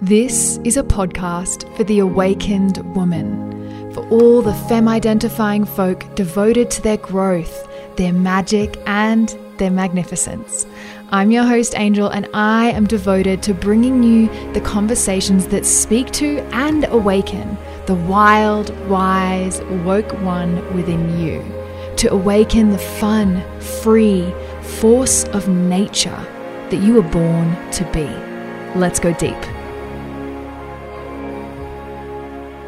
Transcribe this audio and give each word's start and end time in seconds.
This 0.00 0.60
is 0.62 0.76
a 0.76 0.84
podcast 0.84 1.76
for 1.76 1.82
the 1.82 1.98
awakened 1.98 2.78
woman, 2.94 3.92
for 3.92 4.08
all 4.10 4.42
the 4.42 4.54
femme 4.54 4.86
identifying 4.86 5.64
folk 5.64 6.14
devoted 6.14 6.70
to 6.70 6.82
their 6.82 6.98
growth, 6.98 7.68
their 7.96 8.12
magic, 8.12 8.80
and 8.86 9.36
their 9.56 9.72
magnificence. 9.72 10.66
I'm 11.10 11.32
your 11.32 11.42
host, 11.42 11.74
Angel, 11.76 12.06
and 12.06 12.28
I 12.32 12.70
am 12.70 12.86
devoted 12.86 13.42
to 13.42 13.54
bringing 13.54 14.04
you 14.04 14.28
the 14.52 14.60
conversations 14.60 15.48
that 15.48 15.66
speak 15.66 16.12
to 16.12 16.42
and 16.52 16.84
awaken 16.84 17.58
the 17.86 17.96
wild, 17.96 18.70
wise, 18.88 19.60
woke 19.84 20.12
one 20.22 20.54
within 20.76 21.18
you. 21.18 21.42
To 21.96 22.12
awaken 22.12 22.70
the 22.70 22.78
fun, 22.78 23.42
free 23.60 24.32
force 24.62 25.24
of 25.24 25.48
nature 25.48 26.24
that 26.70 26.80
you 26.84 26.94
were 26.94 27.10
born 27.10 27.56
to 27.72 27.84
be. 27.92 28.06
Let's 28.78 29.00
go 29.00 29.12
deep. 29.14 29.57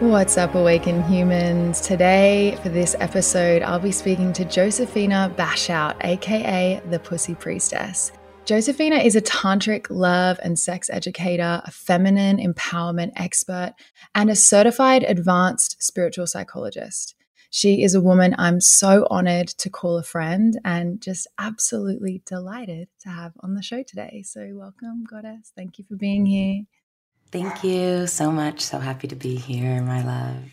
What's 0.00 0.38
up, 0.38 0.54
awakened 0.54 1.04
humans? 1.04 1.82
Today, 1.82 2.58
for 2.62 2.70
this 2.70 2.96
episode, 3.00 3.60
I'll 3.60 3.78
be 3.78 3.92
speaking 3.92 4.32
to 4.32 4.46
Josephina 4.46 5.30
Bashout, 5.36 5.94
aka 6.02 6.80
the 6.88 6.98
Pussy 6.98 7.34
Priestess. 7.34 8.10
Josephina 8.46 8.96
is 8.96 9.14
a 9.14 9.20
tantric 9.20 9.88
love 9.90 10.40
and 10.42 10.58
sex 10.58 10.88
educator, 10.88 11.60
a 11.62 11.70
feminine 11.70 12.38
empowerment 12.38 13.12
expert, 13.16 13.74
and 14.14 14.30
a 14.30 14.36
certified 14.36 15.02
advanced 15.02 15.82
spiritual 15.82 16.26
psychologist. 16.26 17.14
She 17.50 17.82
is 17.82 17.94
a 17.94 18.00
woman 18.00 18.34
I'm 18.38 18.62
so 18.62 19.06
honored 19.10 19.48
to 19.48 19.68
call 19.68 19.98
a 19.98 20.02
friend 20.02 20.58
and 20.64 21.02
just 21.02 21.26
absolutely 21.38 22.22
delighted 22.24 22.88
to 23.00 23.10
have 23.10 23.34
on 23.40 23.52
the 23.52 23.62
show 23.62 23.82
today. 23.82 24.22
So, 24.24 24.48
welcome, 24.54 25.04
Goddess. 25.04 25.52
Thank 25.54 25.78
you 25.78 25.84
for 25.86 25.96
being 25.96 26.24
here. 26.24 26.62
Thank 27.32 27.62
you 27.62 28.08
so 28.08 28.32
much. 28.32 28.60
So 28.60 28.78
happy 28.80 29.06
to 29.06 29.14
be 29.14 29.36
here, 29.36 29.80
my 29.82 30.02
love. 30.02 30.50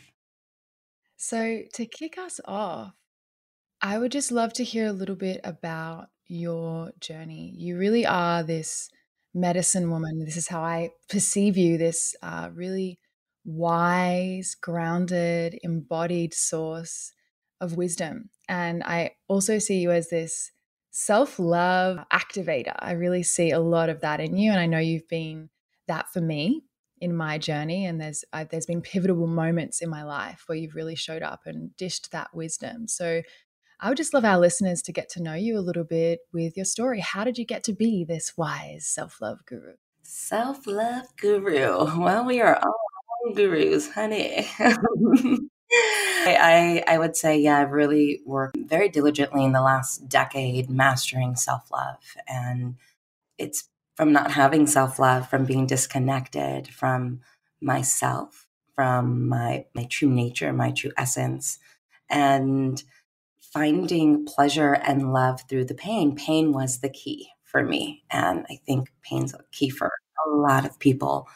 So, 1.15 1.63
to 1.73 1.85
kick 1.87 2.19
us 2.19 2.39
off, 2.45 2.93
I 3.81 3.97
would 3.97 4.11
just 4.11 4.31
love 4.31 4.53
to 4.53 4.63
hear 4.63 4.85
a 4.85 4.91
little 4.91 5.15
bit 5.15 5.41
about 5.43 6.09
your 6.27 6.91
journey. 6.99 7.53
You 7.57 7.77
really 7.79 8.05
are 8.05 8.43
this 8.43 8.89
medicine 9.33 9.89
woman. 9.89 10.23
This 10.23 10.37
is 10.37 10.47
how 10.47 10.61
I 10.61 10.91
perceive 11.09 11.57
you, 11.57 11.79
this 11.79 12.15
uh, 12.21 12.49
really 12.53 12.99
wise, 13.43 14.53
grounded, 14.53 15.57
embodied 15.63 16.35
source 16.35 17.13
of 17.59 17.75
wisdom. 17.75 18.29
And 18.47 18.83
I 18.83 19.11
also 19.27 19.57
see 19.57 19.79
you 19.79 19.89
as 19.89 20.09
this 20.09 20.51
self 20.91 21.39
love 21.39 21.97
activator. 22.13 22.75
I 22.77 22.91
really 22.91 23.23
see 23.23 23.49
a 23.49 23.59
lot 23.59 23.89
of 23.89 24.01
that 24.01 24.19
in 24.19 24.37
you. 24.37 24.51
And 24.51 24.59
I 24.59 24.67
know 24.67 24.79
you've 24.79 25.07
been 25.07 25.49
that 25.87 26.13
for 26.13 26.21
me 26.21 26.66
in 26.99 27.15
my 27.15 27.37
journey 27.37 27.85
and 27.85 28.01
there's 28.01 28.23
uh, 28.33 28.45
there's 28.49 28.65
been 28.65 28.81
pivotal 28.81 29.27
moments 29.27 29.81
in 29.81 29.89
my 29.89 30.03
life 30.03 30.43
where 30.47 30.57
you've 30.57 30.75
really 30.75 30.95
showed 30.95 31.23
up 31.23 31.41
and 31.45 31.75
dished 31.77 32.11
that 32.11 32.33
wisdom. 32.33 32.87
So 32.87 33.21
i 33.79 33.89
would 33.89 33.97
just 33.97 34.13
love 34.13 34.25
our 34.25 34.39
listeners 34.39 34.81
to 34.81 34.91
get 34.91 35.07
to 35.07 35.21
know 35.21 35.35
you 35.35 35.57
a 35.57 35.61
little 35.61 35.83
bit 35.83 36.19
with 36.33 36.55
your 36.57 36.65
story. 36.65 36.99
How 36.99 37.23
did 37.23 37.37
you 37.37 37.45
get 37.45 37.63
to 37.65 37.73
be 37.73 38.03
this 38.03 38.35
wise 38.35 38.87
self-love 38.87 39.45
guru? 39.45 39.73
Self-love 40.03 41.15
guru. 41.17 41.99
Well 41.99 42.25
we 42.25 42.41
are 42.41 42.57
all 42.57 43.33
gurus 43.35 43.91
honey. 43.91 44.47
I, 45.69 46.83
I 46.87 46.97
would 46.97 47.15
say, 47.15 47.39
yeah, 47.39 47.59
I've 47.59 47.71
really 47.71 48.21
worked 48.25 48.57
very 48.57 48.89
diligently 48.89 49.43
in 49.43 49.51
the 49.51 49.61
last 49.61 50.07
decade 50.09 50.69
mastering 50.69 51.35
self 51.35 51.69
love. 51.71 51.97
And 52.27 52.75
it's 53.37 53.69
from 53.97 54.13
not 54.13 54.31
having 54.31 54.67
self 54.67 54.99
love, 54.99 55.29
from 55.29 55.45
being 55.45 55.65
disconnected 55.65 56.69
from 56.69 57.21
myself, 57.59 58.47
from 58.75 59.27
my, 59.27 59.65
my 59.73 59.85
true 59.85 60.09
nature, 60.09 60.53
my 60.53 60.71
true 60.71 60.91
essence, 60.97 61.59
and 62.09 62.83
finding 63.39 64.25
pleasure 64.25 64.73
and 64.73 65.11
love 65.13 65.41
through 65.49 65.65
the 65.65 65.73
pain. 65.73 66.15
Pain 66.15 66.53
was 66.53 66.79
the 66.79 66.89
key 66.89 67.27
for 67.43 67.63
me. 67.63 68.03
And 68.11 68.45
I 68.49 68.59
think 68.67 68.89
pain's 69.01 69.33
a 69.33 69.39
key 69.51 69.69
for 69.69 69.91
a 70.27 70.29
lot 70.29 70.65
of 70.65 70.79
people 70.79 71.27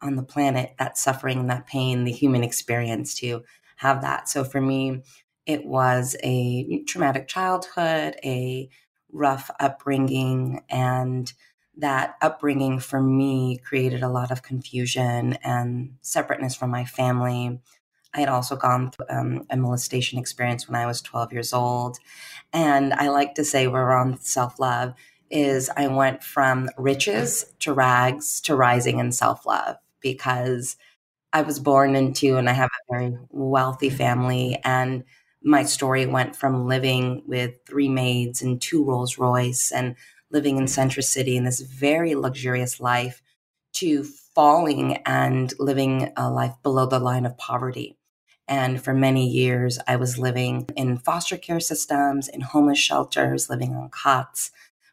on 0.00 0.16
the 0.16 0.22
planet 0.22 0.74
that 0.78 0.96
suffering, 0.96 1.46
that 1.48 1.66
pain, 1.66 2.04
the 2.04 2.12
human 2.12 2.42
experience 2.42 3.14
to 3.16 3.42
have 3.76 4.02
that. 4.02 4.28
So 4.28 4.44
for 4.44 4.60
me, 4.60 5.02
it 5.44 5.66
was 5.66 6.16
a 6.22 6.82
traumatic 6.86 7.28
childhood, 7.28 8.16
a 8.24 8.70
rough 9.12 9.50
upbringing, 9.60 10.62
and 10.70 11.30
that 11.76 12.16
upbringing 12.22 12.78
for 12.78 13.00
me 13.00 13.58
created 13.58 14.02
a 14.02 14.08
lot 14.08 14.30
of 14.30 14.42
confusion 14.42 15.34
and 15.44 15.96
separateness 16.00 16.54
from 16.54 16.70
my 16.70 16.84
family. 16.84 17.60
I 18.14 18.20
had 18.20 18.28
also 18.30 18.56
gone 18.56 18.90
through 18.90 19.06
um, 19.10 19.46
a 19.50 19.56
molestation 19.56 20.18
experience 20.18 20.68
when 20.68 20.80
I 20.80 20.86
was 20.86 21.02
12 21.02 21.32
years 21.32 21.52
old. 21.52 21.98
And 22.52 22.94
I 22.94 23.08
like 23.08 23.34
to 23.34 23.44
say 23.44 23.66
we're 23.66 23.92
on 23.92 24.20
self 24.20 24.58
love 24.58 24.94
is 25.30 25.70
I 25.76 25.88
went 25.88 26.22
from 26.22 26.70
riches 26.78 27.44
to 27.60 27.72
rags 27.72 28.40
to 28.42 28.54
rising 28.54 28.98
in 28.98 29.12
self 29.12 29.44
love 29.44 29.76
because 30.00 30.76
I 31.32 31.42
was 31.42 31.58
born 31.58 31.96
into 31.96 32.36
and 32.36 32.48
I 32.48 32.52
have 32.52 32.70
a 32.70 32.92
very 32.92 33.18
wealthy 33.30 33.90
family. 33.90 34.58
And 34.64 35.04
my 35.42 35.64
story 35.64 36.06
went 36.06 36.34
from 36.34 36.66
living 36.66 37.22
with 37.26 37.58
three 37.66 37.88
maids 37.88 38.40
and 38.40 38.60
two 38.60 38.84
Rolls 38.84 39.18
Royce 39.18 39.70
and 39.70 39.96
living 40.36 40.58
in 40.58 40.68
Century 40.68 41.02
City 41.02 41.34
in 41.34 41.44
this 41.44 41.62
very 41.62 42.14
luxurious 42.14 42.78
life 42.78 43.22
to 43.72 44.04
falling 44.04 44.98
and 45.06 45.54
living 45.58 46.12
a 46.14 46.30
life 46.30 46.52
below 46.62 46.84
the 46.84 46.98
line 46.98 47.24
of 47.24 47.38
poverty. 47.38 47.96
And 48.46 48.84
for 48.84 48.92
many 48.92 49.26
years, 49.26 49.78
I 49.88 49.96
was 49.96 50.18
living 50.18 50.68
in 50.76 50.98
foster 50.98 51.38
care 51.38 51.58
systems, 51.58 52.28
in 52.28 52.42
homeless 52.42 52.78
shelters, 52.78 53.48
living 53.48 53.74
on 53.74 53.88
cots. 53.88 54.50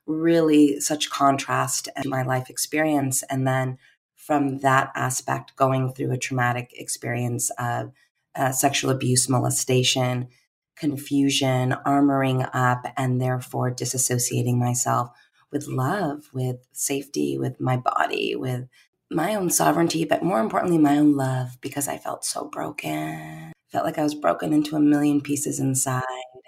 Really, 0.08 0.80
such 0.80 1.10
contrast 1.10 1.90
in 2.02 2.10
my 2.10 2.24
life 2.24 2.50
experience. 2.50 3.22
And 3.30 3.46
then 3.46 3.78
from 4.16 4.60
that 4.60 4.94
aspect, 4.96 5.58
going 5.58 5.92
through 5.92 6.14
a 6.14 6.18
traumatic 6.18 6.72
experience 6.78 7.52
of 7.60 7.92
uh, 8.34 8.54
sexual 8.54 8.92
abuse, 8.92 9.28
molestation, 9.28 10.30
confusion, 10.78 11.76
armoring 11.86 12.50
up, 12.54 12.86
and 12.96 13.22
therefore 13.22 13.76
disassociating 13.76 14.58
myself 14.58 15.10
with 15.54 15.68
love, 15.68 16.30
with 16.34 16.58
safety, 16.74 17.38
with 17.38 17.62
my 17.62 17.78
body, 17.78 18.36
with 18.36 18.68
my 19.10 19.36
own 19.36 19.50
sovereignty, 19.50 20.04
but 20.04 20.24
more 20.24 20.40
importantly, 20.40 20.78
my 20.78 20.98
own 20.98 21.16
love, 21.16 21.58
because 21.62 21.88
I 21.88 21.98
felt 21.98 22.26
so 22.26 22.46
broken. 22.46 23.54
Felt 23.72 23.86
like 23.86 23.98
I 23.98 24.04
was 24.04 24.16
broken 24.16 24.52
into 24.52 24.76
a 24.76 24.80
million 24.80 25.22
pieces 25.22 25.60
inside, 25.60 26.04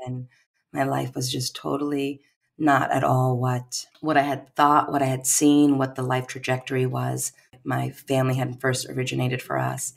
and 0.05 0.27
my 0.73 0.83
life 0.83 1.15
was 1.15 1.31
just 1.31 1.55
totally 1.55 2.21
not 2.57 2.91
at 2.91 3.03
all 3.03 3.37
what 3.37 3.85
what 3.99 4.17
I 4.17 4.21
had 4.21 4.53
thought, 4.55 4.91
what 4.91 5.01
I 5.01 5.07
had 5.07 5.27
seen, 5.27 5.77
what 5.77 5.95
the 5.95 6.03
life 6.03 6.27
trajectory 6.27 6.85
was. 6.85 7.31
My 7.63 7.89
family 7.89 8.35
had 8.35 8.61
first 8.61 8.87
originated 8.89 9.41
for 9.41 9.57
us. 9.57 9.93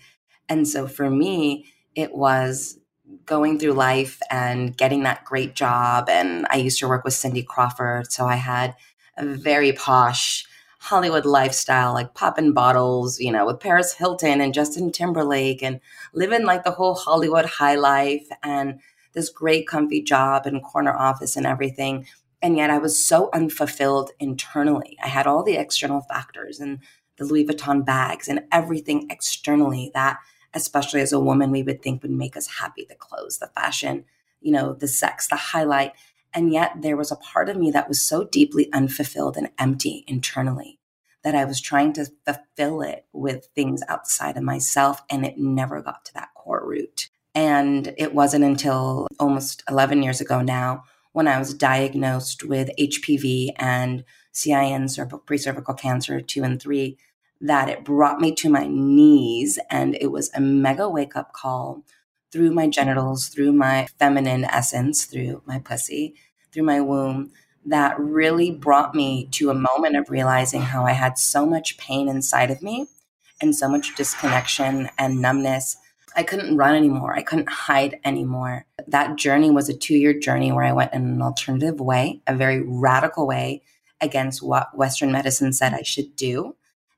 And 0.49 0.67
so 0.67 0.87
for 0.87 1.11
me, 1.11 1.67
it 1.95 2.15
was 2.15 2.79
going 3.27 3.59
through 3.59 3.73
life 3.73 4.21
and 4.31 4.77
getting 4.77 5.03
that 5.03 5.25
great 5.25 5.55
job. 5.55 6.09
And 6.09 6.47
I 6.51 6.57
used 6.57 6.79
to 6.81 6.89
work 6.89 7.05
with 7.05 7.15
Cindy 7.15 7.43
Crawford. 7.43 8.11
So 8.13 8.27
I 8.27 8.37
had 8.37 8.75
a 9.19 9.27
very 9.27 9.73
posh 9.73 10.47
Hollywood 10.79 11.27
lifestyle, 11.27 11.93
like 11.93 12.15
popping 12.15 12.53
bottles, 12.53 13.19
you 13.19 13.33
know, 13.33 13.45
with 13.45 13.61
Paris 13.61 13.93
Hilton 13.93 14.41
and 14.41 14.55
Justin 14.55 14.93
Timberlake 14.93 15.63
and 15.63 15.81
living 16.15 16.45
like 16.45 16.65
the 16.65 16.71
whole 16.71 16.95
Hollywood 16.95 17.45
high 17.45 17.75
life 17.75 18.27
and 18.43 18.81
this 19.13 19.29
great 19.29 19.67
comfy 19.67 20.01
job 20.01 20.47
and 20.47 20.63
corner 20.63 20.97
office 20.97 21.37
and 21.37 21.47
everything. 21.47 22.07
And 22.41 22.57
yet 22.57 22.71
I 22.71 22.79
was 22.79 23.05
so 23.05 23.29
unfulfilled 23.33 24.13
internally. 24.21 24.97
I 25.03 25.09
had 25.09 25.27
all 25.27 25.43
the 25.43 25.57
external 25.57 26.03
factors 26.03 26.61
and 26.61 26.79
the 27.17 27.25
Louis 27.25 27.45
Vuitton 27.45 27.85
bags 27.85 28.29
and 28.29 28.45
everything 28.53 29.09
externally 29.11 29.91
that, 29.95 30.19
especially 30.55 31.01
as 31.01 31.13
a 31.13 31.19
woman, 31.19 31.51
we 31.51 31.65
would 31.65 31.83
think 31.83 32.03
would 32.03 32.13
make 32.13 32.37
us 32.37 32.47
happy 32.47 32.87
the 32.89 32.95
clothes, 32.95 33.39
the 33.39 33.49
fashion, 33.49 34.05
you 34.41 34.53
know, 34.53 34.73
the 34.73 34.87
sex, 34.87 35.27
the 35.27 35.37
highlight. 35.37 35.93
And 36.35 36.53
yet 36.53 36.73
there 36.83 36.97
was 36.97 37.11
a 37.11 37.17
part 37.17 37.49
of 37.49 37.57
me 37.57 37.71
that 37.71 37.89
was 37.89 38.01
so 38.01 38.25
deeply 38.25 38.73
unfulfilled 38.73 39.37
and 39.37 39.51
empty 39.59 40.05
internally 40.07 40.79
that 41.25 41.35
I 41.35 41.45
was 41.45 41.61
trying 41.61 41.93
to 41.95 42.07
fulfill 42.25 42.83
it 42.83 43.07
with 43.13 43.49
things 43.55 43.83
outside 43.89 44.37
of 44.37 44.43
myself. 44.43 45.03
And 45.11 45.25
it 45.25 45.39
never 45.39 45.83
got 45.83 46.05
to 46.07 46.15
that 46.15 46.35
core 46.35 46.63
root. 46.65 47.09
And 47.35 47.95
it 47.97 48.15
wasn't 48.15 48.45
until 48.45 49.07
almost 49.19 49.63
11 49.69 50.03
years 50.03 50.21
ago 50.21 50.41
now 50.43 50.85
when 51.13 51.29
I 51.29 51.39
was 51.39 51.55
diagnosed 51.55 52.45
with 52.45 52.71
HPV 52.79 53.51
and 53.57 54.05
CIN, 54.33 54.89
cervical 54.89 55.75
cancer 55.75 56.21
two 56.21 56.45
and 56.45 56.61
three, 56.61 56.99
that 57.41 57.69
it 57.69 57.85
brought 57.85 58.21
me 58.21 58.35
to 58.37 58.49
my 58.49 58.67
knees. 58.69 59.59
And 59.71 59.97
it 60.01 60.13
was 60.13 60.31
a 60.35 60.41
mega 60.41 60.89
wake 60.89 61.17
up 61.17 61.33
call 61.33 61.85
through 62.33 62.53
my 62.53 62.69
genitals, 62.69 63.29
through 63.29 63.53
my 63.53 63.87
feminine 63.99 64.45
essence, 64.45 65.05
through 65.05 65.43
my 65.47 65.59
pussy, 65.59 66.15
through 66.53 66.65
my 66.65 66.81
womb, 66.81 67.33
that 67.65 67.99
really 67.99 68.51
brought 68.51 68.95
me 68.95 69.29
to 69.33 69.51
a 69.51 69.55
moment 69.55 69.97
of 69.97 70.11
realizing 70.11 70.63
how 70.63 70.85
I 70.85 70.93
had 70.93 71.19
so 71.19 71.47
much 71.47 71.79
pain 71.79 72.09
inside 72.09 72.51
of 72.51 72.63
me 72.63 72.87
and 73.41 73.55
so 73.55 73.69
much 73.69 73.95
disconnection 73.95 74.89
and 74.99 75.21
numbness. 75.21 75.77
I 76.17 76.23
couldn't 76.23 76.57
run 76.57 76.75
anymore. 76.75 77.15
I 77.15 77.23
couldn't 77.23 77.51
hide 77.51 78.01
anymore. 78.05 78.67
That 78.87 79.17
journey 79.17 79.51
was 79.51 79.69
a 79.69 79.77
two 79.77 79.95
year 79.97 80.19
journey 80.19 80.51
where 80.51 80.65
I 80.65 80.73
went 80.73 80.95
in 80.95 81.03
an 81.03 81.23
alternative 81.23 81.81
way, 81.81 82.23
a 82.27 82.35
very 82.35 82.63
radical 82.63 83.27
way 83.27 83.63
against 84.01 84.43
what 84.43 84.77
Western 84.77 85.13
medicine 85.13 85.53
said 85.53 85.75
I 85.75 85.83
should 85.83 86.17
do. 86.17 86.57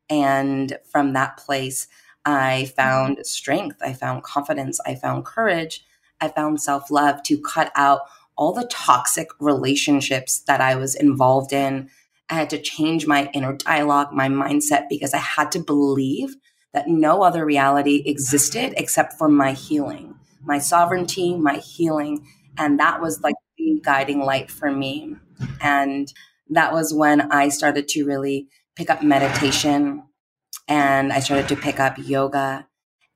And 0.08 0.78
from 0.90 1.12
that 1.12 1.36
place, 1.36 1.86
I 2.24 2.64
mm-hmm. 2.64 2.74
found 2.74 3.26
strength, 3.26 3.78
I 3.82 3.92
found 3.92 4.22
confidence, 4.22 4.80
I 4.86 4.94
found 4.94 5.24
courage, 5.24 5.84
I 6.20 6.28
found 6.28 6.60
self 6.60 6.90
love 6.90 7.22
to 7.24 7.40
cut 7.40 7.72
out 7.74 8.00
all 8.36 8.52
the 8.52 8.66
toxic 8.66 9.28
relationships 9.38 10.40
that 10.40 10.60
I 10.60 10.74
was 10.74 10.94
involved 10.94 11.52
in. 11.52 11.90
I 12.28 12.34
had 12.34 12.50
to 12.50 12.60
change 12.60 13.06
my 13.06 13.28
inner 13.34 13.54
dialogue, 13.54 14.12
my 14.12 14.28
mindset, 14.28 14.88
because 14.88 15.12
I 15.12 15.18
had 15.18 15.50
to 15.52 15.58
believe 15.58 16.36
that 16.72 16.88
no 16.88 17.22
other 17.22 17.44
reality 17.44 18.02
existed 18.06 18.74
except 18.76 19.14
for 19.14 19.28
my 19.28 19.52
healing, 19.52 20.14
my 20.42 20.58
sovereignty, 20.58 21.36
my 21.36 21.56
healing. 21.56 22.26
And 22.56 22.78
that 22.78 23.00
was 23.00 23.20
like 23.22 23.34
the 23.58 23.80
guiding 23.82 24.20
light 24.20 24.50
for 24.50 24.70
me. 24.70 25.16
And 25.60 26.12
that 26.50 26.72
was 26.72 26.94
when 26.94 27.32
I 27.32 27.48
started 27.48 27.88
to 27.88 28.04
really 28.04 28.48
pick 28.76 28.90
up 28.90 29.02
meditation 29.02 30.04
and 30.70 31.12
I 31.12 31.18
started 31.18 31.48
to 31.48 31.56
pick 31.56 31.80
up 31.80 31.98
yoga 31.98 32.66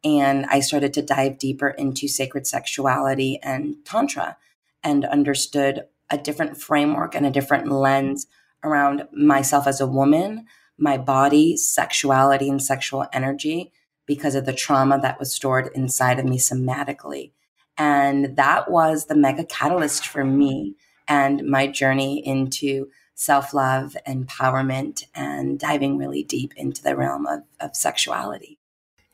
and 0.02 0.44
I 0.46 0.60
started 0.60 0.92
to 0.94 1.02
dive 1.02 1.38
deeper 1.38 1.68
into 1.68 2.08
sacred 2.08 2.46
sexuality 2.46 3.38
and 3.42 3.76
Tantra 3.84 4.36
and 4.82 5.04
understood 5.06 5.84
a 6.10 6.18
different 6.18 6.60
framework 6.60 7.14
and 7.14 7.24
a 7.24 7.30
different 7.30 7.70
lens 7.70 8.26
around 8.64 9.06
myself 9.12 9.68
as 9.68 9.80
a 9.80 9.86
woman, 9.86 10.46
my 10.76 10.98
body, 10.98 11.56
sexuality, 11.56 12.50
and 12.50 12.62
sexual 12.62 13.06
energy 13.12 13.72
because 14.04 14.34
of 14.34 14.46
the 14.46 14.52
trauma 14.52 15.00
that 15.00 15.20
was 15.20 15.32
stored 15.32 15.70
inside 15.74 16.18
of 16.18 16.24
me 16.26 16.38
somatically. 16.38 17.30
And 17.78 18.36
that 18.36 18.70
was 18.70 19.06
the 19.06 19.14
mega 19.14 19.44
catalyst 19.44 20.06
for 20.06 20.24
me 20.24 20.74
and 21.06 21.46
my 21.46 21.68
journey 21.68 22.24
into 22.26 22.88
self 23.14 23.55
love, 23.55 23.96
empowerment, 24.06 25.05
and 25.14 25.58
diving 25.58 25.96
really 25.96 26.22
deep 26.22 26.52
into 26.56 26.82
the 26.82 26.96
realm 26.96 27.26
of, 27.26 27.43
of 27.61 27.76
sexuality. 27.76 28.58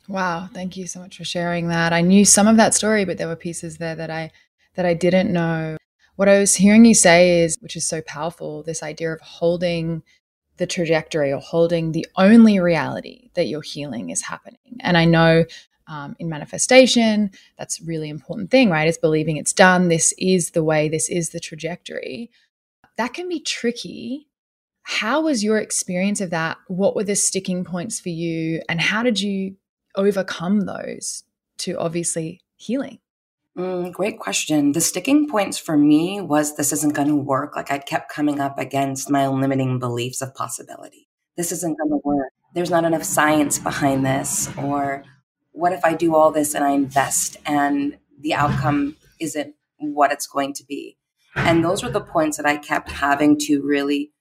Wow, 0.08 0.49
thank 0.52 0.76
you 0.76 0.87
so 0.87 1.00
much 1.00 1.19
for 1.19 1.25
sharing 1.25 1.69
that. 1.69 1.93
I 1.93 2.00
knew 2.00 2.25
some 2.25 2.49
of 2.49 2.56
that 2.56 2.75
story, 2.75 3.05
but 3.05 3.19
there 3.19 3.29
were 3.29 3.37
pieces 3.37 3.79
there 3.79 3.94
that 3.94 4.11
I 4.11 4.32
that 4.75 4.87
I 4.87 4.94
didn't 4.94 5.32
know. 5.32 5.76
What 6.17 6.29
I 6.29 6.38
was 6.38 6.56
hearing 6.56 6.85
you 6.85 6.94
say 6.94 7.43
is, 7.43 7.56
which 7.61 7.76
is 7.76 7.87
so 7.87 8.02
powerful, 8.02 8.62
this 8.62 8.82
idea 8.82 9.12
of 9.12 9.20
holding 9.20 10.02
the 10.56 10.67
trajectory 10.67 11.32
or 11.32 11.41
holding 11.41 11.93
the 11.93 12.06
only 12.17 12.61
reality 12.61 13.31
that 13.35 13.47
your 13.47 13.62
healing 13.62 14.11
is 14.11 14.23
happening. 14.23 14.76
And 14.81 14.99
I 14.99 15.06
know 15.06 15.44
um, 15.87 16.14
in 16.19 16.29
manifestation, 16.29 17.31
that's 17.58 17.81
a 17.81 17.85
really 17.85 18.11
important 18.11 18.50
thing, 18.50 18.69
right? 18.69 18.87
Is 18.87 18.99
believing 18.99 19.38
it's 19.38 19.55
done. 19.55 19.88
This 19.88 20.12
is 20.19 20.50
the 20.50 20.62
way, 20.62 20.88
this 20.88 21.08
is 21.08 21.31
the 21.31 21.41
trajectory 21.41 22.31
that 22.96 23.14
can 23.14 23.28
be 23.28 23.40
tricky. 23.40 24.28
How 24.82 25.22
was 25.22 25.44
your 25.44 25.58
experience 25.58 26.20
of 26.20 26.31
that? 26.31 26.58
What 26.69 26.96
were 26.96 27.04
the 27.04 27.16
sticking 27.16 27.64
points 27.64 28.00
for 28.00 28.08
you? 28.08 28.62
And 28.69 28.81
how 28.81 29.02
did 29.02 29.20
you 29.20 29.56
overcome 29.94 30.62
those 30.62 31.25
to 31.58 31.78
obviously 31.78 32.40
healing? 32.56 32.98
Mm, 33.58 33.92
great 33.92 34.19
question. 34.19 34.72
The 34.72 34.81
sticking 34.81 35.28
points 35.28 35.58
for 35.58 35.76
me 35.76 36.20
was 36.20 36.56
this 36.56 36.72
isn't 36.72 36.94
going 36.94 37.08
to 37.08 37.16
work. 37.16 37.56
Like 37.56 37.70
I 37.70 37.78
kept 37.78 38.10
coming 38.10 38.40
up 38.40 38.58
against 38.58 39.10
my 39.10 39.26
limiting 39.26 39.78
beliefs 39.78 40.22
of 40.22 40.34
possibility. 40.34 41.08
This 41.37 41.52
isn't 41.52 41.76
going 41.78 41.90
to 41.90 42.00
work. 42.04 42.32
There's 42.54 42.70
not 42.70 42.84
enough 42.84 43.04
science 43.04 43.58
behind 43.58 44.04
this. 44.06 44.48
Or 44.56 45.04
what 45.52 45.72
if 45.72 45.84
I 45.84 45.94
do 45.94 46.14
all 46.14 46.31
this 46.31 46.54
and 46.54 46.64
I 46.64 46.70
invest 46.70 47.37
and 47.44 47.98
the 48.20 48.34
outcome 48.34 48.96
isn't 49.20 49.54
what 49.78 50.12
it's 50.12 50.26
going 50.26 50.54
to 50.54 50.64
be? 50.64 50.96
And 51.35 51.65
those 51.65 51.82
were 51.82 51.91
the 51.91 52.00
points 52.00 52.37
that 52.37 52.47
I 52.47 52.56
kept 52.56 52.91
having 52.91 53.38
to 53.41 53.62
really 53.62 54.12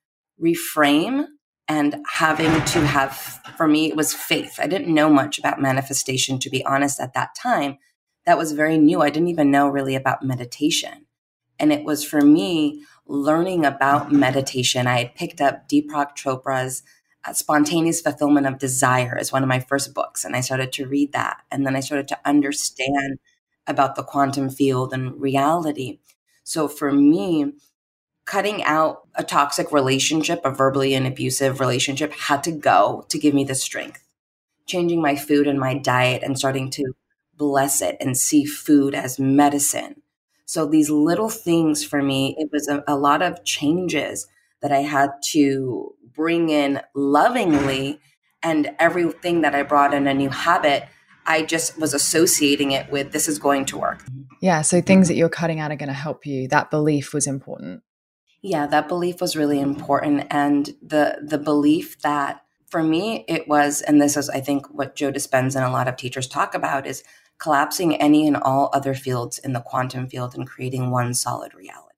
reframe 0.42 1.26
and 1.68 2.04
having 2.14 2.52
to 2.66 2.86
have, 2.86 3.42
for 3.56 3.68
me, 3.68 3.88
it 3.88 3.96
was 3.96 4.14
faith. 4.14 4.60
I 4.60 4.68
didn't 4.68 4.94
know 4.94 5.10
much 5.10 5.38
about 5.38 5.62
manifestation, 5.62 6.40
to 6.40 6.50
be 6.50 6.66
honest, 6.66 7.00
at 7.00 7.14
that 7.14 7.36
time. 7.36 7.78
That 8.26 8.38
was 8.38 8.54
very 8.54 8.78
new. 8.78 9.02
I 9.02 9.10
didn't 9.10 9.30
even 9.30 9.52
know 9.52 9.68
really 9.68 9.96
about 9.96 10.24
meditation. 10.24 11.06
And 11.60 11.72
it 11.72 11.84
was 11.84 12.04
for 12.04 12.22
me 12.22 12.84
learning 13.06 13.66
about 13.66 14.12
meditation. 14.12 14.88
I 14.88 15.00
had 15.00 15.16
picked 15.16 15.42
up 15.42 15.68
Deepak 15.68 16.16
Chopra's 16.16 16.84
uh, 17.26 17.34
Spontaneous 17.34 18.02
Fulfillment 18.02 18.48
of 18.48 18.60
Desire 18.60 19.18
as 19.20 19.32
one 19.32 19.44
of 19.44 19.50
my 19.50 19.60
first 19.60 19.94
books. 19.94 20.24
And 20.24 20.36
I 20.36 20.42
started 20.42 20.72
to 20.74 20.88
read 20.88 21.12
that. 21.14 21.42
And 21.52 21.66
then 21.66 21.76
I 21.76 21.82
started 21.82 22.08
to 22.10 22.20
understand 22.26 23.20
about 23.68 23.96
the 23.96 24.04
quantum 24.04 24.50
field 24.50 24.94
and 24.94 25.20
reality. 25.20 26.00
So 26.50 26.68
for 26.68 26.92
me, 26.92 27.54
cutting 28.26 28.64
out 28.64 29.02
a 29.14 29.24
toxic 29.24 29.72
relationship, 29.72 30.42
a 30.44 30.50
verbally 30.50 30.96
and 30.96 31.06
abusive 31.06 31.60
relationship 31.60 32.12
had 32.12 32.44
to 32.46 32.52
go 32.52 33.06
to 33.10 33.20
give 33.20 33.36
me 33.36 33.44
the 33.44 33.54
strength. 33.54 34.04
Changing 34.66 35.00
my 35.00 35.16
food 35.16 35.46
and 35.46 35.60
my 35.60 35.78
diet 35.78 36.24
and 36.24 36.40
starting 36.40 36.72
to 36.72 36.94
bless 37.36 37.84
it 37.84 37.98
and 38.00 38.18
see 38.18 38.46
food 38.46 38.96
as 38.96 39.20
medicine. 39.20 40.02
So 40.46 40.66
these 40.66 40.90
little 40.90 41.30
things 41.30 41.86
for 41.86 42.02
me, 42.02 42.36
it 42.40 42.50
was 42.52 42.68
a, 42.68 42.84
a 42.88 42.98
lot 42.98 43.22
of 43.22 43.46
changes 43.46 44.26
that 44.64 44.72
I 44.72 44.80
had 44.80 45.12
to 45.34 45.94
bring 46.16 46.50
in 46.50 46.82
lovingly. 46.96 48.00
And 48.42 48.72
everything 48.80 49.42
that 49.42 49.54
I 49.54 49.62
brought 49.62 49.94
in 49.94 50.08
a 50.08 50.16
new 50.16 50.30
habit, 50.30 50.88
I 51.30 51.44
just 51.44 51.80
was 51.80 51.94
associating 51.94 52.72
it 52.72 52.92
with 52.92 53.12
this 53.12 53.28
is 53.28 53.38
going 53.38 53.66
to 53.66 53.78
work. 53.78 54.04
Yeah. 54.42 54.62
So 54.64 54.82
things 54.82 55.08
that 55.08 55.16
you're 55.16 55.30
cutting 55.30 55.60
out 55.60 55.72
are 55.72 55.76
going 55.76 55.88
to 55.88 55.94
help 55.94 56.26
you. 56.26 56.48
That 56.48 56.72
belief 56.72 57.14
was 57.14 57.28
important. 57.28 57.84
Yeah, 58.42 58.68
that 58.68 58.88
belief 58.88 59.22
was 59.22 59.36
really 59.36 59.60
important. 59.60 60.26
And 60.32 60.76
the 60.82 61.20
the 61.22 61.38
belief 61.38 62.02
that 62.02 62.42
for 62.68 62.82
me 62.84 63.26
it 63.28 63.48
was, 63.48 63.82
and 63.82 64.02
this 64.02 64.18
is 64.18 64.30
I 64.30 64.40
think 64.40 64.68
what 64.74 64.96
Joe 64.96 65.12
Dispenza 65.12 65.58
and 65.58 65.66
a 65.66 65.72
lot 65.72 65.88
of 65.88 65.98
teachers 65.98 66.28
talk 66.28 66.56
about 66.56 66.88
is 66.88 67.04
collapsing 67.38 67.96
any 67.96 68.28
and 68.28 68.38
all 68.38 68.70
other 68.74 68.94
fields 68.94 69.40
in 69.40 69.54
the 69.54 69.62
quantum 69.62 70.08
field 70.08 70.36
and 70.36 70.48
creating 70.48 70.90
one 70.90 71.14
solid 71.14 71.54
reality. 71.54 71.96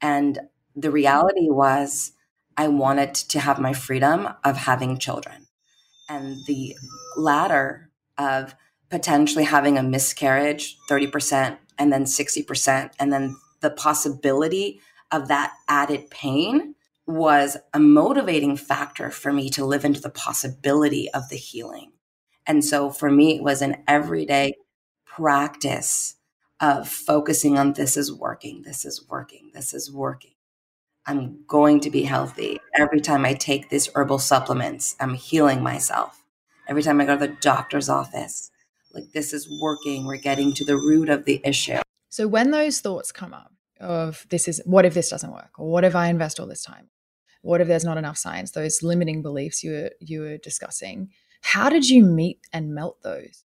And 0.00 0.38
the 0.76 0.90
reality 0.90 1.48
was 1.50 2.12
I 2.56 2.68
wanted 2.68 3.14
to 3.14 3.40
have 3.40 3.58
my 3.58 3.72
freedom 3.72 4.28
of 4.44 4.56
having 4.56 4.98
children. 4.98 5.46
And 6.08 6.36
the 6.46 6.74
ladder 7.16 7.89
of 8.20 8.54
potentially 8.90 9.44
having 9.44 9.78
a 9.78 9.82
miscarriage 9.82 10.76
30% 10.88 11.56
and 11.78 11.92
then 11.92 12.04
60% 12.04 12.90
and 12.98 13.12
then 13.12 13.36
the 13.60 13.70
possibility 13.70 14.80
of 15.10 15.28
that 15.28 15.54
added 15.68 16.10
pain 16.10 16.74
was 17.06 17.56
a 17.72 17.80
motivating 17.80 18.56
factor 18.56 19.10
for 19.10 19.32
me 19.32 19.48
to 19.50 19.64
live 19.64 19.84
into 19.84 20.00
the 20.00 20.10
possibility 20.10 21.10
of 21.12 21.28
the 21.30 21.36
healing. 21.36 21.92
And 22.46 22.64
so 22.64 22.90
for 22.90 23.10
me 23.10 23.36
it 23.36 23.42
was 23.42 23.62
an 23.62 23.82
everyday 23.88 24.54
practice 25.06 26.16
of 26.60 26.88
focusing 26.88 27.58
on 27.58 27.72
this 27.72 27.96
is 27.96 28.12
working 28.12 28.62
this 28.62 28.84
is 28.84 29.04
working 29.08 29.50
this 29.54 29.72
is 29.72 29.90
working. 29.90 30.34
I'm 31.06 31.42
going 31.48 31.80
to 31.80 31.90
be 31.90 32.02
healthy. 32.02 32.60
Every 32.76 33.00
time 33.00 33.24
i 33.24 33.32
take 33.32 33.70
these 33.70 33.88
herbal 33.94 34.18
supplements 34.18 34.94
i'm 35.00 35.14
healing 35.14 35.62
myself 35.62 36.19
every 36.70 36.82
time 36.82 37.00
i 37.00 37.04
go 37.04 37.18
to 37.18 37.26
the 37.26 37.36
doctor's 37.40 37.88
office 37.88 38.50
like 38.94 39.12
this 39.12 39.32
is 39.32 39.48
working. 39.60 40.06
We're 40.06 40.16
getting 40.16 40.52
to 40.54 40.64
the 40.64 40.76
root 40.76 41.08
of 41.08 41.24
the 41.24 41.40
issue. 41.44 41.78
So 42.08 42.26
when 42.26 42.50
those 42.50 42.80
thoughts 42.80 43.12
come 43.12 43.32
up 43.32 43.52
of 43.80 44.26
this 44.30 44.48
is 44.48 44.60
what 44.64 44.84
if 44.84 44.94
this 44.94 45.10
doesn't 45.10 45.32
work? 45.32 45.52
Or 45.58 45.70
what 45.70 45.84
if 45.84 45.94
i 45.94 46.08
invest 46.08 46.40
all 46.40 46.46
this 46.46 46.62
time? 46.62 46.88
What 47.42 47.60
if 47.60 47.68
there's 47.68 47.84
not 47.84 47.98
enough 47.98 48.18
science? 48.18 48.50
Those 48.50 48.82
limiting 48.82 49.22
beliefs 49.22 49.62
you 49.62 49.72
were 49.72 49.90
you 50.00 50.20
were 50.20 50.38
discussing. 50.38 51.10
How 51.42 51.70
did 51.70 51.88
you 51.88 52.04
meet 52.04 52.40
and 52.52 52.74
melt 52.74 53.02
those? 53.02 53.44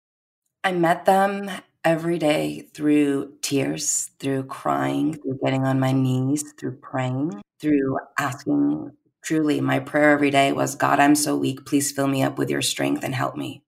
I 0.63 0.71
met 0.71 1.05
them 1.05 1.51
every 1.83 2.17
day 2.17 2.69
through 2.73 3.33
tears 3.41 4.09
through 4.19 4.43
crying 4.45 5.13
through 5.13 5.37
getting 5.43 5.65
on 5.65 5.79
my 5.79 5.91
knees 5.91 6.53
through 6.57 6.77
praying 6.77 7.41
through 7.59 7.97
asking 8.17 8.91
truly 9.23 9.61
my 9.61 9.79
prayer 9.79 10.11
every 10.11 10.29
day 10.31 10.51
was 10.51 10.75
god 10.75 10.99
i'm 10.99 11.15
so 11.15 11.37
weak 11.37 11.65
please 11.65 11.91
fill 11.91 12.07
me 12.07 12.23
up 12.23 12.37
with 12.37 12.49
your 12.49 12.61
strength 12.61 13.03
and 13.03 13.15
help 13.15 13.35
me 13.35 13.63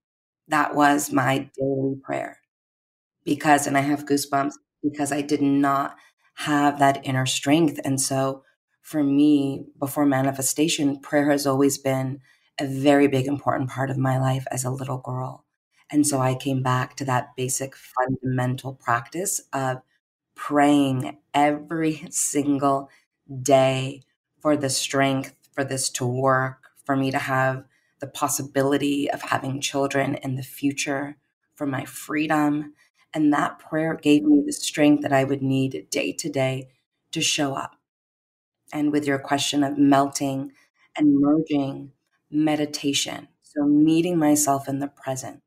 that 0.48 0.76
was 0.76 1.12
my 1.12 1.50
daily 1.58 1.96
prayer 2.04 2.40
because, 3.24 3.68
and 3.68 3.78
I 3.78 3.82
have 3.82 4.06
goosebumps 4.06 4.54
because 4.84 5.12
I 5.12 5.22
did 5.22 5.42
not 5.42 5.96
have 6.36 6.80
that 6.80 7.06
inner 7.06 7.26
strength. 7.26 7.80
And 7.84 8.00
so 8.00 8.44
for 8.82 9.04
me, 9.04 9.66
before 9.80 10.06
manifestation, 10.06 11.00
prayer 11.00 11.32
has 11.32 11.48
always 11.48 11.78
been 11.78 12.20
a 12.60 12.66
very 12.68 13.08
big, 13.08 13.26
important 13.28 13.70
part 13.70 13.90
of 13.90 13.98
my 13.98 14.20
life 14.20 14.46
as 14.52 14.64
a 14.64 14.70
little 14.70 15.00
girl. 15.00 15.46
And 15.92 16.06
so 16.06 16.20
I 16.20 16.36
came 16.36 16.62
back 16.64 16.96
to 16.98 17.06
that 17.06 17.36
basic 17.36 17.76
fundamental 17.76 18.74
practice 18.74 19.42
of 19.54 19.82
praying 20.36 21.18
every 21.34 22.06
single 22.10 22.90
day 23.42 24.04
for 24.42 24.58
the 24.58 24.70
strength 24.70 25.34
for 25.56 25.64
this 25.64 25.90
to 25.92 26.06
work, 26.06 26.64
for 26.84 26.96
me 26.96 27.10
to 27.10 27.18
have 27.18 27.66
the 28.00 28.08
possibility 28.08 29.10
of 29.10 29.24
having 29.24 29.62
children 29.62 30.16
in 30.16 30.36
the 30.36 30.44
future, 30.44 31.18
for 31.56 31.66
my 31.66 31.86
freedom. 31.86 32.74
And 33.14 33.34
that 33.34 33.58
prayer 33.58 33.96
gave 33.96 34.24
me 34.24 34.44
the 34.46 34.54
strength 34.54 35.02
that 35.02 35.14
I 35.14 35.24
would 35.24 35.42
need 35.42 35.88
day 35.90 36.12
to 36.12 36.30
day 36.30 36.68
to 37.14 37.22
show 37.22 37.56
up. 37.56 37.78
And 38.74 38.92
with 38.92 39.08
your 39.08 39.20
question 39.20 39.64
of 39.64 39.78
melting 39.78 40.52
and 40.98 41.20
merging, 41.20 41.92
meditation. 42.30 43.30
So, 43.42 43.64
meeting 43.66 44.18
myself 44.18 44.68
in 44.68 44.80
the 44.80 44.88
present, 44.88 45.42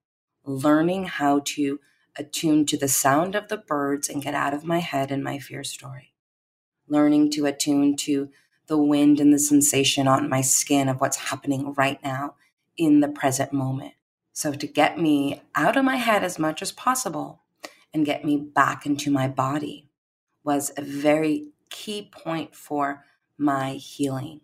learning 0.44 1.04
how 1.04 1.42
to 1.44 1.78
attune 2.16 2.64
to 2.66 2.76
the 2.76 2.88
sound 2.88 3.34
of 3.34 3.48
the 3.48 3.58
birds 3.58 4.08
and 4.08 4.22
get 4.22 4.34
out 4.34 4.54
of 4.54 4.64
my 4.64 4.78
head 4.78 5.10
and 5.10 5.22
my 5.22 5.38
fear 5.38 5.62
story, 5.62 6.14
learning 6.88 7.30
to 7.32 7.44
attune 7.44 7.96
to 7.96 8.30
the 8.68 8.78
wind 8.78 9.20
and 9.20 9.32
the 9.32 9.38
sensation 9.38 10.06
on 10.06 10.28
my 10.28 10.40
skin 10.40 10.88
of 10.88 11.00
what's 11.00 11.16
happening 11.16 11.74
right 11.74 12.02
now 12.04 12.34
in 12.76 13.00
the 13.00 13.08
present 13.08 13.52
moment. 13.52 13.94
So, 14.32 14.52
to 14.52 14.66
get 14.66 14.98
me 14.98 15.42
out 15.56 15.76
of 15.76 15.84
my 15.84 15.96
head 15.96 16.22
as 16.22 16.38
much 16.38 16.62
as 16.62 16.70
possible 16.70 17.42
and 17.92 18.06
get 18.06 18.24
me 18.24 18.36
back 18.36 18.86
into 18.86 19.10
my 19.10 19.26
body 19.26 19.88
was 20.44 20.70
a 20.76 20.82
very 20.82 21.48
key 21.70 22.08
point 22.12 22.54
for 22.54 23.04
my 23.36 23.72
healing. 23.72 24.40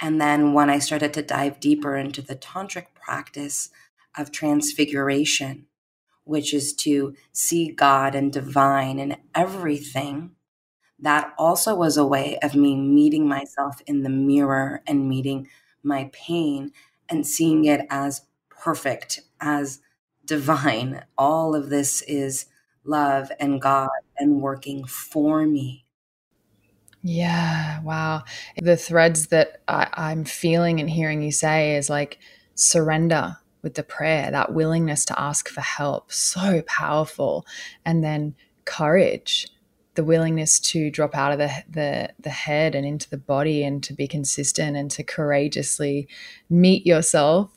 And 0.00 0.20
then 0.20 0.52
when 0.52 0.70
I 0.70 0.78
started 0.78 1.12
to 1.14 1.22
dive 1.22 1.60
deeper 1.60 1.96
into 1.96 2.22
the 2.22 2.36
tantric 2.36 2.86
practice 2.94 3.70
of 4.16 4.30
transfiguration, 4.30 5.66
which 6.24 6.52
is 6.52 6.72
to 6.74 7.14
see 7.32 7.72
God 7.72 8.14
and 8.14 8.32
divine 8.32 8.98
in 8.98 9.16
everything, 9.34 10.32
that 11.00 11.32
also 11.38 11.74
was 11.74 11.96
a 11.96 12.06
way 12.06 12.38
of 12.42 12.54
me 12.54 12.76
meeting 12.76 13.28
myself 13.28 13.80
in 13.86 14.02
the 14.02 14.08
mirror 14.08 14.82
and 14.86 15.08
meeting 15.08 15.48
my 15.82 16.10
pain 16.12 16.72
and 17.08 17.26
seeing 17.26 17.64
it 17.64 17.86
as 17.90 18.22
perfect, 18.50 19.20
as 19.40 19.80
divine. 20.24 21.04
All 21.16 21.54
of 21.54 21.70
this 21.70 22.02
is 22.02 22.46
love 22.84 23.30
and 23.38 23.60
God 23.60 23.90
and 24.18 24.42
working 24.42 24.84
for 24.84 25.46
me. 25.46 25.84
Yeah, 27.02 27.80
wow. 27.82 28.24
The 28.60 28.76
threads 28.76 29.28
that 29.28 29.62
I, 29.68 29.88
I'm 29.92 30.24
feeling 30.24 30.80
and 30.80 30.90
hearing 30.90 31.22
you 31.22 31.30
say 31.30 31.76
is 31.76 31.88
like 31.88 32.18
surrender 32.54 33.36
with 33.62 33.74
the 33.74 33.82
prayer, 33.82 34.30
that 34.30 34.52
willingness 34.52 35.04
to 35.06 35.20
ask 35.20 35.48
for 35.48 35.60
help, 35.60 36.12
so 36.12 36.62
powerful. 36.66 37.46
And 37.84 38.02
then 38.02 38.34
courage, 38.64 39.48
the 39.98 40.04
willingness 40.04 40.60
to 40.60 40.92
drop 40.92 41.16
out 41.16 41.32
of 41.32 41.38
the, 41.38 41.50
the, 41.68 42.08
the 42.20 42.30
head 42.30 42.76
and 42.76 42.86
into 42.86 43.10
the 43.10 43.18
body 43.18 43.64
and 43.64 43.82
to 43.82 43.92
be 43.92 44.06
consistent 44.06 44.76
and 44.76 44.92
to 44.92 45.02
courageously 45.02 46.06
meet 46.48 46.86
yourself 46.86 47.50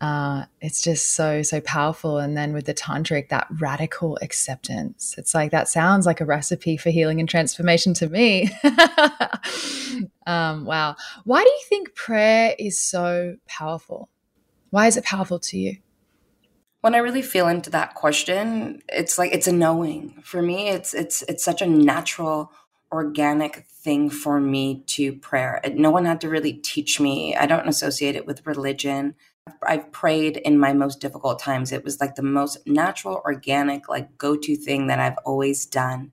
uh, 0.00 0.44
it's 0.60 0.82
just 0.82 1.12
so 1.12 1.40
so 1.40 1.62
powerful. 1.62 2.18
And 2.18 2.36
then 2.36 2.52
with 2.52 2.66
the 2.66 2.74
tantric 2.74 3.30
that 3.30 3.46
radical 3.58 4.18
acceptance 4.20 5.14
it's 5.16 5.34
like 5.34 5.50
that 5.52 5.66
sounds 5.66 6.04
like 6.04 6.20
a 6.20 6.26
recipe 6.26 6.76
for 6.76 6.90
healing 6.90 7.20
and 7.20 7.28
transformation 7.28 7.94
to 7.94 8.08
me. 8.08 8.50
Um, 10.26 10.64
wow. 10.64 10.96
Why 11.24 11.42
do 11.42 11.48
you 11.50 11.60
think 11.68 11.94
prayer 11.94 12.54
is 12.58 12.80
so 12.80 13.36
powerful? 13.46 14.08
Why 14.70 14.86
is 14.86 14.96
it 14.96 15.04
powerful 15.04 15.38
to 15.40 15.58
you 15.58 15.76
when 16.84 16.94
i 16.94 16.98
really 16.98 17.22
feel 17.22 17.48
into 17.48 17.70
that 17.70 17.94
question 17.94 18.82
it's 18.90 19.16
like 19.18 19.32
it's 19.32 19.46
a 19.46 19.52
knowing 19.52 20.20
for 20.22 20.42
me 20.42 20.68
it's 20.68 20.92
it's 20.92 21.22
it's 21.22 21.42
such 21.42 21.62
a 21.62 21.66
natural 21.66 22.52
organic 22.92 23.64
thing 23.64 24.10
for 24.10 24.38
me 24.38 24.84
to 24.86 25.14
prayer 25.14 25.62
no 25.72 25.90
one 25.90 26.04
had 26.04 26.20
to 26.20 26.28
really 26.28 26.52
teach 26.52 27.00
me 27.00 27.34
i 27.36 27.46
don't 27.46 27.68
associate 27.68 28.16
it 28.16 28.26
with 28.26 28.46
religion 28.46 29.14
I've 29.62 29.92
prayed 29.92 30.38
in 30.38 30.58
my 30.58 30.72
most 30.72 31.00
difficult 31.00 31.38
times. 31.38 31.70
It 31.70 31.84
was 31.84 32.00
like 32.00 32.14
the 32.14 32.22
most 32.22 32.66
natural, 32.66 33.20
organic, 33.24 33.88
like 33.88 34.16
go 34.16 34.36
to 34.36 34.56
thing 34.56 34.86
that 34.86 34.98
I've 34.98 35.18
always 35.24 35.66
done. 35.66 36.12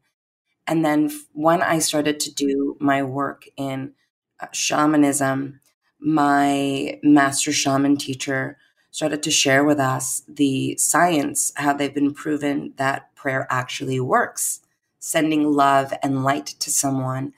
And 0.68 0.84
then 0.84 1.10
when 1.32 1.62
I 1.62 1.80
started 1.80 2.20
to 2.22 2.34
do 2.34 2.78
my 2.80 3.04
work 3.04 3.46
in 3.56 3.94
uh, 4.42 4.48
shamanism, 4.51 5.62
my 6.00 7.00
master 7.04 7.54
shaman 7.54 7.96
teacher 7.96 8.58
started 8.92 9.24
to 9.24 9.32
share 9.32 9.64
with 9.64 9.80
us 9.80 10.22
the 10.28 10.78
science, 10.78 11.52
how 11.56 11.74
they've 11.74 11.94
been 11.94 12.14
proven 12.14 12.74
that 12.76 13.14
prayer 13.16 13.48
actually 13.50 14.00
works. 14.00 14.60
Sending 15.00 15.52
love 15.52 15.94
and 16.04 16.24
light 16.24 16.46
to 16.46 16.70
someone 16.70 17.34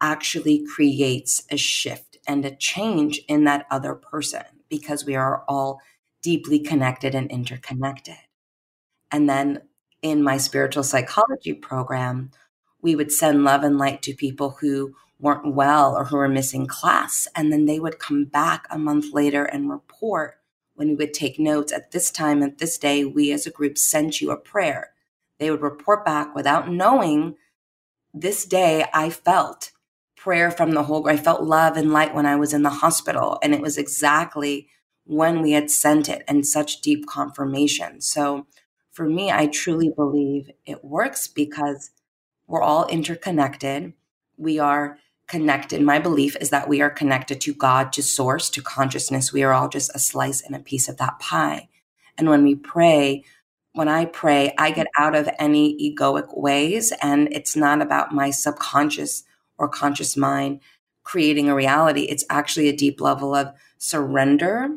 actually 0.00 0.66
creates 0.66 1.44
a 1.50 1.56
shift 1.56 2.18
and 2.28 2.44
a 2.44 2.54
change 2.54 3.20
in 3.28 3.44
that 3.44 3.66
other 3.70 3.94
person 3.94 4.42
because 4.68 5.06
we 5.06 5.14
are 5.14 5.44
all 5.48 5.80
deeply 6.22 6.58
connected 6.58 7.14
and 7.14 7.30
interconnected. 7.30 8.16
And 9.10 9.28
then 9.28 9.62
in 10.02 10.22
my 10.22 10.36
spiritual 10.36 10.82
psychology 10.82 11.54
program, 11.54 12.32
we 12.82 12.96
would 12.96 13.12
send 13.12 13.44
love 13.44 13.62
and 13.62 13.78
light 13.78 14.02
to 14.02 14.12
people 14.12 14.58
who 14.60 14.94
weren't 15.18 15.54
well 15.54 15.96
or 15.96 16.04
who 16.04 16.16
were 16.16 16.28
missing 16.28 16.66
class. 16.66 17.26
And 17.34 17.52
then 17.52 17.64
they 17.64 17.80
would 17.80 17.98
come 17.98 18.24
back 18.24 18.66
a 18.70 18.78
month 18.78 19.14
later 19.14 19.44
and 19.44 19.70
report 19.70 20.35
when 20.76 20.88
we 20.90 20.94
would 20.94 21.14
take 21.14 21.38
notes 21.38 21.72
at 21.72 21.90
this 21.90 22.10
time, 22.10 22.42
at 22.42 22.58
this 22.58 22.78
day, 22.78 23.04
we 23.04 23.32
as 23.32 23.46
a 23.46 23.50
group 23.50 23.76
sent 23.76 24.20
you 24.20 24.30
a 24.30 24.36
prayer. 24.36 24.90
They 25.38 25.50
would 25.50 25.62
report 25.62 26.04
back 26.04 26.34
without 26.34 26.70
knowing 26.70 27.36
this 28.14 28.44
day 28.46 28.86
I 28.94 29.10
felt 29.10 29.72
prayer 30.16 30.50
from 30.50 30.72
the 30.72 30.84
whole 30.84 31.08
I 31.08 31.16
felt 31.16 31.42
love 31.42 31.76
and 31.76 31.92
light 31.92 32.14
when 32.14 32.26
I 32.26 32.36
was 32.36 32.54
in 32.54 32.62
the 32.62 32.70
hospital. 32.70 33.38
And 33.42 33.54
it 33.54 33.60
was 33.60 33.76
exactly 33.76 34.68
when 35.04 35.42
we 35.42 35.52
had 35.52 35.70
sent 35.70 36.08
it 36.08 36.22
and 36.26 36.46
such 36.46 36.80
deep 36.80 37.06
confirmation. 37.06 38.00
So 38.00 38.46
for 38.90 39.08
me, 39.08 39.30
I 39.30 39.46
truly 39.46 39.92
believe 39.94 40.50
it 40.64 40.84
works 40.84 41.28
because 41.28 41.90
we're 42.46 42.62
all 42.62 42.86
interconnected. 42.86 43.92
We 44.36 44.58
are 44.58 44.98
connected. 45.28 45.82
My 45.82 45.98
belief 45.98 46.36
is 46.40 46.50
that 46.50 46.68
we 46.68 46.80
are 46.80 46.90
connected 46.90 47.40
to 47.42 47.54
God, 47.54 47.92
to 47.94 48.02
source, 48.02 48.48
to 48.50 48.62
consciousness. 48.62 49.32
We 49.32 49.42
are 49.42 49.52
all 49.52 49.68
just 49.68 49.94
a 49.94 49.98
slice 49.98 50.40
and 50.40 50.54
a 50.54 50.60
piece 50.60 50.88
of 50.88 50.98
that 50.98 51.18
pie. 51.18 51.68
And 52.16 52.28
when 52.28 52.44
we 52.44 52.54
pray, 52.54 53.24
when 53.72 53.88
I 53.88 54.06
pray, 54.06 54.54
I 54.56 54.70
get 54.70 54.86
out 54.96 55.14
of 55.14 55.28
any 55.38 55.76
egoic 55.78 56.36
ways, 56.36 56.92
and 57.02 57.28
it's 57.30 57.56
not 57.56 57.82
about 57.82 58.14
my 58.14 58.30
subconscious 58.30 59.24
or 59.58 59.68
conscious 59.68 60.16
mind 60.16 60.60
creating 61.02 61.48
a 61.48 61.54
reality. 61.54 62.02
It's 62.02 62.24
actually 62.30 62.68
a 62.68 62.76
deep 62.76 63.00
level 63.00 63.34
of 63.34 63.52
surrender, 63.78 64.70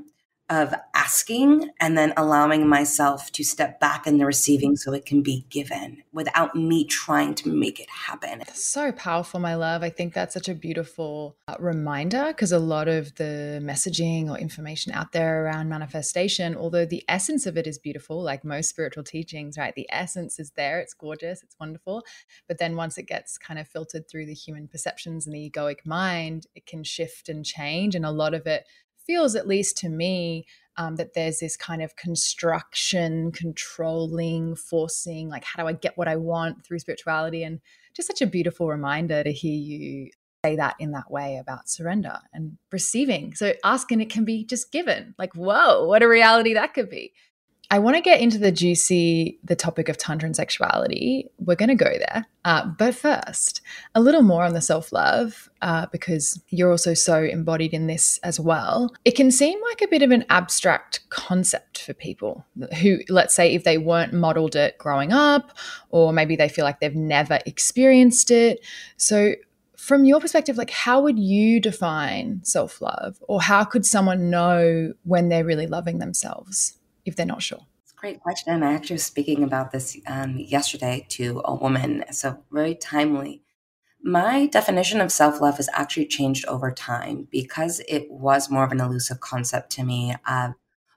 of 0.50 0.74
asking, 0.94 1.70
and 1.80 1.98
then 1.98 2.14
allowing 2.18 2.68
myself 2.68 3.32
to 3.32 3.44
step 3.44 3.80
back 3.80 4.08
in 4.08 4.18
the 4.18 4.26
receiving 4.26 4.76
so 4.76 4.94
it 4.94 5.06
can 5.06 5.22
be 5.22 5.46
given 5.50 6.04
without 6.12 6.56
me 6.56 6.84
trying 6.84 7.36
to 7.36 7.50
make 7.50 7.80
it 7.80 7.90
happen. 7.90 8.42
So 8.54 8.92
powerful, 8.92 9.40
my 9.40 9.56
love. 9.56 9.84
I 9.84 9.90
think 9.90 10.14
that's 10.14 10.34
such 10.34 10.50
a 10.50 10.56
beautiful 10.56 11.38
uh, 11.48 11.56
reminder 11.60 12.28
because 12.28 12.52
a 12.52 12.60
lot 12.60 12.88
of 12.88 13.16
the 13.16 13.60
messaging 13.64 14.30
or 14.30 14.38
information 14.38 14.92
out 14.94 15.12
there 15.12 15.46
around 15.46 15.70
manifestation, 15.70 16.56
although 16.56 16.86
the 16.86 17.04
essence 17.08 17.46
of 17.46 17.58
it 17.58 17.68
is 17.68 17.78
beautiful, 17.78 18.22
like 18.22 18.44
most 18.44 18.70
spiritual 18.70 19.04
teachings, 19.04 19.58
right? 19.58 19.76
The 19.76 19.88
essence 19.92 20.40
is 20.40 20.52
there, 20.52 20.80
it's 20.80 20.94
gorgeous, 20.94 21.44
it's 21.44 21.56
wonderful. 21.60 22.04
But 22.48 22.58
then 22.58 22.76
once 22.76 22.98
it 22.98 23.04
gets 23.04 23.38
kind 23.38 23.60
of 23.60 23.68
filtered 23.68 24.10
through 24.10 24.26
the 24.26 24.34
human 24.34 24.68
perceptions 24.68 25.26
and 25.26 25.36
the 25.36 25.50
egoic 25.50 25.86
mind, 25.86 26.48
it 26.56 26.66
can 26.66 26.84
shift 26.84 27.30
and 27.30 27.46
change. 27.46 27.96
And 27.96 28.06
a 28.06 28.12
lot 28.12 28.34
of 28.34 28.48
it 28.48 28.66
feels, 29.10 29.36
at 29.36 29.48
least 29.48 29.76
to 29.76 29.90
me, 29.90 30.46
um, 30.78 30.98
that 30.98 31.16
there's 31.16 31.40
this 31.40 31.58
kind 31.58 31.82
of 31.82 31.96
construction, 31.96 33.32
controlling, 33.32 34.56
forcing, 34.56 35.30
like, 35.30 35.44
how 35.44 35.64
do 35.64 35.68
I 35.68 35.74
get 35.74 35.98
what 35.98 36.08
I 36.08 36.16
want 36.16 36.64
through 36.64 36.78
spirituality? 36.78 37.44
And 37.44 37.60
just 37.96 38.08
such 38.08 38.22
a 38.22 38.28
beautiful 38.28 38.68
reminder 38.68 39.24
to 39.24 39.32
hear 39.32 39.56
you 39.56 40.12
say 40.46 40.56
that 40.58 40.76
in 40.80 40.92
that 40.92 41.10
way 41.10 41.38
about 41.38 41.70
surrender 41.70 42.20
and 42.34 42.60
receiving. 42.72 43.34
So 43.34 43.54
asking 43.64 44.00
it 44.00 44.12
can 44.12 44.26
be 44.26 44.46
just 44.46 44.72
given. 44.72 45.16
Like, 45.18 45.34
whoa, 45.34 45.86
what 45.86 46.04
a 46.04 46.08
reality 46.08 46.54
that 46.54 46.76
could 46.76 46.92
be. 46.92 47.12
I 47.72 47.78
want 47.78 47.96
to 47.98 48.02
get 48.02 48.20
into 48.20 48.40
the 48.40 48.52
juicy, 48.52 49.38
the 49.44 49.56
topic 49.56 49.90
of 49.90 49.98
tantra 49.98 50.26
and 50.26 50.36
sexuality. 50.36 51.28
We're 51.38 51.56
going 51.56 51.70
to 51.70 51.76
go 51.76 51.92
there. 52.00 52.26
Uh, 52.44 52.66
but 52.66 52.96
first, 52.96 53.62
a 53.94 54.02
little 54.02 54.24
more 54.24 54.44
on 54.44 54.54
the 54.54 54.62
self 54.62 54.92
love, 54.92 55.50
uh, 55.62 55.86
because 55.92 56.42
you're 56.50 56.72
also 56.72 56.96
so 56.96 57.24
embodied 57.24 57.74
in 57.74 57.86
this 57.86 58.18
as 58.24 58.40
well. 58.40 58.92
It 59.06 59.16
can 59.16 59.30
seem 59.30 59.62
like 59.70 59.84
a 59.84 59.88
bit 59.88 60.02
of 60.02 60.10
an 60.10 60.26
abstract 60.30 61.02
concept 61.10 61.84
for 61.84 61.94
people 61.94 62.44
who, 62.82 63.00
let's 63.08 63.36
say, 63.36 63.54
if 63.54 63.66
they 63.66 63.78
weren't 63.78 64.14
modeled 64.14 64.56
it 64.56 64.78
growing 64.80 65.14
up, 65.14 65.56
or 65.90 66.12
maybe 66.12 66.36
they 66.36 66.50
feel 66.50 66.66
like 66.66 66.80
they've 66.80 66.96
never 66.96 67.40
experienced 67.46 68.32
it. 68.32 68.66
So, 68.98 69.36
from 69.78 70.06
your 70.06 70.20
perspective, 70.20 70.58
like 70.58 70.72
how 70.72 71.02
would 71.02 71.20
you 71.20 71.60
define 71.60 72.42
self 72.44 72.82
love, 72.82 73.18
or 73.28 73.44
how 73.44 73.64
could 73.64 73.86
someone 73.86 74.32
know 74.32 74.94
when 75.04 75.30
they're 75.30 75.46
really 75.46 75.68
loving 75.68 76.00
themselves? 76.00 76.79
If 77.10 77.16
they're 77.16 77.26
not 77.26 77.42
sure? 77.44 77.66
It's 77.84 77.92
a 77.92 77.96
great 77.96 78.22
question. 78.22 78.64
I 78.64 78.74
actually 78.74 78.96
was 78.96 79.06
speaking 79.06 79.44
about 79.44 79.72
this 79.72 79.98
um, 80.08 80.38
yesterday 80.40 81.06
to 81.10 81.42
a 81.44 81.54
woman, 81.54 82.06
so 82.12 82.40
very 82.52 82.76
timely. 82.76 83.44
My 84.02 84.46
definition 84.46 85.02
of 85.02 85.12
self 85.12 85.42
love 85.42 85.58
has 85.58 85.70
actually 85.74 86.06
changed 86.06 86.46
over 86.46 86.72
time 86.72 87.28
because 87.30 87.82
it 87.88 88.10
was 88.10 88.50
more 88.50 88.64
of 88.64 88.72
an 88.72 88.80
elusive 88.80 89.20
concept 89.20 89.72
to 89.72 89.84
me. 89.84 90.16
Uh, 90.26 90.52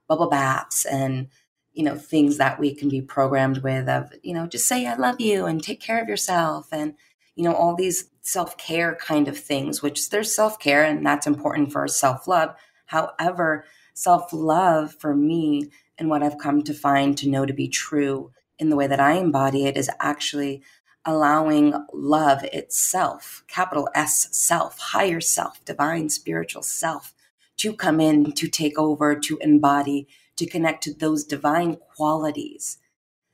bubble 0.08 0.28
baths 0.28 0.84
and 0.84 1.28
you 1.72 1.82
know 1.82 1.96
things 1.96 2.36
that 2.36 2.60
we 2.60 2.74
can 2.74 2.90
be 2.90 3.00
programmed 3.00 3.58
with 3.58 3.88
of 3.88 4.12
you 4.22 4.34
know 4.34 4.46
just 4.46 4.68
say 4.68 4.86
i 4.86 4.94
love 4.94 5.18
you 5.20 5.46
and 5.46 5.62
take 5.62 5.80
care 5.80 6.02
of 6.02 6.08
yourself 6.08 6.68
and 6.70 6.94
you 7.34 7.42
know 7.42 7.54
all 7.54 7.74
these 7.74 8.10
self-care 8.20 8.94
kind 8.96 9.26
of 9.26 9.38
things 9.38 9.80
which 9.80 10.10
there's 10.10 10.34
self-care 10.34 10.84
and 10.84 11.06
that's 11.06 11.26
important 11.26 11.72
for 11.72 11.88
self-love 11.88 12.54
however 12.86 13.64
self-love 13.94 14.94
for 15.00 15.16
me 15.16 15.70
and 16.02 16.10
what 16.10 16.24
i've 16.24 16.38
come 16.38 16.62
to 16.62 16.74
find 16.74 17.18
to 17.18 17.30
know 17.30 17.46
to 17.46 17.54
be 17.54 17.68
true 17.68 18.32
in 18.58 18.70
the 18.70 18.76
way 18.76 18.88
that 18.88 19.00
i 19.00 19.14
embody 19.14 19.66
it 19.66 19.78
is 19.78 19.90
actually 20.00 20.62
allowing 21.06 21.74
love 21.94 22.44
itself 22.46 23.44
capital 23.48 23.88
s 23.94 24.28
self 24.32 24.78
higher 24.78 25.20
self 25.22 25.64
divine 25.64 26.10
spiritual 26.10 26.62
self 26.62 27.14
to 27.58 27.74
come 27.74 28.00
in, 28.00 28.32
to 28.32 28.48
take 28.48 28.78
over, 28.78 29.14
to 29.16 29.38
embody, 29.40 30.08
to 30.36 30.46
connect 30.46 30.82
to 30.84 30.94
those 30.94 31.24
divine 31.24 31.76
qualities. 31.76 32.78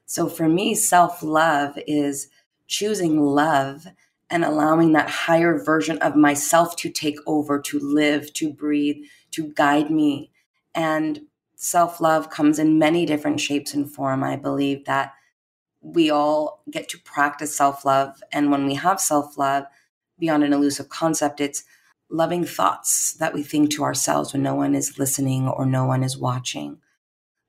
So 0.06 0.28
for 0.28 0.48
me, 0.48 0.74
self 0.74 1.22
love 1.22 1.78
is 1.86 2.28
choosing 2.66 3.20
love 3.20 3.86
and 4.30 4.44
allowing 4.44 4.92
that 4.92 5.10
higher 5.10 5.58
version 5.58 5.98
of 6.00 6.16
myself 6.16 6.76
to 6.76 6.90
take 6.90 7.18
over, 7.26 7.60
to 7.60 7.80
live, 7.80 8.32
to 8.34 8.52
breathe, 8.52 9.04
to 9.32 9.52
guide 9.54 9.90
me. 9.90 10.30
And 10.74 11.22
self 11.58 12.00
love 12.00 12.30
comes 12.30 12.58
in 12.58 12.78
many 12.78 13.04
different 13.04 13.40
shapes 13.40 13.74
and 13.74 13.90
form. 13.90 14.24
I 14.24 14.36
believe 14.36 14.86
that 14.86 15.12
we 15.82 16.10
all 16.10 16.62
get 16.70 16.88
to 16.90 16.98
practice 17.00 17.54
self 17.54 17.84
love. 17.84 18.22
And 18.32 18.50
when 18.50 18.64
we 18.64 18.74
have 18.74 19.00
self 19.00 19.36
love, 19.36 19.64
beyond 20.18 20.44
an 20.44 20.52
elusive 20.54 20.88
concept, 20.88 21.40
it's 21.40 21.64
loving 22.10 22.44
thoughts 22.44 23.12
that 23.14 23.34
we 23.34 23.42
think 23.42 23.70
to 23.70 23.84
ourselves 23.84 24.32
when 24.32 24.42
no 24.42 24.54
one 24.54 24.74
is 24.74 24.98
listening 24.98 25.46
or 25.46 25.66
no 25.66 25.84
one 25.84 26.02
is 26.02 26.16
watching, 26.16 26.78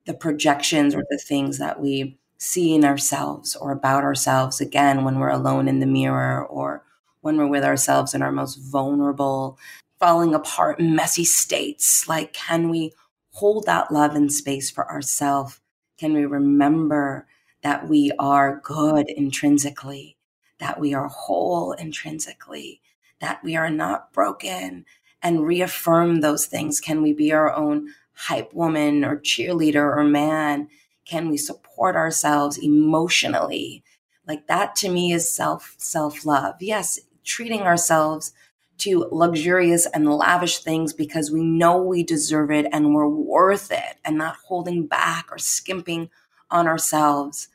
the 0.06 0.14
projections 0.14 0.94
or 0.94 1.04
the 1.08 1.18
things 1.18 1.58
that 1.58 1.80
we 1.80 2.18
see 2.38 2.74
in 2.74 2.84
ourselves 2.84 3.54
or 3.56 3.70
about 3.70 4.02
ourselves 4.02 4.60
again 4.60 5.04
when 5.04 5.18
we're 5.18 5.28
alone 5.30 5.68
in 5.68 5.80
the 5.80 5.86
mirror 5.86 6.44
or 6.46 6.84
when 7.20 7.36
we're 7.36 7.46
with 7.46 7.64
ourselves 7.64 8.14
in 8.14 8.22
our 8.22 8.32
most 8.32 8.56
vulnerable, 8.56 9.58
falling 9.98 10.34
apart, 10.34 10.80
messy 10.80 11.24
states. 11.24 12.08
Like, 12.08 12.32
can 12.32 12.70
we 12.70 12.92
hold 13.40 13.64
that 13.64 13.90
love 13.90 14.14
and 14.14 14.30
space 14.30 14.70
for 14.70 14.86
ourselves? 14.90 15.60
Can 15.98 16.12
we 16.12 16.26
remember 16.26 17.26
that 17.62 17.88
we 17.88 18.12
are 18.18 18.60
good 18.62 19.08
intrinsically, 19.08 20.18
that 20.58 20.78
we 20.78 20.92
are 20.92 21.08
whole 21.08 21.72
intrinsically, 21.72 22.82
that 23.18 23.42
we 23.42 23.56
are 23.56 23.70
not 23.70 24.12
broken 24.12 24.84
and 25.22 25.46
reaffirm 25.46 26.20
those 26.20 26.44
things? 26.44 26.80
Can 26.80 27.00
we 27.00 27.14
be 27.14 27.32
our 27.32 27.50
own 27.50 27.88
hype 28.12 28.52
woman 28.52 29.06
or 29.06 29.16
cheerleader 29.16 29.96
or 29.96 30.04
man? 30.04 30.68
Can 31.06 31.30
we 31.30 31.38
support 31.38 31.96
ourselves 31.96 32.58
emotionally? 32.58 33.82
Like 34.28 34.48
that 34.48 34.76
to 34.76 34.90
me 34.90 35.12
is 35.12 35.34
self 35.34 35.76
self 35.78 36.26
love. 36.26 36.56
Yes, 36.60 37.00
treating 37.24 37.62
ourselves 37.62 38.34
to 38.80 39.08
luxurious 39.10 39.86
and 39.86 40.12
lavish 40.12 40.58
things 40.58 40.92
because 40.92 41.30
we 41.30 41.42
know 41.42 41.80
we 41.82 42.02
deserve 42.02 42.50
it 42.50 42.66
and 42.72 42.94
we're 42.94 43.08
worth 43.08 43.70
it 43.70 43.96
and 44.04 44.18
not 44.18 44.36
holding 44.46 44.86
back 44.86 45.26
or 45.30 45.38
skimping 45.38 46.10
on 46.50 46.66
ourselves. 46.66 47.48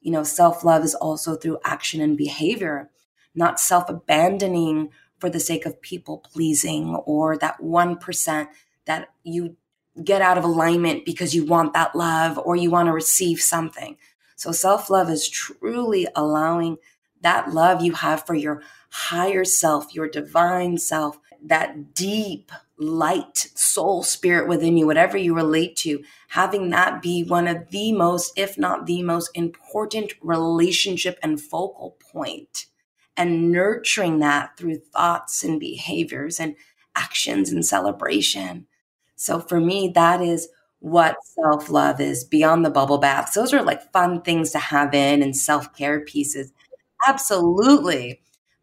You 0.00 0.12
know, 0.12 0.22
self 0.22 0.64
love 0.64 0.84
is 0.84 0.94
also 0.94 1.36
through 1.36 1.58
action 1.64 2.00
and 2.00 2.16
behavior, 2.16 2.90
not 3.34 3.60
self 3.60 3.88
abandoning 3.88 4.90
for 5.18 5.30
the 5.30 5.40
sake 5.40 5.66
of 5.66 5.80
people 5.82 6.18
pleasing 6.18 6.94
or 7.06 7.36
that 7.36 7.60
1% 7.60 8.48
that 8.86 9.08
you 9.22 9.56
get 10.02 10.22
out 10.22 10.38
of 10.38 10.44
alignment 10.44 11.04
because 11.04 11.34
you 11.34 11.44
want 11.44 11.74
that 11.74 11.94
love 11.94 12.38
or 12.38 12.56
you 12.56 12.70
want 12.70 12.86
to 12.86 12.92
receive 12.92 13.40
something. 13.40 13.96
So 14.36 14.52
self 14.52 14.88
love 14.88 15.10
is 15.10 15.28
truly 15.28 16.06
allowing 16.16 16.78
that 17.20 17.52
love 17.52 17.82
you 17.82 17.92
have 17.92 18.26
for 18.26 18.34
your 18.34 18.62
higher 18.90 19.44
self, 19.44 19.94
your 19.94 20.08
divine 20.08 20.78
self, 20.78 21.18
that 21.42 21.94
deep 21.94 22.52
light 22.78 23.48
soul 23.54 24.02
spirit 24.02 24.48
within 24.48 24.76
you, 24.76 24.86
whatever 24.86 25.16
you 25.16 25.34
relate 25.34 25.76
to, 25.76 26.02
having 26.28 26.70
that 26.70 27.02
be 27.02 27.22
one 27.24 27.48
of 27.48 27.70
the 27.70 27.92
most, 27.92 28.32
if 28.36 28.58
not 28.58 28.86
the 28.86 29.02
most 29.02 29.30
important 29.34 30.12
relationship 30.22 31.18
and 31.22 31.40
focal 31.40 31.96
point 32.12 32.66
and 33.16 33.52
nurturing 33.52 34.18
that 34.20 34.56
through 34.56 34.78
thoughts 34.78 35.44
and 35.44 35.60
behaviors 35.60 36.40
and 36.40 36.56
actions 36.96 37.50
and 37.50 37.64
celebration. 37.64 38.66
So 39.16 39.40
for 39.40 39.60
me, 39.60 39.92
that 39.94 40.22
is 40.22 40.48
what 40.80 41.16
self 41.22 41.68
love 41.68 42.00
is 42.00 42.24
beyond 42.24 42.64
the 42.64 42.70
bubble 42.70 42.98
baths. 42.98 43.34
Those 43.34 43.52
are 43.52 43.62
like 43.62 43.92
fun 43.92 44.22
things 44.22 44.50
to 44.52 44.58
have 44.58 44.94
in 44.94 45.22
and 45.22 45.36
self 45.36 45.74
care 45.74 46.00
pieces. 46.00 46.52
Absolutely. 47.06 48.20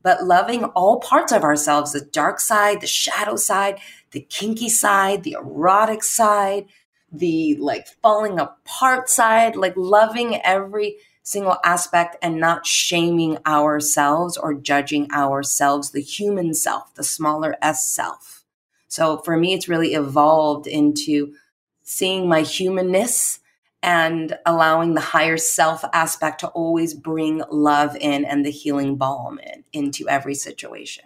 But 0.07 0.23
loving 0.23 0.63
all 0.63 1.01
parts 1.01 1.33
of 1.33 1.43
ourselves 1.43 1.91
the 1.91 1.99
dark 1.99 2.39
side, 2.39 2.79
the 2.79 2.87
shadow 2.87 3.35
side, 3.35 3.77
the 4.11 4.21
kinky 4.21 4.69
side, 4.69 5.23
the 5.23 5.33
erotic 5.33 6.01
side, 6.01 6.67
the 7.11 7.57
like 7.57 7.87
falling 8.01 8.39
apart 8.39 9.09
side, 9.09 9.57
like 9.57 9.73
loving 9.75 10.39
every 10.45 10.95
single 11.23 11.57
aspect 11.61 12.15
and 12.21 12.39
not 12.39 12.65
shaming 12.65 13.37
ourselves 13.45 14.37
or 14.37 14.53
judging 14.53 15.11
ourselves, 15.11 15.91
the 15.91 15.99
human 15.99 16.53
self, 16.53 16.95
the 16.95 17.03
smaller 17.03 17.57
S 17.61 17.85
self. 17.85 18.45
So 18.87 19.17
for 19.17 19.35
me, 19.35 19.51
it's 19.53 19.67
really 19.67 19.93
evolved 19.93 20.67
into 20.67 21.33
seeing 21.83 22.29
my 22.29 22.43
humanness 22.43 23.41
and 23.83 24.37
allowing 24.45 24.93
the 24.93 25.01
higher 25.01 25.37
self 25.37 25.83
aspect 25.93 26.39
to 26.39 26.47
always 26.49 26.93
bring 26.93 27.43
love 27.51 27.95
in 27.95 28.25
and 28.25 28.45
the 28.45 28.51
healing 28.51 28.95
balm 28.95 29.39
in, 29.39 29.63
into 29.73 30.07
every 30.09 30.35
situation. 30.35 31.05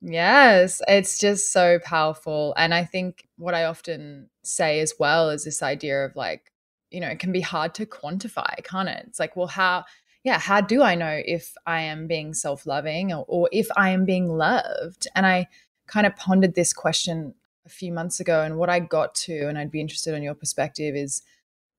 Yes, 0.00 0.80
it's 0.86 1.18
just 1.18 1.52
so 1.52 1.78
powerful. 1.80 2.54
And 2.56 2.72
I 2.72 2.84
think 2.84 3.26
what 3.36 3.54
I 3.54 3.64
often 3.64 4.30
say 4.42 4.80
as 4.80 4.94
well 4.98 5.30
is 5.30 5.44
this 5.44 5.62
idea 5.62 6.04
of 6.04 6.14
like 6.16 6.52
you 6.90 7.00
know, 7.00 7.08
it 7.08 7.18
can 7.18 7.32
be 7.32 7.40
hard 7.40 7.74
to 7.74 7.86
quantify, 7.86 8.62
can't 8.64 8.88
it? 8.88 9.04
It's 9.08 9.20
like, 9.20 9.36
well, 9.36 9.46
how, 9.46 9.84
yeah, 10.24 10.38
how 10.38 10.60
do 10.60 10.82
I 10.82 10.94
know 10.94 11.20
if 11.24 11.54
I 11.66 11.82
am 11.82 12.06
being 12.06 12.34
self 12.34 12.66
loving 12.66 13.12
or, 13.12 13.24
or 13.28 13.48
if 13.52 13.68
I 13.76 13.90
am 13.90 14.04
being 14.04 14.28
loved? 14.28 15.06
And 15.14 15.26
I 15.26 15.48
kind 15.86 16.06
of 16.06 16.16
pondered 16.16 16.54
this 16.54 16.72
question 16.72 17.34
a 17.66 17.68
few 17.68 17.92
months 17.92 18.20
ago. 18.20 18.42
And 18.42 18.56
what 18.56 18.70
I 18.70 18.80
got 18.80 19.14
to, 19.16 19.48
and 19.48 19.58
I'd 19.58 19.70
be 19.70 19.80
interested 19.80 20.14
in 20.14 20.22
your 20.22 20.34
perspective, 20.34 20.96
is 20.96 21.22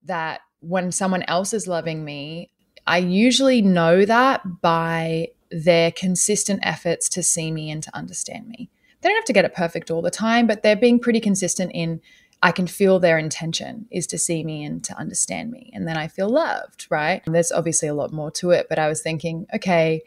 that 0.04 0.40
when 0.60 0.92
someone 0.92 1.22
else 1.24 1.52
is 1.52 1.66
loving 1.66 2.04
me, 2.04 2.50
I 2.86 2.98
usually 2.98 3.62
know 3.62 4.04
that 4.04 4.42
by 4.60 5.28
their 5.50 5.90
consistent 5.90 6.60
efforts 6.62 7.08
to 7.10 7.22
see 7.22 7.50
me 7.50 7.70
and 7.70 7.82
to 7.82 7.96
understand 7.96 8.48
me. 8.48 8.70
They 9.00 9.08
don't 9.08 9.16
have 9.16 9.24
to 9.24 9.32
get 9.32 9.44
it 9.44 9.54
perfect 9.54 9.90
all 9.90 10.02
the 10.02 10.10
time, 10.10 10.46
but 10.46 10.62
they're 10.62 10.76
being 10.76 10.98
pretty 10.98 11.20
consistent 11.20 11.72
in 11.74 12.00
I 12.42 12.52
can 12.52 12.66
feel 12.66 12.98
their 12.98 13.18
intention 13.18 13.86
is 13.90 14.06
to 14.08 14.18
see 14.18 14.42
me 14.44 14.64
and 14.64 14.82
to 14.84 14.96
understand 14.96 15.50
me. 15.50 15.70
And 15.74 15.86
then 15.86 15.98
I 15.98 16.08
feel 16.08 16.28
loved, 16.28 16.86
right? 16.88 17.22
And 17.26 17.34
there's 17.34 17.52
obviously 17.52 17.88
a 17.88 17.94
lot 17.94 18.12
more 18.12 18.30
to 18.32 18.50
it, 18.50 18.66
but 18.68 18.78
I 18.78 18.88
was 18.88 19.02
thinking, 19.02 19.46
okay, 19.54 20.02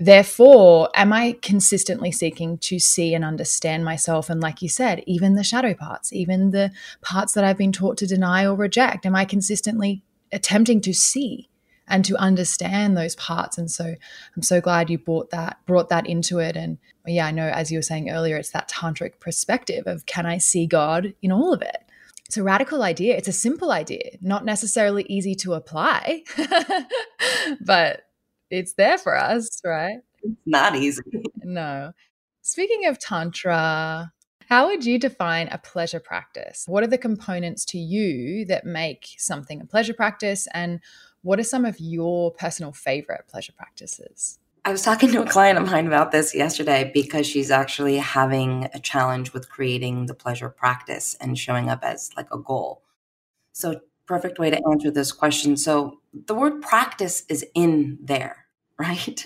therefore, 0.00 0.88
am 0.94 1.12
I 1.12 1.36
consistently 1.42 2.10
seeking 2.10 2.58
to 2.58 2.80
see 2.80 3.14
and 3.14 3.24
understand 3.24 3.84
myself? 3.84 4.28
And 4.28 4.40
like 4.40 4.62
you 4.62 4.68
said, 4.68 5.04
even 5.06 5.34
the 5.34 5.44
shadow 5.44 5.74
parts, 5.74 6.12
even 6.12 6.50
the 6.50 6.72
parts 7.02 7.34
that 7.34 7.44
I've 7.44 7.58
been 7.58 7.70
taught 7.70 7.98
to 7.98 8.06
deny 8.06 8.46
or 8.46 8.56
reject, 8.56 9.06
am 9.06 9.14
I 9.14 9.24
consistently 9.24 10.02
attempting 10.32 10.80
to 10.82 10.94
see? 10.94 11.50
and 11.90 12.04
to 12.04 12.16
understand 12.16 12.96
those 12.96 13.16
parts. 13.16 13.58
And 13.58 13.70
so 13.70 13.96
I'm 14.36 14.42
so 14.42 14.60
glad 14.60 14.88
you 14.88 14.96
brought 14.96 15.30
that 15.30 15.58
brought 15.66 15.88
that 15.88 16.06
into 16.06 16.38
it. 16.38 16.56
And 16.56 16.78
yeah, 17.04 17.26
I 17.26 17.32
know 17.32 17.48
as 17.48 17.70
you 17.70 17.78
were 17.78 17.82
saying 17.82 18.10
earlier, 18.10 18.36
it's 18.36 18.50
that 18.50 18.70
tantric 18.70 19.18
perspective 19.18 19.86
of 19.86 20.06
can 20.06 20.24
I 20.24 20.38
see 20.38 20.66
God 20.66 21.12
in 21.20 21.32
all 21.32 21.52
of 21.52 21.60
it? 21.60 21.84
It's 22.26 22.36
a 22.36 22.44
radical 22.44 22.84
idea. 22.84 23.16
It's 23.16 23.26
a 23.26 23.32
simple 23.32 23.72
idea, 23.72 24.12
not 24.20 24.44
necessarily 24.44 25.02
easy 25.08 25.34
to 25.34 25.54
apply, 25.54 26.22
but 27.60 28.04
it's 28.50 28.74
there 28.74 28.98
for 28.98 29.16
us, 29.16 29.60
right? 29.64 29.98
It's 30.22 30.34
not 30.46 30.76
easy. 30.76 31.02
No. 31.42 31.92
Speaking 32.42 32.86
of 32.86 32.98
Tantra, 32.98 34.12
how 34.48 34.66
would 34.66 34.84
you 34.84 34.98
define 34.98 35.48
a 35.48 35.58
pleasure 35.58 36.00
practice? 36.00 36.64
What 36.66 36.82
are 36.82 36.88
the 36.88 36.98
components 36.98 37.64
to 37.66 37.78
you 37.78 38.44
that 38.46 38.66
make 38.66 39.14
something 39.16 39.60
a 39.60 39.64
pleasure 39.64 39.94
practice? 39.94 40.48
And 40.52 40.80
what 41.22 41.38
are 41.38 41.44
some 41.44 41.64
of 41.64 41.78
your 41.78 42.32
personal 42.32 42.72
favorite 42.72 43.28
pleasure 43.28 43.52
practices? 43.52 44.38
I 44.64 44.72
was 44.72 44.82
talking 44.82 45.10
to 45.12 45.22
a 45.22 45.26
client 45.26 45.58
of 45.58 45.70
mine 45.70 45.86
about 45.86 46.12
this 46.12 46.34
yesterday 46.34 46.90
because 46.92 47.26
she's 47.26 47.50
actually 47.50 47.96
having 47.96 48.68
a 48.74 48.80
challenge 48.80 49.32
with 49.32 49.48
creating 49.48 50.06
the 50.06 50.14
pleasure 50.14 50.50
practice 50.50 51.16
and 51.20 51.38
showing 51.38 51.70
up 51.70 51.82
as 51.82 52.10
like 52.16 52.28
a 52.32 52.38
goal. 52.38 52.82
So, 53.52 53.80
perfect 54.10 54.40
way 54.40 54.50
to 54.50 54.60
answer 54.68 54.90
this 54.90 55.12
question. 55.12 55.56
So, 55.56 56.00
the 56.26 56.34
word 56.34 56.60
practice 56.60 57.22
is 57.28 57.46
in 57.54 57.96
there, 58.02 58.46
right? 58.78 59.24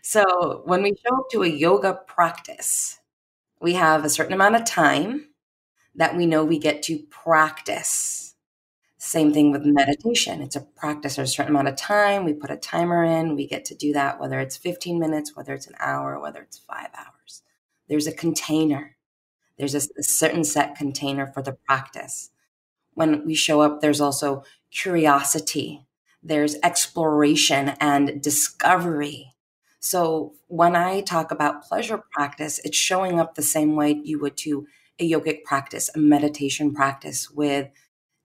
So 0.00 0.62
when 0.64 0.82
we 0.82 0.94
show 0.96 1.16
up 1.16 1.30
to 1.30 1.44
a 1.44 1.48
yoga 1.48 1.94
practice, 2.06 2.98
we 3.60 3.74
have 3.74 4.04
a 4.04 4.10
certain 4.10 4.32
amount 4.32 4.56
of 4.56 4.64
time 4.64 5.28
that 5.94 6.16
we 6.16 6.26
know 6.26 6.44
we 6.44 6.58
get 6.58 6.82
to 6.84 6.98
practice. 7.10 8.34
Same 8.98 9.32
thing 9.32 9.52
with 9.52 9.62
meditation. 9.64 10.42
It's 10.42 10.56
a 10.56 10.62
practice. 10.62 11.16
There's 11.16 11.30
a 11.30 11.32
certain 11.32 11.52
amount 11.52 11.68
of 11.68 11.76
time. 11.76 12.24
We 12.24 12.32
put 12.32 12.50
a 12.50 12.56
timer 12.56 13.04
in. 13.04 13.36
We 13.36 13.46
get 13.46 13.64
to 13.66 13.76
do 13.76 13.92
that, 13.92 14.18
whether 14.18 14.40
it's 14.40 14.56
15 14.56 14.98
minutes, 14.98 15.36
whether 15.36 15.54
it's 15.54 15.68
an 15.68 15.76
hour, 15.78 16.18
whether 16.18 16.42
it's 16.42 16.58
five 16.58 16.88
hours. 16.96 17.42
There's 17.88 18.08
a 18.08 18.12
container. 18.12 18.96
There's 19.56 19.74
a, 19.74 19.82
a 19.96 20.02
certain 20.02 20.42
set 20.42 20.74
container 20.74 21.28
for 21.28 21.42
the 21.42 21.52
practice. 21.52 22.31
When 22.94 23.24
we 23.24 23.34
show 23.34 23.60
up, 23.60 23.80
there's 23.80 24.00
also 24.00 24.44
curiosity, 24.70 25.86
there's 26.22 26.56
exploration 26.62 27.74
and 27.80 28.22
discovery. 28.22 29.32
So 29.80 30.34
when 30.46 30.76
I 30.76 31.00
talk 31.00 31.30
about 31.30 31.64
pleasure 31.64 32.02
practice, 32.12 32.60
it's 32.64 32.76
showing 32.76 33.18
up 33.18 33.34
the 33.34 33.42
same 33.42 33.74
way 33.74 34.00
you 34.04 34.20
would 34.20 34.36
to 34.38 34.66
a 35.00 35.10
yogic 35.10 35.42
practice, 35.44 35.90
a 35.94 35.98
meditation 35.98 36.72
practice 36.72 37.30
with 37.30 37.68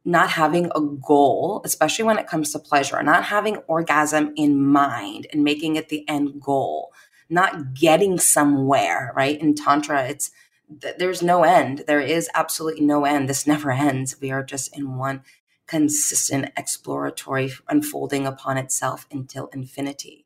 not 0.06 0.30
having 0.30 0.72
a 0.76 0.82
goal, 0.82 1.62
especially 1.66 2.06
when 2.06 2.18
it 2.18 2.28
comes 2.28 2.52
to 2.52 2.60
pleasure, 2.60 3.02
not 3.04 3.26
having 3.26 3.58
orgasm 3.68 4.32
in 4.38 4.64
mind 4.66 5.28
and 5.34 5.44
making 5.44 5.76
it 5.76 5.90
the 5.90 6.08
end 6.08 6.40
goal, 6.40 6.94
not 7.30 7.74
getting 7.74 8.18
somewhere, 8.18 9.12
right? 9.16 9.42
In 9.42 9.54
Tantra, 9.54 10.06
it's 10.08 10.32
there's 10.70 11.22
no 11.22 11.44
end. 11.44 11.84
There 11.88 12.02
is 12.02 12.30
absolutely 12.34 12.86
no 12.86 13.06
end. 13.06 13.30
This 13.30 13.48
never 13.48 13.72
ends. 13.72 14.18
We 14.20 14.32
are 14.32 14.44
just 14.44 14.76
in 14.78 14.98
one 14.98 15.24
consistent 15.66 16.52
exploratory 16.58 17.54
unfolding 17.68 18.26
upon 18.26 18.58
itself 18.58 19.06
until 19.12 19.48
infinity. 19.48 20.26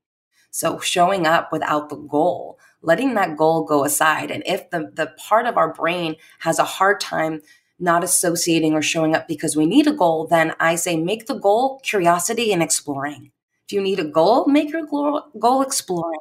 So 0.52 0.80
showing 0.80 1.26
up 1.26 1.52
without 1.52 1.90
the 1.90 1.96
goal, 1.96 2.60
letting 2.82 3.14
that 3.14 3.38
goal 3.38 3.64
go 3.64 3.86
aside. 3.86 4.32
And 4.32 4.44
if 4.46 4.70
the, 4.70 4.92
the 4.94 5.14
part 5.18 5.46
of 5.46 5.58
our 5.58 5.74
brain 5.74 6.16
has 6.40 6.60
a 6.60 6.64
hard 6.64 7.00
time 7.00 7.42
not 7.80 8.04
associating 8.04 8.74
or 8.74 8.82
showing 8.82 9.16
up 9.16 9.28
because 9.28 9.56
we 9.56 9.66
need 9.66 9.88
a 9.88 9.94
goal, 9.94 10.28
then 10.28 10.54
I 10.60 10.76
say 10.76 10.98
make 10.98 11.26
the 11.26 11.40
goal 11.40 11.80
curiosity 11.80 12.54
and 12.54 12.62
exploring. 12.62 13.32
If 13.66 13.74
you 13.74 13.82
need 13.82 14.00
a 14.00 14.04
goal, 14.04 14.46
make 14.48 14.72
your 14.72 14.86
goal 14.86 15.62
exploring. 15.62 16.20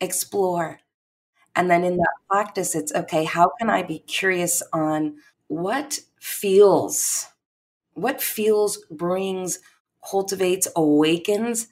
Explore. 0.00 0.80
And 1.56 1.70
then 1.70 1.82
in 1.82 1.96
that 1.96 2.14
practice, 2.30 2.74
it's 2.74 2.94
okay, 2.94 3.24
how 3.24 3.50
can 3.58 3.70
I 3.70 3.82
be 3.82 4.00
curious 4.00 4.62
on 4.72 5.16
what 5.48 6.00
feels, 6.20 7.28
what 7.94 8.20
feels, 8.20 8.78
brings, 8.90 9.58
cultivates, 10.08 10.68
awakens 10.76 11.68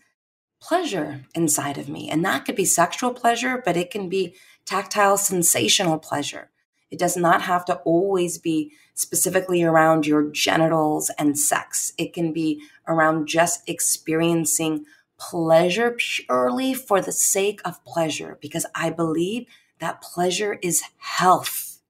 pleasure 0.60 1.24
inside 1.34 1.76
of 1.76 1.88
me. 1.90 2.08
And 2.08 2.24
that 2.24 2.46
could 2.46 2.56
be 2.56 2.64
sexual 2.64 3.12
pleasure, 3.12 3.62
but 3.62 3.76
it 3.76 3.90
can 3.90 4.08
be 4.08 4.34
tactile, 4.64 5.18
sensational 5.18 5.98
pleasure. 5.98 6.50
It 6.90 6.98
does 6.98 7.16
not 7.16 7.42
have 7.42 7.66
to 7.66 7.76
always 7.84 8.38
be 8.38 8.72
specifically 8.94 9.62
around 9.62 10.06
your 10.06 10.30
genitals 10.30 11.10
and 11.18 11.38
sex. 11.38 11.92
It 11.98 12.14
can 12.14 12.32
be 12.32 12.62
around 12.88 13.26
just 13.26 13.68
experiencing 13.68 14.86
pleasure 15.18 15.96
purely 15.98 16.72
for 16.72 17.02
the 17.02 17.12
sake 17.12 17.60
of 17.64 17.84
pleasure, 17.84 18.38
because 18.40 18.64
I 18.74 18.90
believe 18.90 19.46
that 19.80 20.02
pleasure 20.02 20.58
is 20.62 20.82
health. 20.98 21.80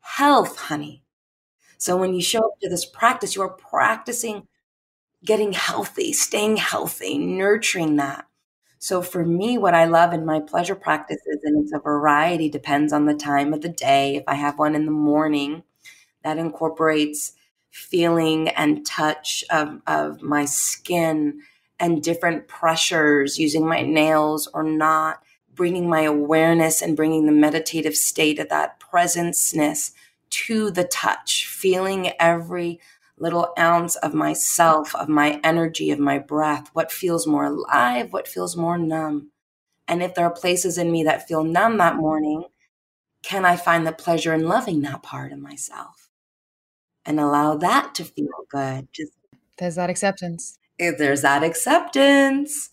Health, 0.00 0.58
honey. 0.58 1.02
So 1.78 1.96
when 1.96 2.14
you 2.14 2.22
show 2.22 2.40
up 2.40 2.60
to 2.62 2.68
this 2.68 2.86
practice, 2.86 3.36
you 3.36 3.42
are 3.42 3.50
practicing 3.50 4.48
getting 5.24 5.52
healthy, 5.52 6.12
staying 6.12 6.56
healthy, 6.56 7.18
nurturing 7.18 7.96
that. 7.96 8.26
So 8.78 9.02
for 9.02 9.24
me, 9.24 9.58
what 9.58 9.74
I 9.74 9.84
love 9.84 10.12
in 10.14 10.24
my 10.24 10.40
pleasure 10.40 10.74
practices, 10.74 11.40
and 11.44 11.62
it's 11.62 11.72
a 11.72 11.78
variety, 11.78 12.48
depends 12.48 12.92
on 12.92 13.06
the 13.06 13.14
time 13.14 13.52
of 13.52 13.60
the 13.60 13.68
day. 13.68 14.16
If 14.16 14.24
I 14.26 14.34
have 14.34 14.58
one 14.58 14.74
in 14.74 14.86
the 14.86 14.92
morning, 14.92 15.64
that 16.24 16.38
incorporates 16.38 17.32
feeling 17.70 18.48
and 18.50 18.84
touch 18.84 19.44
of, 19.50 19.80
of 19.86 20.22
my 20.22 20.44
skin 20.44 21.40
and 21.78 22.02
different 22.02 22.48
pressures 22.48 23.38
using 23.38 23.66
my 23.66 23.82
nails 23.82 24.48
or 24.52 24.62
not, 24.62 25.22
bringing 25.60 25.90
my 25.90 26.00
awareness 26.00 26.80
and 26.80 26.96
bringing 26.96 27.26
the 27.26 27.32
meditative 27.32 27.94
state 27.94 28.38
of 28.38 28.48
that 28.48 28.80
presenceness 28.80 29.92
to 30.30 30.70
the 30.70 30.84
touch, 30.84 31.46
feeling 31.46 32.12
every 32.18 32.80
little 33.18 33.52
ounce 33.58 33.94
of 33.96 34.14
myself, 34.14 34.94
of 34.94 35.06
my 35.06 35.38
energy, 35.44 35.90
of 35.90 35.98
my 35.98 36.18
breath, 36.18 36.70
what 36.72 36.90
feels 36.90 37.26
more 37.26 37.44
alive, 37.44 38.10
what 38.10 38.26
feels 38.26 38.56
more 38.56 38.78
numb. 38.78 39.32
And 39.86 40.02
if 40.02 40.14
there 40.14 40.24
are 40.24 40.32
places 40.32 40.78
in 40.78 40.90
me 40.90 41.04
that 41.04 41.28
feel 41.28 41.44
numb 41.44 41.76
that 41.76 41.96
morning, 41.96 42.44
can 43.22 43.44
I 43.44 43.56
find 43.56 43.86
the 43.86 43.92
pleasure 43.92 44.32
in 44.32 44.48
loving 44.48 44.80
that 44.80 45.02
part 45.02 45.30
of 45.30 45.40
myself 45.40 46.08
and 47.04 47.20
allow 47.20 47.54
that 47.58 47.94
to 47.96 48.04
feel 48.04 48.46
good? 48.50 48.88
Just 48.94 49.12
there's 49.58 49.74
that 49.74 49.90
acceptance. 49.90 50.58
If 50.78 50.96
there's 50.96 51.20
that 51.20 51.44
acceptance, 51.44 52.70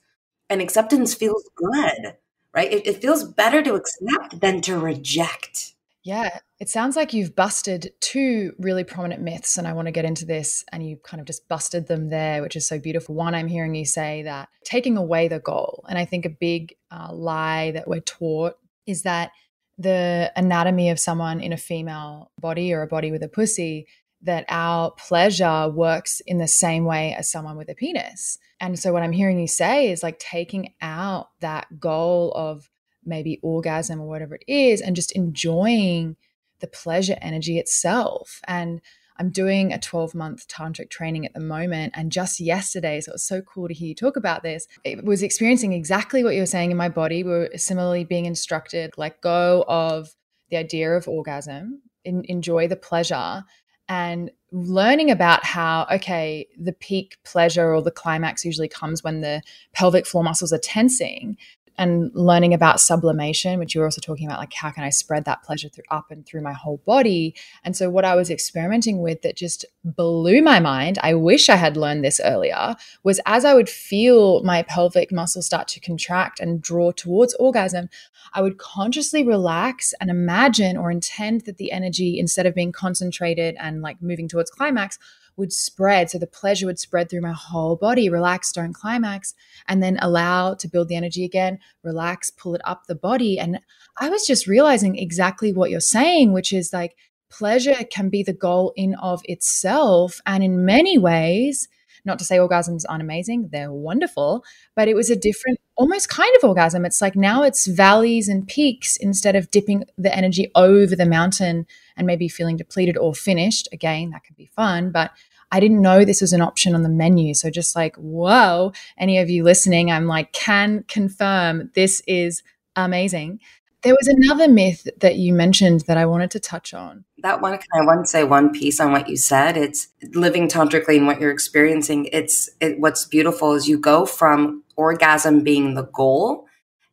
and 0.50 0.62
acceptance 0.62 1.14
feels 1.14 1.50
good, 1.54 2.16
right? 2.58 2.74
It, 2.74 2.88
it 2.88 3.02
feels 3.02 3.24
better 3.24 3.62
to 3.62 3.76
accept 3.76 4.42
than 4.42 4.62
to 4.62 4.80
reject. 4.80 5.76
Yeah, 6.04 6.40
it 6.60 6.70
sounds 6.70 6.96
like 6.96 7.14
you've 7.14 7.36
busted 7.36 7.94
two 8.00 8.54
really 8.58 8.84
prominent 8.84 9.22
myths, 9.22 9.58
and 9.58 9.68
I 9.68 9.74
want 9.74 9.88
to 9.88 9.92
get 9.92 10.06
into 10.06 10.26
this. 10.26 10.66
And 10.72 10.88
you 10.88 10.98
kind 10.98 11.22
of 11.22 11.28
just 11.28 11.48
busted 11.48 11.88
them 11.88 12.10
there, 12.10 12.42
which 12.42 12.56
is 12.56 12.68
so 12.68 12.80
beautiful. 12.80 13.14
One, 13.14 13.36
I'm 13.36 13.48
hearing 13.48 13.76
you 13.76 13.86
say 13.86 14.24
that 14.24 14.50
taking 14.64 14.98
away 14.98 15.28
the 15.28 15.40
goal. 15.40 15.86
And 15.88 16.00
I 16.00 16.06
think 16.06 16.26
a 16.26 16.30
big 16.30 16.76
uh, 16.90 17.14
lie 17.14 17.72
that 17.72 17.88
we're 17.88 18.00
taught 18.00 18.58
is 18.88 19.04
that 19.04 19.32
the 19.78 20.32
anatomy 20.36 20.90
of 20.90 21.00
someone 21.00 21.40
in 21.42 21.54
a 21.54 21.58
female 21.58 22.32
body 22.40 22.74
or 22.74 22.82
a 22.82 22.88
body 22.88 23.12
with 23.12 23.22
a 23.22 23.30
pussy, 23.30 23.86
that 24.28 24.46
our 24.50 24.92
pleasure 24.92 25.70
works 25.70 26.22
in 26.28 26.38
the 26.38 26.48
same 26.48 26.86
way 26.86 27.16
as 27.18 27.32
someone 27.32 27.58
with 27.58 27.70
a 27.70 27.76
penis. 27.76 28.38
And 28.60 28.78
so, 28.78 28.94
what 28.94 29.04
I'm 29.04 29.12
hearing 29.12 29.40
you 29.40 29.48
say 29.48 29.92
is 29.92 30.04
like 30.04 30.20
taking 30.20 30.74
out 30.82 31.30
that 31.40 31.80
goal 31.80 32.32
of 32.36 32.70
maybe 33.04 33.40
orgasm 33.42 34.02
or 34.02 34.08
whatever 34.08 34.36
it 34.36 34.44
is, 34.48 34.82
and 34.82 34.96
just 34.96 35.12
enjoying 35.14 36.18
the 36.60 36.68
pleasure 36.68 37.18
energy 37.22 37.58
itself. 37.58 38.42
And 38.48 38.82
I'm 39.20 39.30
doing 39.32 39.74
a 39.74 39.80
12 39.80 40.14
month 40.14 40.48
tantric 40.48 40.90
training 40.90 41.26
at 41.26 41.34
the 41.34 41.40
moment. 41.40 41.94
And 41.96 42.12
just 42.12 42.40
yesterday, 42.40 43.02
so 43.02 43.12
it 43.12 43.16
was 43.16 43.24
so 43.24 43.42
cool 43.42 43.68
to 43.68 43.74
hear 43.74 43.90
you 43.90 43.96
talk 43.96 44.16
about 44.16 44.44
this. 44.44 44.68
It 44.84 45.04
was 45.04 45.24
experiencing 45.24 45.74
exactly 45.74 46.24
what 46.24 46.36
you 46.36 46.42
were 46.42 46.46
saying 46.46 46.72
in 46.72 46.78
my 46.78 46.90
body. 46.90 47.24
We 47.24 47.32
were 47.32 47.50
similarly 47.56 48.04
being 48.04 48.26
instructed, 48.26 48.92
let 48.98 49.22
go 49.22 49.66
of 49.68 50.10
the 50.50 50.58
idea 50.58 50.92
of 50.92 51.08
orgasm, 51.08 51.82
in, 52.06 52.24
enjoy 52.26 52.68
the 52.68 52.76
pleasure, 52.76 53.44
and 53.90 54.32
learning 54.52 55.12
about 55.12 55.44
how, 55.44 55.88
okay, 55.92 56.48
the 56.58 56.74
peak 56.74 57.18
pleasure 57.24 57.74
or 57.74 57.82
the 57.82 57.92
climax 57.92 58.46
usually 58.46 58.68
comes 58.68 59.04
when 59.04 59.22
the 59.22 59.42
pelvic 59.74 60.06
floor 60.06 60.24
muscles 60.24 60.54
are 60.54 60.60
tensing 60.60 61.38
and 61.78 62.12
learning 62.14 62.54
about 62.54 62.80
sublimation, 62.80 63.60
which 63.60 63.76
you 63.76 63.82
were 63.82 63.88
also 63.88 64.02
talking 64.02 64.26
about, 64.26 64.40
like 64.40 64.54
how 64.54 64.72
can 64.72 64.84
I 64.84 64.90
spread 64.90 65.26
that 65.26 65.44
pleasure 65.44 65.70
through 65.70 65.84
up 65.92 66.12
and 66.12 66.26
through 66.26 66.42
my 66.42 66.54
whole 66.54 66.82
body. 66.86 67.36
And 67.64 67.76
so, 67.76 67.90
what 67.90 68.06
I 68.06 68.16
was 68.16 68.30
experimenting 68.30 69.02
with 69.02 69.22
that 69.22 69.36
just 69.36 69.66
blew 69.84 70.42
my 70.42 70.60
mind, 70.60 70.98
I 71.02 71.14
wish 71.14 71.50
I 71.50 71.56
had 71.56 71.78
learned 71.78 72.04
this 72.04 72.20
earlier, 72.24 72.76
was 73.04 73.20
as 73.26 73.46
I 73.46 73.54
would 73.54 73.70
feel 73.70 74.44
my 74.44 74.64
pelvic 74.64 75.12
muscles 75.12 75.46
start 75.46 75.68
to 75.70 75.80
contract 75.80 76.40
and 76.40 76.62
draw 76.62 76.92
towards 76.92 77.34
orgasm, 77.36 77.90
I 78.34 78.42
would 78.42 78.58
consciously 78.58 79.24
relax 79.24 79.94
and 80.00 80.10
imagine 80.10 80.78
or 80.78 80.92
intend 80.92 81.42
that 81.42 81.58
the 81.58 81.72
energy, 81.72 82.20
instead 82.20 82.46
of 82.46 82.56
being 82.56 82.72
concentrated 82.72 83.56
and 83.60 83.82
like 83.82 84.02
moving 84.02 84.28
towards 84.28 84.52
climax, 84.52 85.00
would 85.38 85.54
spread. 85.54 86.10
So 86.10 86.18
the 86.18 86.28
pleasure 86.28 86.66
would 86.66 86.80
spread 86.80 87.10
through 87.10 87.22
my 87.22 87.32
whole 87.32 87.76
body, 87.76 88.10
relax, 88.10 88.52
don't 88.52 88.74
climax, 88.74 89.34
and 89.68 89.82
then 89.82 89.98
allow 90.02 90.56
to 90.56 90.68
build 90.68 90.90
the 90.90 90.96
energy 90.96 91.24
again, 91.24 91.60
relax, 91.84 92.30
pull 92.32 92.56
it 92.56 92.62
up 92.66 92.88
the 92.88 92.96
body. 92.96 93.40
And 93.40 93.60
I 93.98 94.10
was 94.10 94.26
just 94.26 94.48
realizing 94.48 94.98
exactly 94.98 95.54
what 95.54 95.70
you're 95.70 95.80
saying, 95.80 96.34
which 96.34 96.52
is 96.52 96.74
like 96.74 96.96
pleasure 97.30 97.86
can 97.90 98.10
be 98.10 98.24
the 98.24 98.34
goal 98.34 98.74
in 98.76 98.96
of 98.96 99.22
itself. 99.26 100.20
And 100.26 100.44
in 100.44 100.66
many 100.66 100.98
ways, 100.98 101.68
not 102.08 102.18
to 102.20 102.26
say 102.26 102.38
orgasms 102.38 102.84
aren't 102.90 103.04
amazing, 103.04 103.50
they're 103.52 103.72
wonderful, 103.72 104.44
but 104.76 104.88
it 104.88 104.96
was 104.96 105.12
a 105.12 105.16
different, 105.16 105.60
almost 105.76 106.10
kind 106.10 106.36
of 106.38 106.44
orgasm. 106.44 106.86
It's 106.86 107.02
like 107.02 107.16
now 107.16 107.44
it's 107.44 107.68
valleys 107.68 108.28
and 108.28 108.48
peaks 108.48 108.98
instead 108.98 109.36
of 109.36 109.52
dipping 109.52 109.84
the 109.98 110.16
energy 110.16 110.50
over 110.56 110.96
the 110.96 111.06
mountain 111.06 111.68
and 111.96 112.08
maybe 112.08 112.28
feeling 112.28 112.58
depleted 112.58 112.98
or 112.98 113.14
finished. 113.14 113.68
Again, 113.72 114.10
that 114.10 114.24
could 114.24 114.36
be 114.36 114.50
fun, 114.56 114.92
but 114.92 115.12
I 115.52 115.60
didn't 115.60 115.82
know 115.82 116.04
this 116.04 116.22
was 116.22 116.34
an 116.34 116.42
option 116.42 116.76
on 116.76 116.84
the 116.84 116.90
menu. 116.90 117.34
So 117.34 117.50
just 117.50 117.76
like, 117.76 117.96
whoa, 117.96 118.74
any 118.98 119.20
of 119.20 119.30
you 119.30 119.44
listening, 119.44 119.92
I'm 119.92 120.08
like, 120.08 120.34
can 120.34 120.84
confirm 120.88 121.72
this 121.76 122.02
is 122.08 122.44
amazing. 122.76 123.40
There 123.84 123.94
was 123.94 124.08
another 124.08 124.48
myth 124.48 124.88
that 125.00 125.18
you 125.18 125.34
mentioned 125.34 125.82
that 125.82 125.98
I 125.98 126.06
wanted 126.06 126.32
to 126.32 126.40
touch 126.40 126.74
on. 126.74 127.06
That 127.20 127.42
one, 127.42 127.54
can 127.54 127.68
I 127.82 127.86
want 127.86 128.06
to 128.06 128.10
say 128.10 128.24
one 128.24 128.52
piece 128.52 128.80
on 128.80 128.92
what 128.92 129.08
you 129.08 129.18
said? 129.18 129.56
It's 129.56 129.88
living 130.14 130.48
tantrically 130.48 130.98
and 130.98 131.06
what 131.06 131.22
you're 131.22 131.32
experiencing. 131.32 132.10
It's 132.12 132.50
it, 132.60 132.80
what's 132.80 133.06
beautiful 133.06 133.54
is 133.54 133.68
you 133.68 133.78
go 133.78 134.06
from 134.06 134.64
orgasm 134.76 135.44
being 135.44 135.76
the 135.76 135.86
goal, 135.86 136.48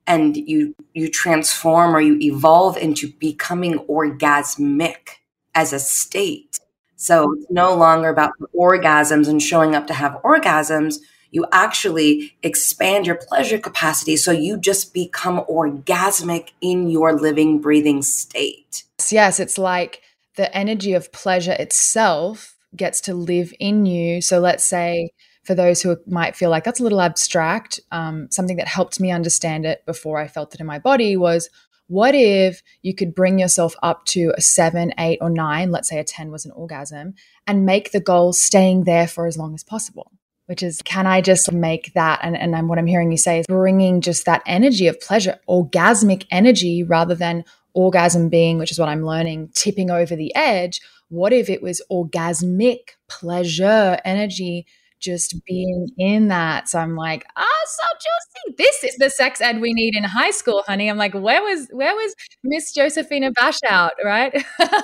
and 0.07 0.37
you 0.37 0.75
you 0.93 1.11
transform 1.11 1.97
or 1.97 2.01
you 2.01 2.19
evolve 2.21 2.77
into 2.77 3.11
becoming 3.19 3.79
orgasmic 3.89 5.21
as 5.55 5.73
a 5.73 5.79
state. 5.79 6.61
So 6.97 7.33
it's 7.33 7.47
no 7.51 7.75
longer 7.75 8.09
about 8.09 8.33
orgasms 8.55 9.29
and 9.29 9.43
showing 9.43 9.75
up 9.75 9.87
to 9.89 9.95
have 9.95 10.21
orgasms 10.23 10.97
you 11.35 11.45
actually 11.51 12.33
expand 12.45 13.07
your 13.07 13.17
pleasure 13.17 13.59
capacity 13.59 14.17
so 14.17 14.31
you 14.31 14.57
just 14.57 14.95
become 14.95 15.45
orgasmic 15.51 16.51
in 16.61 16.89
your 16.89 17.13
living, 17.13 17.61
breathing 17.61 18.03
state. 18.03 18.85
Yes, 19.11 19.41
it's 19.41 19.59
like 19.59 20.01
the 20.37 20.57
energy 20.57 20.95
of 20.95 21.11
pleasure 21.11 21.57
itself 21.59 22.57
gets 22.77 23.01
to 23.03 23.15
live 23.15 23.53
in 23.59 23.85
you. 23.85 24.21
So 24.21 24.39
let's 24.39 24.65
say 24.65 25.11
for 25.43 25.57
those 25.57 25.83
who 25.83 25.97
might 26.07 26.37
feel 26.37 26.51
like 26.51 26.63
that's 26.63 26.79
a 26.79 26.85
little 26.85 27.01
abstract, 27.01 27.81
um, 27.91 28.29
something 28.31 28.57
that 28.57 28.69
helped 28.69 29.01
me 29.01 29.11
understand 29.11 29.67
it 29.67 29.85
before 29.87 30.19
I 30.19 30.29
felt 30.29 30.55
it 30.55 30.61
in 30.61 30.67
my 30.67 30.79
body 30.79 31.17
was 31.17 31.51
what 31.89 32.15
if 32.15 32.63
you 32.83 32.95
could 32.95 33.13
bring 33.13 33.41
yourself 33.41 33.75
up 33.83 34.05
to 34.07 34.33
a 34.37 34.41
seven, 34.41 34.95
eight, 34.99 35.19
or 35.21 35.31
nine, 35.31 35.73
let's 35.73 35.89
say 35.89 35.99
a 35.99 36.05
10 36.05 36.31
was 36.31 36.45
an 36.45 36.53
orgasm, 36.53 37.15
and 37.45 37.67
make 37.67 37.91
the 37.91 38.01
goal 38.01 38.33
staying 38.33 38.85
there 38.85 39.09
for 39.09 39.27
as 39.27 39.37
long 39.37 39.53
as 39.53 39.65
possible? 39.65 40.13
Which 40.47 40.63
is 40.63 40.83
can 40.83 41.07
I 41.07 41.21
just 41.21 41.53
make 41.53 41.93
that? 41.95 42.21
And, 42.23 42.37
and 42.37 42.69
what 42.69 42.79
I'm 42.79 42.87
hearing 42.87 43.11
you 43.11 43.19
say 43.19 43.41
is 43.41 43.47
bringing 43.47 44.01
just 44.01 44.27
that 44.27 44.43
energy 44.47 44.87
of 44.87 45.01
pleasure, 45.01 45.39
orgasmic 45.49 46.27
energy, 46.31 46.83
rather 46.83 47.15
than 47.15 47.45
orgasm 47.73 48.29
being, 48.29 48.59
which 48.59 48.71
is 48.71 48.79
what 48.79 48.89
I'm 48.89 49.05
learning, 49.05 49.51
tipping 49.55 49.91
over 49.91 50.15
the 50.15 50.35
edge. 50.35 50.81
What 51.09 51.33
if 51.33 51.49
it 51.49 51.63
was 51.63 51.83
orgasmic 51.91 52.91
pleasure 53.09 53.99
energy? 54.05 54.67
Just 55.01 55.45
being 55.45 55.89
in 55.99 56.29
that. 56.29 56.67
So 56.71 56.79
I'm 56.79 56.97
like, 56.97 57.27
ah, 57.37 57.45
oh, 57.45 57.65
so 57.67 57.85
juicy. 57.93 58.57
This 58.57 58.85
is 58.85 58.97
the 58.97 59.11
sex 59.11 59.43
ed 59.43 59.61
we 59.61 59.75
need 59.75 59.95
in 59.95 60.03
high 60.03 60.31
school, 60.31 60.65
honey. 60.67 60.89
I'm 60.89 60.97
like, 60.97 61.13
where 61.13 61.43
was 61.43 61.69
where 61.73 61.95
was 61.95 62.15
Miss 62.43 62.73
Josephina 62.73 63.31
Bash 63.33 63.59
out, 63.69 63.93
right? 64.05 64.33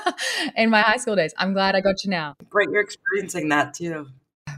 in 0.56 0.68
my 0.68 0.82
high 0.82 0.98
school 0.98 1.16
days. 1.16 1.32
I'm 1.38 1.54
glad 1.54 1.74
I 1.74 1.80
got 1.80 2.04
you 2.04 2.10
now. 2.10 2.34
Great, 2.50 2.68
you're 2.70 2.82
experiencing 2.82 3.48
that 3.48 3.72
too. 3.72 4.08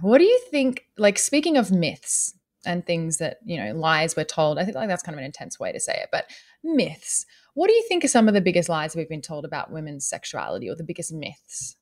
What 0.02 0.18
do 0.18 0.24
you 0.24 0.40
think? 0.50 0.84
Like, 0.98 1.16
speaking 1.16 1.56
of 1.56 1.70
myths 1.70 2.34
and 2.66 2.84
things 2.84 3.18
that, 3.18 3.38
you 3.44 3.56
know, 3.56 3.72
lies 3.72 4.16
we're 4.16 4.24
told, 4.24 4.58
I 4.58 4.64
think 4.64 4.74
like 4.74 4.88
that's 4.88 5.02
kind 5.02 5.14
of 5.14 5.20
an 5.20 5.24
intense 5.24 5.60
way 5.60 5.70
to 5.70 5.78
say 5.78 5.92
it, 5.94 6.08
but 6.10 6.26
myths. 6.64 7.24
What 7.54 7.68
do 7.68 7.74
you 7.74 7.84
think 7.88 8.04
are 8.04 8.08
some 8.08 8.26
of 8.26 8.34
the 8.34 8.40
biggest 8.40 8.68
lies 8.68 8.96
we've 8.96 9.08
been 9.08 9.22
told 9.22 9.44
about 9.44 9.70
women's 9.70 10.06
sexuality 10.06 10.68
or 10.68 10.74
the 10.74 10.82
biggest 10.82 11.12
myths? 11.12 11.76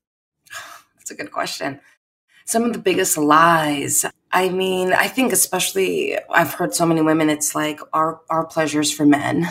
That's 0.97 1.11
a 1.11 1.15
good 1.15 1.33
question. 1.33 1.81
Some 2.45 2.65
of 2.65 2.75
the 2.75 2.79
biggest 2.79 3.17
lies. 3.17 4.05
I 4.33 4.51
mean, 4.51 4.93
I 4.93 5.09
think 5.09 5.33
especially 5.33 6.19
I've 6.29 6.53
heard 6.53 6.75
so 6.75 6.85
many 6.85 7.01
women. 7.01 7.31
It's 7.31 7.55
like 7.55 7.81
our 7.93 8.21
our 8.29 8.45
pleasures 8.45 8.93
for 8.93 9.07
men. 9.07 9.47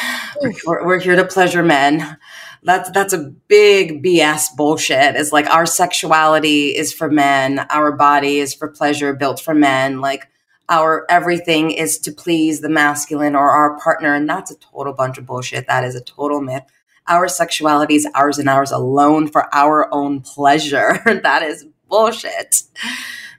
we're, 0.40 0.86
we're 0.86 1.00
here 1.00 1.16
to 1.16 1.24
pleasure 1.24 1.62
men 1.62 2.16
that's 2.64 2.90
that's 2.90 3.12
a 3.12 3.18
big 3.18 4.02
BS 4.02 4.56
bullshit. 4.56 5.16
It's 5.16 5.32
like 5.32 5.48
our 5.48 5.66
sexuality 5.66 6.76
is 6.76 6.92
for 6.92 7.10
men, 7.10 7.60
our 7.70 7.92
body 7.92 8.38
is 8.38 8.54
for 8.54 8.68
pleasure, 8.68 9.12
built 9.12 9.38
for 9.38 9.54
men. 9.54 10.00
Like 10.00 10.28
our 10.70 11.04
everything 11.10 11.70
is 11.70 11.98
to 12.00 12.12
please 12.12 12.60
the 12.60 12.70
masculine 12.70 13.36
or 13.36 13.50
our 13.50 13.78
partner, 13.78 14.14
and 14.14 14.28
that's 14.28 14.50
a 14.50 14.56
total 14.56 14.94
bunch 14.94 15.18
of 15.18 15.26
bullshit. 15.26 15.66
That 15.66 15.84
is 15.84 15.94
a 15.94 16.00
total 16.00 16.40
myth. 16.40 16.64
Our 17.06 17.28
sexuality 17.28 17.96
is 17.96 18.08
ours 18.14 18.38
and 18.38 18.48
ours 18.48 18.70
alone 18.70 19.28
for 19.28 19.54
our 19.54 19.92
own 19.92 20.22
pleasure. 20.22 21.00
that 21.22 21.42
is 21.42 21.66
bullshit. 21.88 22.62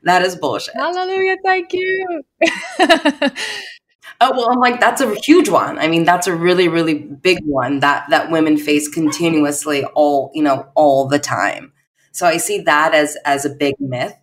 That 0.03 0.21
is 0.21 0.35
bullshit. 0.35 0.75
Hallelujah! 0.75 1.37
Thank 1.43 1.73
you. 1.73 2.21
Oh 4.21 4.31
well, 4.31 4.49
I'm 4.49 4.59
like 4.59 4.79
that's 4.79 5.01
a 5.01 5.13
huge 5.15 5.49
one. 5.49 5.77
I 5.77 5.87
mean, 5.87 6.05
that's 6.05 6.27
a 6.27 6.35
really, 6.35 6.67
really 6.67 6.93
big 6.93 7.39
one 7.43 7.79
that 7.79 8.09
that 8.09 8.31
women 8.31 8.57
face 8.57 8.87
continuously, 8.87 9.83
all 9.93 10.31
you 10.33 10.43
know, 10.43 10.67
all 10.75 11.07
the 11.07 11.19
time. 11.19 11.73
So 12.11 12.25
I 12.25 12.37
see 12.37 12.61
that 12.61 12.93
as 12.93 13.17
as 13.25 13.45
a 13.45 13.49
big 13.49 13.75
myth. 13.79 14.15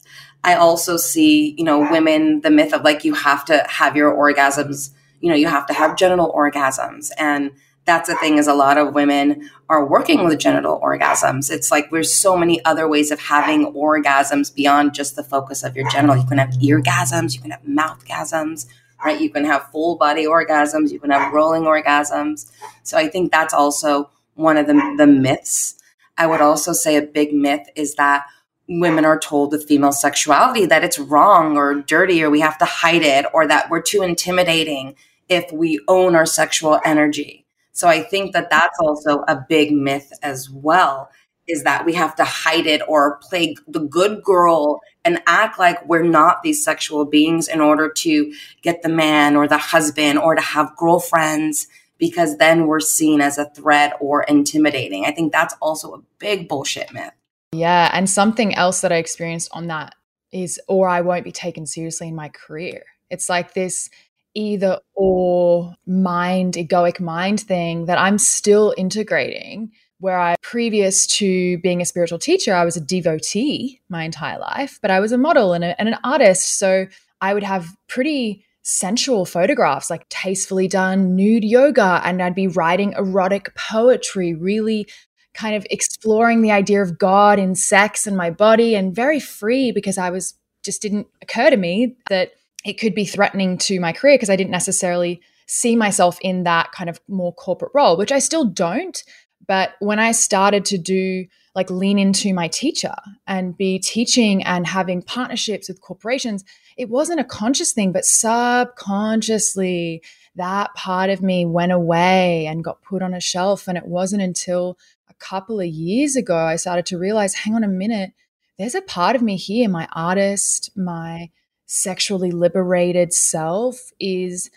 I 0.44 0.54
also 0.54 0.96
see, 0.96 1.54
you 1.58 1.64
know, 1.64 1.80
women 1.90 2.40
the 2.40 2.50
myth 2.50 2.72
of 2.72 2.82
like 2.82 3.04
you 3.04 3.14
have 3.14 3.44
to 3.46 3.64
have 3.68 3.96
your 3.96 4.12
orgasms. 4.12 4.90
You 5.20 5.28
know, 5.28 5.36
you 5.36 5.46
have 5.46 5.66
to 5.66 5.72
have 5.72 5.96
genital 5.96 6.32
orgasms, 6.32 7.10
and 7.16 7.52
that's 7.84 8.08
the 8.08 8.16
thing 8.16 8.38
is 8.38 8.46
a 8.46 8.54
lot 8.54 8.78
of 8.78 8.94
women 8.94 9.50
are 9.68 9.84
working 9.84 10.24
with 10.24 10.38
genital 10.38 10.80
orgasms. 10.80 11.50
It's 11.50 11.70
like 11.70 11.90
there's 11.90 12.12
so 12.12 12.36
many 12.36 12.64
other 12.64 12.88
ways 12.88 13.10
of 13.10 13.20
having 13.20 13.72
orgasms 13.72 14.54
beyond 14.54 14.94
just 14.94 15.16
the 15.16 15.22
focus 15.22 15.62
of 15.62 15.76
your 15.76 15.88
genital. 15.90 16.16
You 16.16 16.26
can 16.26 16.38
have 16.38 16.50
eargasms, 16.50 17.34
you 17.34 17.40
can 17.40 17.50
have 17.50 17.62
mouthgasms, 17.62 18.66
right? 19.04 19.20
You 19.20 19.30
can 19.30 19.44
have 19.44 19.70
full 19.70 19.96
body 19.96 20.26
orgasms, 20.26 20.90
you 20.90 21.00
can 21.00 21.10
have 21.10 21.32
rolling 21.32 21.62
orgasms. 21.62 22.50
So 22.82 22.96
I 22.96 23.08
think 23.08 23.30
that's 23.30 23.54
also 23.54 24.10
one 24.34 24.56
of 24.56 24.66
the, 24.66 24.94
the 24.96 25.06
myths. 25.06 25.78
I 26.16 26.26
would 26.26 26.40
also 26.40 26.72
say 26.72 26.96
a 26.96 27.02
big 27.02 27.32
myth 27.32 27.68
is 27.74 27.94
that 27.96 28.24
women 28.68 29.04
are 29.04 29.18
told 29.18 29.52
with 29.52 29.66
female 29.66 29.92
sexuality 29.92 30.66
that 30.66 30.84
it's 30.84 30.98
wrong 30.98 31.56
or 31.56 31.74
dirty 31.74 32.22
or 32.22 32.30
we 32.30 32.40
have 32.40 32.58
to 32.58 32.64
hide 32.64 33.02
it 33.02 33.26
or 33.34 33.46
that 33.46 33.70
we're 33.70 33.82
too 33.82 34.02
intimidating 34.02 34.94
if 35.28 35.50
we 35.52 35.80
own 35.88 36.14
our 36.14 36.26
sexual 36.26 36.80
energy. 36.84 37.46
So 37.72 37.88
I 37.88 38.02
think 38.02 38.32
that 38.32 38.50
that's 38.50 38.78
also 38.80 39.24
a 39.28 39.44
big 39.48 39.72
myth 39.72 40.12
as 40.22 40.48
well 40.50 41.10
is 41.48 41.64
that 41.64 41.84
we 41.84 41.94
have 41.94 42.14
to 42.16 42.24
hide 42.24 42.66
it 42.66 42.82
or 42.86 43.18
play 43.22 43.56
the 43.66 43.80
good 43.80 44.22
girl 44.22 44.80
and 45.04 45.20
act 45.26 45.58
like 45.58 45.84
we're 45.86 46.02
not 46.02 46.42
these 46.42 46.64
sexual 46.64 47.04
beings 47.04 47.48
in 47.48 47.60
order 47.60 47.88
to 47.88 48.32
get 48.62 48.82
the 48.82 48.88
man 48.88 49.36
or 49.36 49.48
the 49.48 49.58
husband 49.58 50.18
or 50.18 50.34
to 50.34 50.40
have 50.40 50.76
girlfriends 50.76 51.66
because 51.98 52.36
then 52.38 52.66
we're 52.66 52.80
seen 52.80 53.20
as 53.20 53.38
a 53.38 53.48
threat 53.50 53.94
or 54.00 54.22
intimidating. 54.24 55.04
I 55.04 55.12
think 55.12 55.32
that's 55.32 55.54
also 55.60 55.94
a 55.94 56.02
big 56.18 56.48
bullshit 56.48 56.92
myth. 56.92 57.12
Yeah. 57.52 57.90
And 57.92 58.08
something 58.08 58.54
else 58.54 58.80
that 58.80 58.92
I 58.92 58.96
experienced 58.96 59.50
on 59.52 59.66
that 59.66 59.94
is, 60.32 60.60
or 60.68 60.88
I 60.88 61.02
won't 61.02 61.24
be 61.24 61.32
taken 61.32 61.66
seriously 61.66 62.08
in 62.08 62.14
my 62.14 62.28
career. 62.28 62.82
It's 63.10 63.28
like 63.28 63.54
this 63.54 63.90
either 64.34 64.80
or 64.94 65.74
mind, 65.86 66.54
egoic 66.54 66.98
mind 66.98 67.40
thing 67.40 67.86
that 67.86 67.98
I'm 67.98 68.18
still 68.18 68.74
integrating 68.78 69.72
where 70.02 70.18
I, 70.18 70.34
previous 70.42 71.06
to 71.18 71.58
being 71.58 71.80
a 71.80 71.86
spiritual 71.86 72.18
teacher, 72.18 72.52
I 72.54 72.64
was 72.64 72.76
a 72.76 72.80
devotee 72.80 73.80
my 73.88 74.02
entire 74.02 74.38
life, 74.38 74.80
but 74.82 74.90
I 74.90 74.98
was 74.98 75.12
a 75.12 75.18
model 75.18 75.52
and, 75.52 75.62
a, 75.62 75.80
and 75.80 75.88
an 75.88 75.96
artist. 76.02 76.58
So 76.58 76.88
I 77.20 77.32
would 77.32 77.44
have 77.44 77.68
pretty 77.86 78.44
sensual 78.62 79.24
photographs, 79.24 79.90
like 79.90 80.08
tastefully 80.08 80.66
done 80.66 81.14
nude 81.14 81.44
yoga, 81.44 82.00
and 82.04 82.20
I'd 82.20 82.34
be 82.34 82.48
writing 82.48 82.94
erotic 82.94 83.54
poetry, 83.54 84.34
really 84.34 84.88
kind 85.34 85.54
of 85.54 85.64
exploring 85.70 86.42
the 86.42 86.50
idea 86.50 86.82
of 86.82 86.98
God 86.98 87.38
in 87.38 87.54
sex 87.54 88.04
and 88.04 88.16
my 88.16 88.30
body, 88.30 88.74
and 88.74 88.92
very 88.94 89.20
free 89.20 89.70
because 89.70 89.98
I 89.98 90.10
was 90.10 90.34
just 90.64 90.82
didn't 90.82 91.06
occur 91.22 91.50
to 91.50 91.56
me 91.56 91.96
that 92.08 92.32
it 92.64 92.74
could 92.74 92.94
be 92.94 93.04
threatening 93.04 93.56
to 93.58 93.78
my 93.78 93.92
career 93.92 94.14
because 94.14 94.30
I 94.30 94.36
didn't 94.36 94.50
necessarily 94.50 95.20
see 95.46 95.76
myself 95.76 96.18
in 96.22 96.44
that 96.44 96.72
kind 96.72 96.88
of 96.88 97.00
more 97.08 97.32
corporate 97.34 97.72
role, 97.74 97.96
which 97.96 98.12
I 98.12 98.18
still 98.18 98.44
don't. 98.44 99.02
But 99.46 99.74
when 99.80 99.98
I 99.98 100.12
started 100.12 100.64
to 100.66 100.78
do 100.78 101.26
like 101.54 101.70
lean 101.70 101.98
into 101.98 102.32
my 102.32 102.48
teacher 102.48 102.94
and 103.26 103.56
be 103.56 103.78
teaching 103.78 104.42
and 104.42 104.66
having 104.66 105.02
partnerships 105.02 105.68
with 105.68 105.82
corporations, 105.82 106.44
it 106.76 106.88
wasn't 106.88 107.20
a 107.20 107.24
conscious 107.24 107.72
thing, 107.72 107.92
but 107.92 108.04
subconsciously 108.04 110.02
that 110.36 110.72
part 110.74 111.10
of 111.10 111.20
me 111.20 111.44
went 111.44 111.72
away 111.72 112.46
and 112.46 112.64
got 112.64 112.80
put 112.82 113.02
on 113.02 113.12
a 113.12 113.20
shelf. 113.20 113.68
And 113.68 113.76
it 113.76 113.86
wasn't 113.86 114.22
until 114.22 114.78
a 115.10 115.14
couple 115.14 115.60
of 115.60 115.66
years 115.66 116.16
ago 116.16 116.36
I 116.36 116.56
started 116.56 116.86
to 116.86 116.98
realize 116.98 117.34
hang 117.34 117.54
on 117.54 117.64
a 117.64 117.68
minute, 117.68 118.12
there's 118.58 118.74
a 118.74 118.82
part 118.82 119.16
of 119.16 119.22
me 119.22 119.36
here, 119.36 119.68
my 119.68 119.88
artist, 119.92 120.70
my 120.76 121.30
sexually 121.66 122.30
liberated 122.30 123.12
self 123.12 123.92
is 123.98 124.50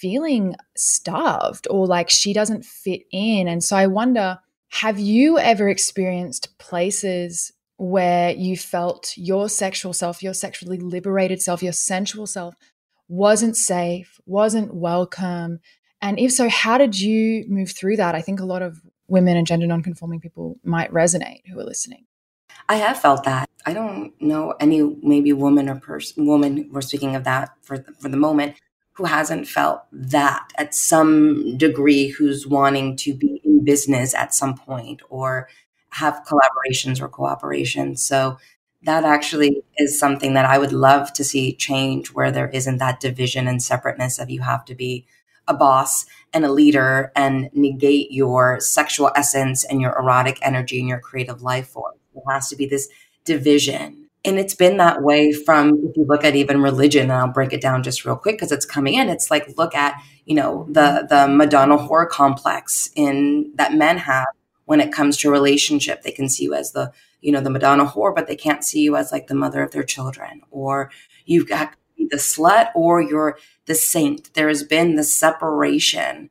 feeling 0.00 0.54
starved 0.76 1.66
or 1.70 1.86
like 1.86 2.10
she 2.10 2.32
doesn't 2.32 2.64
fit 2.64 3.02
in. 3.10 3.48
And 3.48 3.62
so 3.62 3.76
I 3.76 3.86
wonder 3.86 4.38
have 4.70 4.98
you 4.98 5.38
ever 5.38 5.68
experienced 5.68 6.58
places 6.58 7.52
where 7.78 8.32
you 8.32 8.56
felt 8.56 9.14
your 9.16 9.48
sexual 9.48 9.92
self, 9.92 10.22
your 10.22 10.34
sexually 10.34 10.78
liberated 10.78 11.40
self, 11.40 11.62
your 11.62 11.72
sensual 11.72 12.26
self 12.26 12.54
wasn't 13.08 13.56
safe, 13.56 14.20
wasn't 14.26 14.74
welcome? 14.74 15.60
And 16.02 16.18
if 16.18 16.32
so, 16.32 16.48
how 16.48 16.76
did 16.78 17.00
you 17.00 17.44
move 17.48 17.70
through 17.70 17.96
that? 17.96 18.14
I 18.14 18.20
think 18.20 18.40
a 18.40 18.44
lot 18.44 18.62
of 18.62 18.80
women 19.08 19.36
and 19.36 19.46
gender 19.46 19.66
nonconforming 19.66 20.20
people 20.20 20.58
might 20.62 20.92
resonate 20.92 21.46
who 21.46 21.58
are 21.58 21.64
listening. 21.64 22.04
I 22.68 22.76
have 22.76 23.00
felt 23.00 23.24
that. 23.24 23.48
I 23.64 23.72
don't 23.72 24.12
know 24.20 24.54
any 24.60 24.82
maybe 25.02 25.32
woman 25.32 25.68
or 25.68 25.80
person 25.80 26.26
woman 26.26 26.68
we're 26.70 26.80
speaking 26.80 27.16
of 27.16 27.24
that 27.24 27.50
for 27.62 27.84
for 28.00 28.08
the 28.08 28.16
moment 28.16 28.56
who 28.98 29.04
hasn't 29.04 29.46
felt 29.46 29.82
that 29.92 30.50
at 30.58 30.74
some 30.74 31.56
degree, 31.56 32.08
who's 32.08 32.48
wanting 32.48 32.96
to 32.96 33.14
be 33.14 33.40
in 33.44 33.64
business 33.64 34.12
at 34.12 34.34
some 34.34 34.56
point 34.56 35.00
or 35.08 35.48
have 35.90 36.20
collaborations 36.26 37.00
or 37.00 37.08
cooperations. 37.08 38.00
So 38.00 38.38
that 38.82 39.04
actually 39.04 39.62
is 39.76 39.96
something 39.96 40.34
that 40.34 40.46
I 40.46 40.58
would 40.58 40.72
love 40.72 41.12
to 41.12 41.22
see 41.22 41.54
change 41.54 42.08
where 42.08 42.32
there 42.32 42.48
isn't 42.48 42.78
that 42.78 42.98
division 42.98 43.46
and 43.46 43.62
separateness 43.62 44.18
of 44.18 44.30
you 44.30 44.40
have 44.40 44.64
to 44.64 44.74
be 44.74 45.06
a 45.46 45.54
boss 45.54 46.04
and 46.32 46.44
a 46.44 46.50
leader 46.50 47.12
and 47.14 47.50
negate 47.54 48.10
your 48.10 48.58
sexual 48.58 49.12
essence 49.14 49.62
and 49.62 49.80
your 49.80 49.96
erotic 49.96 50.40
energy 50.42 50.80
and 50.80 50.88
your 50.88 50.98
creative 50.98 51.40
life 51.40 51.68
force. 51.68 51.94
There 52.14 52.34
has 52.34 52.48
to 52.48 52.56
be 52.56 52.66
this 52.66 52.88
division 53.24 54.07
and 54.28 54.38
it's 54.38 54.54
been 54.54 54.76
that 54.76 55.02
way 55.02 55.32
from 55.32 55.70
if 55.84 55.96
you 55.96 56.04
look 56.06 56.24
at 56.24 56.36
even 56.36 56.62
religion 56.62 57.04
and 57.04 57.12
i'll 57.12 57.28
break 57.28 57.52
it 57.52 57.60
down 57.60 57.82
just 57.82 58.04
real 58.04 58.16
quick 58.16 58.36
because 58.36 58.52
it's 58.52 58.66
coming 58.66 58.94
in 58.94 59.08
it's 59.08 59.30
like 59.30 59.46
look 59.56 59.74
at 59.74 60.00
you 60.24 60.34
know 60.34 60.66
the 60.70 61.06
the 61.08 61.26
madonna 61.26 61.76
whore 61.76 62.08
complex 62.08 62.90
in 62.94 63.50
that 63.56 63.74
men 63.74 63.98
have 63.98 64.26
when 64.68 64.80
it 64.82 64.92
comes 64.92 65.16
to 65.16 65.30
relationship. 65.30 66.02
They 66.02 66.10
can 66.10 66.28
see 66.28 66.44
you 66.44 66.52
as 66.52 66.72
the 66.72 66.92
you 67.22 67.32
know 67.32 67.40
the 67.40 67.48
madonna 67.48 67.86
whore 67.86 68.14
but 68.14 68.26
they 68.26 68.36
can't 68.36 68.62
see 68.62 68.80
you 68.80 68.96
as 68.96 69.10
like 69.10 69.26
the 69.26 69.34
mother 69.34 69.62
of 69.62 69.70
their 69.70 69.82
children. 69.82 70.42
Or 70.50 70.90
you've 71.24 71.48
got 71.48 71.74
the 71.96 72.18
slut 72.18 72.68
or 72.74 73.00
you're 73.00 73.38
the 73.64 73.74
saint. 73.74 74.34
There 74.34 74.48
has 74.48 74.62
been 74.62 74.96
the 74.96 75.04
separation 75.04 76.28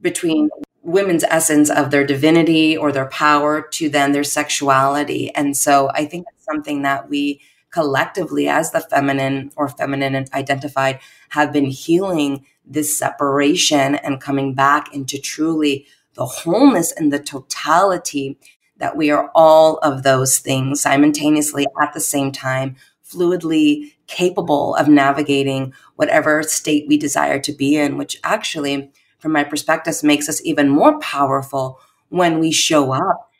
between 0.00 0.48
women's 0.80 1.24
essence 1.24 1.68
of 1.68 1.90
their 1.90 2.06
divinity 2.06 2.74
or 2.74 2.90
their 2.90 3.08
power 3.08 3.60
to 3.60 3.90
then 3.90 4.12
their 4.12 4.24
sexuality. 4.24 5.30
And 5.34 5.54
so 5.54 5.90
I 5.92 6.06
think 6.06 6.26
something 6.44 6.82
that 6.82 7.08
we 7.08 7.40
collectively, 7.70 8.48
as 8.48 8.70
the 8.70 8.80
feminine 8.80 9.50
or 9.56 9.68
feminine 9.68 10.26
identified, 10.32 11.00
have 11.30 11.52
been 11.52 11.66
healing 11.66 12.44
this 12.64 12.96
separation 12.96 13.96
and 13.96 14.20
coming 14.20 14.54
back 14.54 14.94
into 14.94 15.18
truly 15.18 15.86
the 16.14 16.24
wholeness 16.24 16.92
and 16.92 17.12
the 17.12 17.18
totality 17.18 18.38
that 18.76 18.96
we 18.96 19.10
are 19.10 19.30
all 19.34 19.78
of 19.78 20.02
those 20.02 20.38
things 20.38 20.80
simultaneously 20.80 21.66
at 21.82 21.92
the 21.92 22.00
same 22.00 22.30
time, 22.30 22.76
fluidly 23.04 23.92
capable 24.06 24.74
of 24.76 24.88
navigating 24.88 25.72
whatever 25.96 26.42
state 26.42 26.86
we 26.86 26.96
desire 26.96 27.40
to 27.40 27.52
be 27.52 27.76
in, 27.76 27.98
which 27.98 28.18
actually 28.22 28.92
from 29.24 29.32
my 29.32 29.42
perspective, 29.42 30.02
makes 30.02 30.28
us 30.28 30.44
even 30.44 30.68
more 30.68 30.98
powerful 31.00 31.80
when 32.10 32.38
we 32.38 32.52
show 32.52 32.92
up 32.92 33.30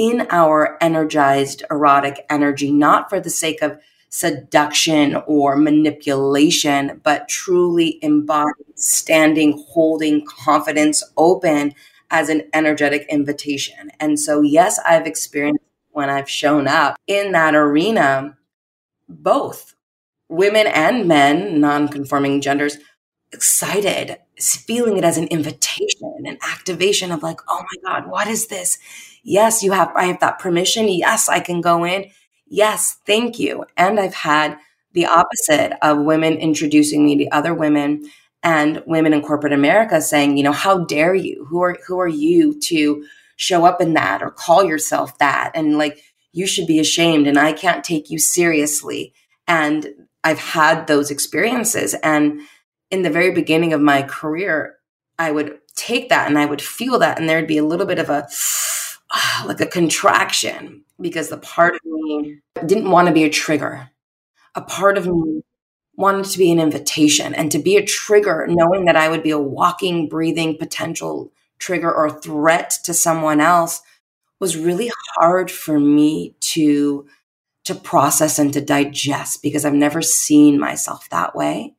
in 0.00 0.26
our 0.30 0.78
energized 0.80 1.62
erotic 1.70 2.24
energy, 2.30 2.72
not 2.72 3.10
for 3.10 3.20
the 3.20 3.28
sake 3.28 3.60
of 3.60 3.78
seduction 4.08 5.14
or 5.26 5.56
manipulation, 5.56 7.02
but 7.04 7.28
truly 7.28 7.98
embodied, 8.00 8.78
standing, 8.78 9.62
holding 9.68 10.24
confidence 10.24 11.04
open 11.18 11.74
as 12.10 12.30
an 12.30 12.48
energetic 12.54 13.06
invitation. 13.10 13.90
And 14.00 14.18
so, 14.18 14.40
yes, 14.40 14.80
I've 14.86 15.06
experienced 15.06 15.62
when 15.90 16.08
I've 16.08 16.30
shown 16.30 16.66
up 16.66 16.96
in 17.06 17.32
that 17.32 17.54
arena, 17.54 18.38
both 19.06 19.74
women 20.30 20.66
and 20.68 21.08
men, 21.08 21.60
non 21.60 21.88
conforming 21.88 22.40
genders, 22.40 22.78
excited, 23.32 24.18
feeling 24.38 24.96
it 24.96 25.04
as 25.04 25.16
an 25.16 25.26
invitation, 25.28 26.12
an 26.24 26.38
activation 26.42 27.12
of 27.12 27.22
like, 27.22 27.40
oh 27.48 27.62
my 27.62 27.90
God, 27.90 28.10
what 28.10 28.26
is 28.26 28.48
this? 28.48 28.78
Yes, 29.22 29.62
you 29.62 29.72
have, 29.72 29.92
I 29.94 30.04
have 30.04 30.20
that 30.20 30.38
permission. 30.38 30.88
Yes, 30.88 31.28
I 31.28 31.40
can 31.40 31.60
go 31.60 31.84
in. 31.84 32.10
Yes, 32.46 32.98
thank 33.06 33.38
you. 33.38 33.64
And 33.76 34.00
I've 34.00 34.14
had 34.14 34.58
the 34.92 35.06
opposite 35.06 35.72
of 35.82 35.98
women 36.04 36.34
introducing 36.34 37.04
me 37.04 37.16
to 37.18 37.28
other 37.28 37.54
women 37.54 38.10
and 38.42 38.82
women 38.86 39.12
in 39.12 39.22
corporate 39.22 39.52
America 39.52 40.00
saying, 40.00 40.36
you 40.36 40.42
know, 40.42 40.52
how 40.52 40.84
dare 40.84 41.14
you? 41.14 41.46
Who 41.48 41.62
are, 41.62 41.76
who 41.86 42.00
are 42.00 42.08
you 42.08 42.58
to 42.62 43.04
show 43.36 43.64
up 43.64 43.80
in 43.80 43.94
that 43.94 44.22
or 44.22 44.30
call 44.30 44.64
yourself 44.64 45.16
that? 45.18 45.52
And 45.54 45.78
like, 45.78 46.02
you 46.32 46.46
should 46.46 46.66
be 46.66 46.78
ashamed 46.78 47.26
and 47.26 47.38
I 47.38 47.52
can't 47.52 47.84
take 47.84 48.10
you 48.10 48.18
seriously. 48.18 49.12
And 49.46 49.88
I've 50.24 50.38
had 50.38 50.86
those 50.86 51.10
experiences 51.10 51.94
and 52.02 52.40
in 52.90 53.02
the 53.02 53.10
very 53.10 53.32
beginning 53.32 53.72
of 53.72 53.80
my 53.80 54.02
career, 54.02 54.76
I 55.18 55.30
would 55.30 55.58
take 55.76 56.08
that 56.08 56.28
and 56.28 56.38
I 56.38 56.46
would 56.46 56.62
feel 56.62 56.98
that, 56.98 57.18
and 57.18 57.28
there'd 57.28 57.46
be 57.46 57.58
a 57.58 57.64
little 57.64 57.86
bit 57.86 57.98
of 57.98 58.10
a 58.10 58.28
like 59.46 59.60
a 59.60 59.66
contraction 59.66 60.84
because 61.00 61.28
the 61.28 61.38
part 61.38 61.74
of 61.74 61.80
me 61.84 62.40
didn't 62.66 62.90
want 62.90 63.08
to 63.08 63.14
be 63.14 63.24
a 63.24 63.30
trigger. 63.30 63.90
A 64.54 64.60
part 64.60 64.98
of 64.98 65.06
me 65.06 65.42
wanted 65.96 66.24
to 66.24 66.38
be 66.38 66.50
an 66.50 66.58
invitation 66.58 67.34
and 67.34 67.52
to 67.52 67.58
be 67.58 67.76
a 67.76 67.84
trigger, 67.84 68.46
knowing 68.48 68.86
that 68.86 68.96
I 68.96 69.08
would 69.08 69.22
be 69.22 69.30
a 69.30 69.38
walking, 69.38 70.08
breathing 70.08 70.56
potential 70.56 71.32
trigger 71.58 71.92
or 71.92 72.10
threat 72.10 72.78
to 72.84 72.94
someone 72.94 73.40
else 73.40 73.82
was 74.40 74.56
really 74.56 74.90
hard 75.16 75.50
for 75.50 75.78
me 75.78 76.34
to 76.40 77.06
to 77.62 77.74
process 77.74 78.38
and 78.38 78.52
to 78.54 78.60
digest 78.60 79.42
because 79.42 79.66
I've 79.66 79.74
never 79.74 80.00
seen 80.00 80.58
myself 80.58 81.08
that 81.10 81.36
way. 81.36 81.74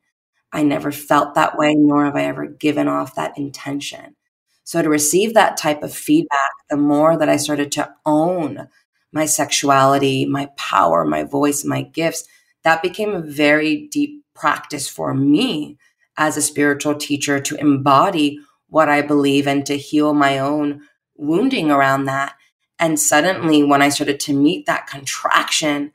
I 0.52 0.62
never 0.62 0.92
felt 0.92 1.34
that 1.34 1.56
way, 1.56 1.74
nor 1.74 2.04
have 2.04 2.16
I 2.16 2.24
ever 2.24 2.46
given 2.46 2.88
off 2.88 3.14
that 3.14 3.36
intention. 3.38 4.16
So 4.64 4.82
to 4.82 4.88
receive 4.88 5.34
that 5.34 5.56
type 5.56 5.82
of 5.82 5.94
feedback, 5.94 6.50
the 6.70 6.76
more 6.76 7.16
that 7.16 7.28
I 7.28 7.36
started 7.36 7.72
to 7.72 7.92
own 8.06 8.68
my 9.12 9.26
sexuality, 9.26 10.24
my 10.24 10.46
power, 10.56 11.04
my 11.04 11.24
voice, 11.24 11.64
my 11.64 11.82
gifts, 11.82 12.26
that 12.64 12.82
became 12.82 13.14
a 13.14 13.20
very 13.20 13.88
deep 13.88 14.24
practice 14.34 14.88
for 14.88 15.14
me 15.14 15.76
as 16.16 16.36
a 16.36 16.42
spiritual 16.42 16.94
teacher 16.94 17.40
to 17.40 17.56
embody 17.56 18.38
what 18.68 18.88
I 18.88 19.02
believe 19.02 19.46
and 19.46 19.66
to 19.66 19.76
heal 19.76 20.14
my 20.14 20.38
own 20.38 20.82
wounding 21.16 21.70
around 21.70 22.04
that. 22.06 22.34
And 22.78 22.98
suddenly, 22.98 23.62
when 23.62 23.82
I 23.82 23.90
started 23.90 24.20
to 24.20 24.32
meet 24.32 24.66
that 24.66 24.86
contraction, 24.86 25.92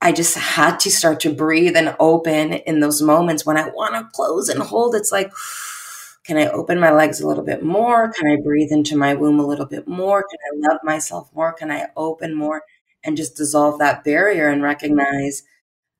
I 0.00 0.12
just 0.12 0.36
had 0.36 0.78
to 0.80 0.90
start 0.90 1.20
to 1.20 1.32
breathe 1.34 1.76
and 1.76 1.96
open 1.98 2.52
in 2.52 2.80
those 2.80 3.02
moments 3.02 3.44
when 3.44 3.56
I 3.56 3.68
want 3.70 3.94
to 3.94 4.08
close 4.14 4.48
and 4.48 4.62
hold. 4.62 4.94
It's 4.94 5.10
like, 5.10 5.32
can 6.24 6.36
I 6.36 6.46
open 6.48 6.78
my 6.78 6.92
legs 6.92 7.20
a 7.20 7.26
little 7.26 7.44
bit 7.44 7.62
more? 7.62 8.12
Can 8.12 8.30
I 8.30 8.36
breathe 8.42 8.70
into 8.70 8.96
my 8.96 9.14
womb 9.14 9.40
a 9.40 9.46
little 9.46 9.66
bit 9.66 9.88
more? 9.88 10.22
Can 10.22 10.38
I 10.66 10.68
love 10.72 10.80
myself 10.84 11.30
more? 11.34 11.52
Can 11.52 11.70
I 11.70 11.86
open 11.96 12.34
more 12.34 12.62
and 13.04 13.16
just 13.16 13.36
dissolve 13.36 13.78
that 13.78 14.04
barrier 14.04 14.48
and 14.48 14.62
recognize, 14.62 15.42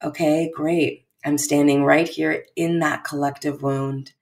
okay, 0.02 0.50
great. 0.54 1.06
I'm 1.24 1.38
standing 1.38 1.84
right 1.84 2.08
here 2.08 2.46
in 2.56 2.80
that 2.80 3.04
collective 3.04 3.62
wound. 3.62 4.12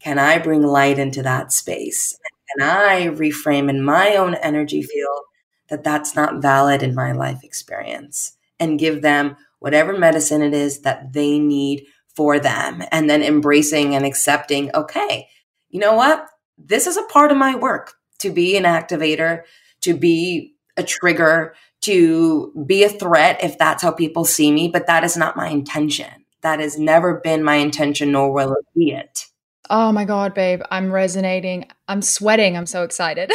Can 0.00 0.18
I 0.18 0.38
bring 0.38 0.62
light 0.62 0.98
into 0.98 1.22
that 1.22 1.52
space? 1.52 2.18
Can 2.58 2.68
I 2.68 3.08
reframe 3.08 3.70
in 3.70 3.82
my 3.82 4.16
own 4.16 4.34
energy 4.36 4.82
field 4.82 5.22
that 5.70 5.84
that's 5.84 6.16
not 6.16 6.42
valid 6.42 6.82
in 6.82 6.94
my 6.94 7.12
life 7.12 7.44
experience? 7.44 8.36
And 8.60 8.78
give 8.78 9.02
them 9.02 9.36
whatever 9.58 9.96
medicine 9.96 10.42
it 10.42 10.54
is 10.54 10.82
that 10.82 11.12
they 11.12 11.38
need 11.38 11.84
for 12.14 12.38
them. 12.38 12.82
And 12.92 13.08
then 13.08 13.22
embracing 13.22 13.94
and 13.94 14.04
accepting, 14.04 14.70
okay, 14.74 15.28
you 15.70 15.80
know 15.80 15.94
what? 15.94 16.26
This 16.58 16.86
is 16.86 16.96
a 16.96 17.04
part 17.04 17.32
of 17.32 17.38
my 17.38 17.54
work 17.54 17.94
to 18.18 18.30
be 18.30 18.56
an 18.56 18.64
activator, 18.64 19.42
to 19.80 19.94
be 19.94 20.54
a 20.76 20.82
trigger, 20.82 21.54
to 21.82 22.52
be 22.66 22.84
a 22.84 22.88
threat 22.88 23.42
if 23.42 23.56
that's 23.56 23.82
how 23.82 23.90
people 23.90 24.24
see 24.24 24.52
me. 24.52 24.68
But 24.68 24.86
that 24.86 25.04
is 25.04 25.16
not 25.16 25.36
my 25.36 25.48
intention. 25.48 26.10
That 26.42 26.60
has 26.60 26.78
never 26.78 27.20
been 27.22 27.42
my 27.42 27.56
intention, 27.56 28.12
nor 28.12 28.32
will 28.32 28.52
it 28.52 28.66
be 28.74 28.92
it. 28.92 29.26
Oh 29.68 29.92
my 29.92 30.04
God, 30.04 30.34
babe, 30.34 30.62
I'm 30.70 30.90
resonating. 30.90 31.66
I'm 31.86 32.02
sweating. 32.02 32.56
I'm 32.56 32.66
so 32.66 32.82
excited. 32.82 33.32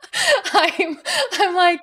I'm, 0.52 0.98
I'm 1.32 1.56
like, 1.56 1.80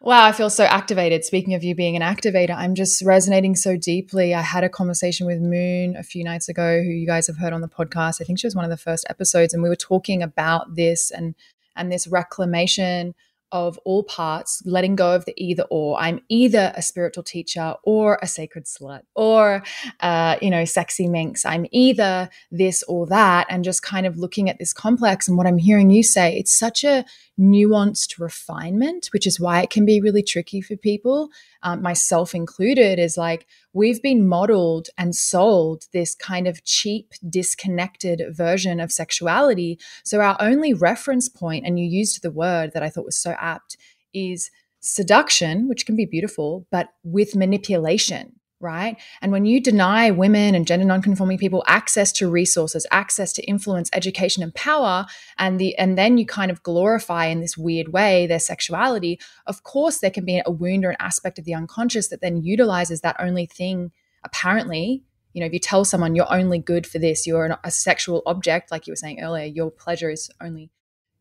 Wow, 0.00 0.24
I 0.24 0.32
feel 0.32 0.50
so 0.50 0.64
activated. 0.64 1.24
Speaking 1.24 1.54
of 1.54 1.64
you 1.64 1.74
being 1.74 1.96
an 1.96 2.02
activator, 2.02 2.54
I'm 2.54 2.74
just 2.74 3.02
resonating 3.02 3.56
so 3.56 3.76
deeply. 3.76 4.34
I 4.34 4.42
had 4.42 4.62
a 4.62 4.68
conversation 4.68 5.26
with 5.26 5.40
Moon 5.40 5.96
a 5.96 6.02
few 6.02 6.22
nights 6.22 6.48
ago, 6.48 6.82
who 6.82 6.90
you 6.90 7.06
guys 7.06 7.26
have 7.26 7.38
heard 7.38 7.52
on 7.52 7.62
the 7.62 7.68
podcast. 7.68 8.20
I 8.20 8.24
think 8.24 8.38
she 8.38 8.46
was 8.46 8.54
one 8.54 8.64
of 8.64 8.70
the 8.70 8.76
first 8.76 9.06
episodes, 9.08 9.54
and 9.54 9.62
we 9.62 9.68
were 9.68 9.76
talking 9.76 10.22
about 10.22 10.76
this 10.76 11.10
and 11.10 11.34
and 11.74 11.90
this 11.90 12.06
reclamation 12.06 13.14
of 13.52 13.78
all 13.84 14.02
parts, 14.02 14.62
letting 14.64 14.96
go 14.96 15.14
of 15.14 15.24
the 15.24 15.34
either 15.36 15.64
or. 15.70 15.98
I'm 16.00 16.20
either 16.28 16.72
a 16.74 16.82
spiritual 16.82 17.22
teacher 17.22 17.74
or 17.84 18.18
a 18.22 18.26
sacred 18.26 18.64
slut 18.64 19.02
or, 19.14 19.62
uh, 20.00 20.36
you 20.42 20.50
know, 20.50 20.64
sexy 20.64 21.08
minx. 21.08 21.44
I'm 21.44 21.66
either 21.70 22.28
this 22.50 22.82
or 22.84 23.06
that. 23.06 23.46
And 23.48 23.64
just 23.64 23.82
kind 23.82 24.06
of 24.06 24.18
looking 24.18 24.50
at 24.50 24.58
this 24.58 24.72
complex 24.72 25.28
and 25.28 25.36
what 25.36 25.46
I'm 25.46 25.58
hearing 25.58 25.90
you 25.90 26.02
say, 26.02 26.36
it's 26.36 26.52
such 26.52 26.84
a 26.84 27.04
nuanced 27.38 28.18
refinement, 28.18 29.08
which 29.12 29.26
is 29.26 29.38
why 29.38 29.62
it 29.62 29.70
can 29.70 29.84
be 29.84 30.00
really 30.00 30.22
tricky 30.22 30.60
for 30.60 30.76
people, 30.76 31.28
um, 31.62 31.82
myself 31.82 32.34
included, 32.34 32.98
is 32.98 33.16
like 33.16 33.46
we've 33.76 34.00
been 34.00 34.26
modeled 34.26 34.88
and 34.96 35.14
sold 35.14 35.84
this 35.92 36.14
kind 36.14 36.48
of 36.48 36.64
cheap, 36.64 37.12
disconnected 37.28 38.22
version 38.30 38.80
of 38.80 38.90
sexuality. 38.90 39.78
So 40.02 40.20
our 40.20 40.36
only 40.40 40.72
reference 40.72 41.28
point, 41.28 41.66
and 41.66 41.78
you 41.78 41.84
used 41.84 42.22
the 42.22 42.30
word 42.30 42.70
that 42.72 42.82
I 42.82 42.88
thought 42.88 43.04
was 43.04 43.18
so 43.18 43.32
apt, 43.38 43.76
is 44.14 44.50
seduction, 44.80 45.68
which 45.68 45.84
can 45.84 45.94
be 45.94 46.06
beautiful, 46.06 46.66
but 46.70 46.88
with 47.04 47.36
manipulation 47.36 48.35
right? 48.60 48.96
And 49.20 49.32
when 49.32 49.44
you 49.44 49.60
deny 49.60 50.10
women 50.10 50.54
and 50.54 50.66
gender 50.66 50.86
nonconforming 50.86 51.38
people 51.38 51.62
access 51.66 52.10
to 52.12 52.30
resources, 52.30 52.86
access 52.90 53.32
to 53.34 53.42
influence, 53.44 53.90
education, 53.92 54.42
and 54.42 54.54
power, 54.54 55.06
and 55.38 55.58
the 55.58 55.76
and 55.76 55.98
then 55.98 56.16
you 56.18 56.26
kind 56.26 56.50
of 56.50 56.62
glorify 56.62 57.26
in 57.26 57.40
this 57.40 57.56
weird 57.56 57.92
way 57.92 58.26
their 58.26 58.38
sexuality, 58.38 59.20
of 59.46 59.62
course 59.62 59.98
there 59.98 60.10
can 60.10 60.24
be 60.24 60.42
a 60.44 60.50
wound 60.50 60.84
or 60.84 60.90
an 60.90 60.96
aspect 61.00 61.38
of 61.38 61.44
the 61.44 61.54
unconscious 61.54 62.08
that 62.08 62.20
then 62.20 62.42
utilizes 62.42 63.00
that 63.02 63.16
only 63.18 63.46
thing 63.46 63.92
apparently. 64.24 65.02
You 65.32 65.40
know, 65.40 65.46
if 65.46 65.52
you 65.52 65.58
tell 65.58 65.84
someone 65.84 66.14
you're 66.14 66.32
only 66.32 66.58
good 66.58 66.86
for 66.86 66.98
this, 66.98 67.26
you're 67.26 67.44
an, 67.44 67.56
a 67.62 67.70
sexual 67.70 68.22
object, 68.24 68.70
like 68.70 68.86
you 68.86 68.92
were 68.92 68.96
saying 68.96 69.20
earlier, 69.20 69.44
your 69.44 69.70
pleasure 69.70 70.08
is 70.08 70.30
only, 70.40 70.70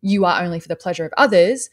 you 0.01 0.23
are 0.23 0.41
only 0.41 0.61
for 0.61 0.69
the 0.69 0.75
pleasure 0.77 1.03
of 1.03 1.11
others, 1.17 1.69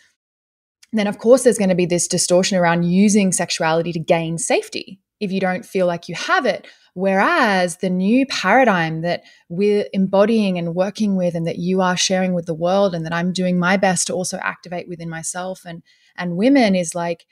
then 0.92 1.06
of 1.06 1.18
course 1.18 1.44
there's 1.44 1.56
going 1.56 1.68
to 1.68 1.76
be 1.76 1.86
this 1.86 2.08
distortion 2.08 2.58
around 2.58 2.82
using 2.82 3.30
sexuality 3.30 3.92
to 3.92 4.00
gain 4.00 4.38
safety 4.38 5.01
if 5.22 5.32
you 5.32 5.40
don't 5.40 5.64
feel 5.64 5.86
like 5.86 6.08
you 6.08 6.14
have 6.14 6.44
it. 6.44 6.66
Whereas 6.94 7.78
the 7.78 7.88
new 7.88 8.26
paradigm 8.26 9.00
that 9.00 9.22
we're 9.48 9.86
embodying 9.94 10.58
and 10.58 10.74
working 10.74 11.16
with, 11.16 11.34
and 11.34 11.46
that 11.46 11.58
you 11.58 11.80
are 11.80 11.96
sharing 11.96 12.34
with 12.34 12.44
the 12.44 12.54
world, 12.54 12.94
and 12.94 13.06
that 13.06 13.14
I'm 13.14 13.32
doing 13.32 13.58
my 13.58 13.78
best 13.78 14.08
to 14.08 14.12
also 14.12 14.36
activate 14.38 14.88
within 14.88 15.08
myself 15.08 15.62
and 15.64 15.82
and 16.16 16.36
women 16.36 16.74
is 16.74 16.94
like, 16.94 17.24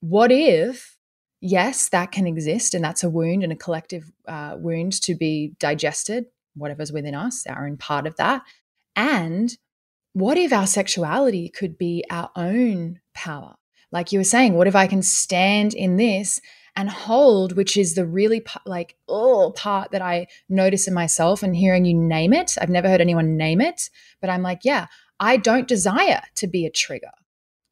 what 0.00 0.30
if? 0.30 0.96
Yes, 1.40 1.88
that 1.88 2.12
can 2.12 2.26
exist, 2.26 2.74
and 2.74 2.84
that's 2.84 3.02
a 3.02 3.10
wound 3.10 3.42
and 3.42 3.52
a 3.52 3.56
collective 3.56 4.12
uh, 4.28 4.56
wound 4.58 4.92
to 5.02 5.14
be 5.14 5.54
digested. 5.58 6.26
Whatever's 6.54 6.92
within 6.92 7.14
us, 7.14 7.46
our 7.46 7.66
own 7.66 7.78
part 7.78 8.06
of 8.06 8.16
that. 8.16 8.42
And 8.94 9.56
what 10.12 10.36
if 10.36 10.52
our 10.52 10.66
sexuality 10.66 11.48
could 11.48 11.78
be 11.78 12.04
our 12.10 12.30
own 12.36 13.00
power? 13.14 13.54
Like 13.90 14.12
you 14.12 14.20
were 14.20 14.24
saying, 14.24 14.54
what 14.54 14.66
if 14.66 14.76
I 14.76 14.86
can 14.86 15.02
stand 15.02 15.74
in 15.74 15.96
this 15.96 16.40
and 16.76 16.90
hold, 16.90 17.56
which 17.56 17.76
is 17.76 17.94
the 17.94 18.06
really 18.06 18.44
like 18.66 18.96
oh 19.08 19.52
part 19.56 19.90
that 19.92 20.02
I 20.02 20.26
notice 20.48 20.88
in 20.88 20.94
myself 20.94 21.42
and 21.42 21.54
hearing 21.54 21.84
you 21.84 21.94
name 21.94 22.32
it. 22.32 22.56
I've 22.60 22.70
never 22.70 22.88
heard 22.88 23.00
anyone 23.00 23.36
name 23.36 23.60
it, 23.60 23.90
but 24.20 24.30
I'm 24.30 24.42
like, 24.42 24.60
yeah, 24.64 24.86
I 25.18 25.36
don't 25.36 25.68
desire 25.68 26.22
to 26.36 26.46
be 26.46 26.66
a 26.66 26.70
trigger 26.70 27.10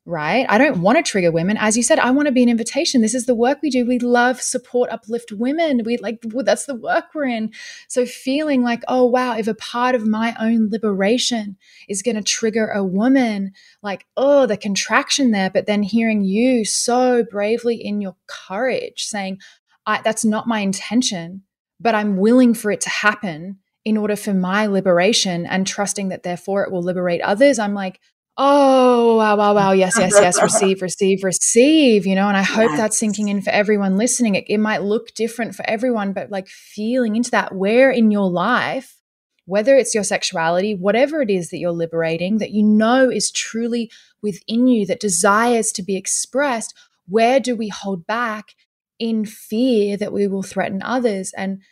right? 0.09 0.46
I 0.48 0.56
don't 0.56 0.80
want 0.80 0.96
to 0.96 1.09
trigger 1.09 1.30
women. 1.30 1.59
As 1.59 1.76
you 1.76 1.82
said, 1.82 1.98
I 1.98 2.11
want 2.12 2.26
to 2.26 2.32
be 2.32 2.42
an 2.42 2.48
invitation. 2.48 3.02
This 3.02 3.14
is 3.14 3.26
the 3.26 3.34
work 3.34 3.59
we 3.62 3.68
do. 3.68 3.84
We 3.84 3.98
love, 3.98 4.40
support, 4.40 4.90
uplift 4.90 5.32
women. 5.32 5.82
We 5.84 5.98
like, 5.98 6.22
that's 6.22 6.64
the 6.64 6.74
work 6.74 7.04
we're 7.14 7.26
in. 7.26 7.52
So 7.88 8.06
feeling 8.06 8.62
like, 8.62 8.82
oh, 8.88 9.04
wow, 9.04 9.36
if 9.36 9.46
a 9.48 9.54
part 9.54 9.94
of 9.94 10.06
my 10.06 10.34
own 10.40 10.70
liberation 10.70 11.59
is 11.90 12.00
going 12.00 12.16
to 12.16 12.22
trigger 12.22 12.68
a 12.68 12.82
woman, 12.82 13.52
like, 13.82 14.06
oh, 14.16 14.46
the 14.46 14.56
contraction 14.56 15.30
there. 15.30 15.50
But 15.50 15.66
then 15.66 15.82
hearing 15.82 16.24
you 16.24 16.64
so 16.64 17.22
bravely 17.30 17.76
in 17.76 18.00
your 18.00 18.16
courage 18.26 19.04
saying, 19.04 19.40
that's 19.86 20.24
not 20.24 20.48
my 20.48 20.61
intention, 20.61 21.42
but 21.78 21.94
I'm 21.94 22.16
willing 22.16 22.54
for 22.54 22.70
it 22.70 22.80
to 22.80 22.88
happen 22.88 23.59
in 23.84 23.98
order 23.98 24.16
for 24.16 24.32
my 24.32 24.66
liberation 24.66 25.44
and 25.44 25.66
trusting 25.66 26.09
that 26.09 26.22
therefore 26.22 26.64
it 26.64 26.72
will 26.72 26.82
liberate 26.82 27.20
others. 27.20 27.59
I'm 27.59 27.74
like, 27.74 28.00
oh 28.39 29.16
wow 29.16 29.36
wow 29.36 29.55
wow. 29.55 29.72
Yes 29.72 29.99
yes 29.99 30.12
yes. 30.14 30.43
Receive 30.43 30.80
receive 30.80 31.24
receive 31.24 32.07
you 32.07 32.14
know 32.14 32.28
and 32.28 32.36
i 32.36 32.43
hope 32.43 32.70
yes. 32.70 32.78
that's 32.78 32.99
sinking 32.99 33.28
in 33.28 33.43
for 33.43 33.51
everyone 33.51 33.97
listening. 33.97 34.34
It, 34.34 34.45
it 34.49 34.59
might 34.59 34.82
look 34.82 35.14
different 35.14 35.55
for 35.55 35.68
everyone 35.68 36.12
but 36.12 36.30
like 36.30 36.49
feeling 36.49 37.16
into 37.16 37.30
that 37.32 37.55
where 37.55 37.91
in 37.91 38.11
your 38.11 38.30
life 38.30 38.97
whether 39.45 39.76
it's 39.76 39.95
your 39.95 40.05
sexuality 40.05 40.74
whatever 40.74 41.20
it 41.20 41.30
is 41.30 41.51
that 41.51 41.59
you're 41.59 41.72
liberating 41.72 42.39
that 42.39 42.53
you 42.53 42.62
know 42.62 43.11
is 43.11 43.30
truly 43.30 43.91
within 44.22 44.66
you 44.66 44.86
that 44.86 45.01
desires 45.01 45.72
to 45.72 45.82
be 45.82 45.97
expressed 45.97 46.74
where 47.09 47.41
do 47.41 47.57
we 47.57 47.68
hold 47.68 48.07
back 48.07 48.55
in 48.99 49.24
fear 49.24 49.97
that 49.97 50.12
we 50.12 50.26
will 50.26 50.43
threaten 50.43 50.82
others? 50.82 51.32
And 51.36 51.62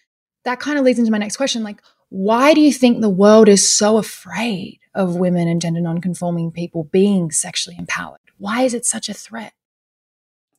that 0.44 0.60
kind 0.60 0.78
of 0.78 0.84
leads 0.84 0.98
into 0.98 1.10
my 1.10 1.18
next 1.18 1.36
question 1.36 1.62
like 1.62 1.82
why 2.08 2.54
do 2.54 2.60
you 2.60 2.72
think 2.72 3.00
the 3.00 3.08
world 3.08 3.48
is 3.48 3.76
so 3.76 3.98
afraid 3.98 4.78
of 4.96 5.14
women 5.14 5.46
and 5.46 5.60
gender 5.60 5.80
nonconforming 5.80 6.50
people 6.50 6.84
being 6.84 7.30
sexually 7.30 7.76
empowered? 7.78 8.18
Why 8.38 8.62
is 8.62 8.74
it 8.74 8.84
such 8.84 9.08
a 9.08 9.14
threat? 9.14 9.52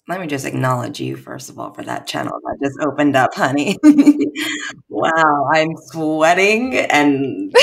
Let 0.09 0.21
me 0.21 0.27
just 0.27 0.45
acknowledge 0.45 1.01
you, 1.01 1.17
first 1.17 1.49
of 1.49 1.59
all, 1.59 1.73
for 1.73 1.83
that 1.83 2.07
channel 2.07 2.39
that 2.41 2.57
just 2.63 2.79
opened 2.79 3.17
up, 3.17 3.33
honey. 3.33 3.77
wow, 4.89 5.49
I'm 5.53 5.75
sweating 5.87 6.77
and 6.77 7.53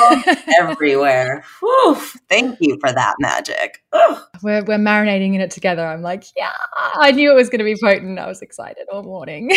everywhere. 0.60 1.42
Whew, 1.60 1.94
thank 2.28 2.58
you 2.60 2.76
for 2.78 2.92
that 2.92 3.14
magic. 3.20 3.82
We're, 4.42 4.62
we're 4.64 4.76
marinating 4.76 5.34
in 5.34 5.40
it 5.40 5.50
together. 5.50 5.86
I'm 5.86 6.02
like, 6.02 6.24
yeah, 6.36 6.52
I 6.96 7.10
knew 7.12 7.32
it 7.32 7.36
was 7.36 7.48
going 7.48 7.60
to 7.60 7.64
be 7.64 7.76
potent. 7.82 8.18
I 8.18 8.26
was 8.26 8.42
excited 8.42 8.86
all 8.92 9.02
morning. 9.02 9.50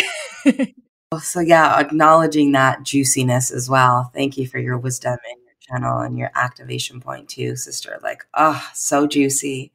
Oh, 1.10 1.18
so, 1.18 1.40
yeah, 1.40 1.80
acknowledging 1.80 2.52
that 2.52 2.82
juiciness 2.82 3.50
as 3.50 3.66
well. 3.66 4.10
Thank 4.12 4.36
you 4.36 4.46
for 4.46 4.58
your 4.58 4.76
wisdom 4.76 5.12
and 5.12 5.47
channel 5.68 5.98
and 6.00 6.18
your 6.18 6.30
activation 6.34 7.00
point 7.00 7.28
too, 7.28 7.56
sister. 7.56 7.98
Like, 8.02 8.24
oh, 8.34 8.62
so 8.74 9.06
juicy. 9.06 9.72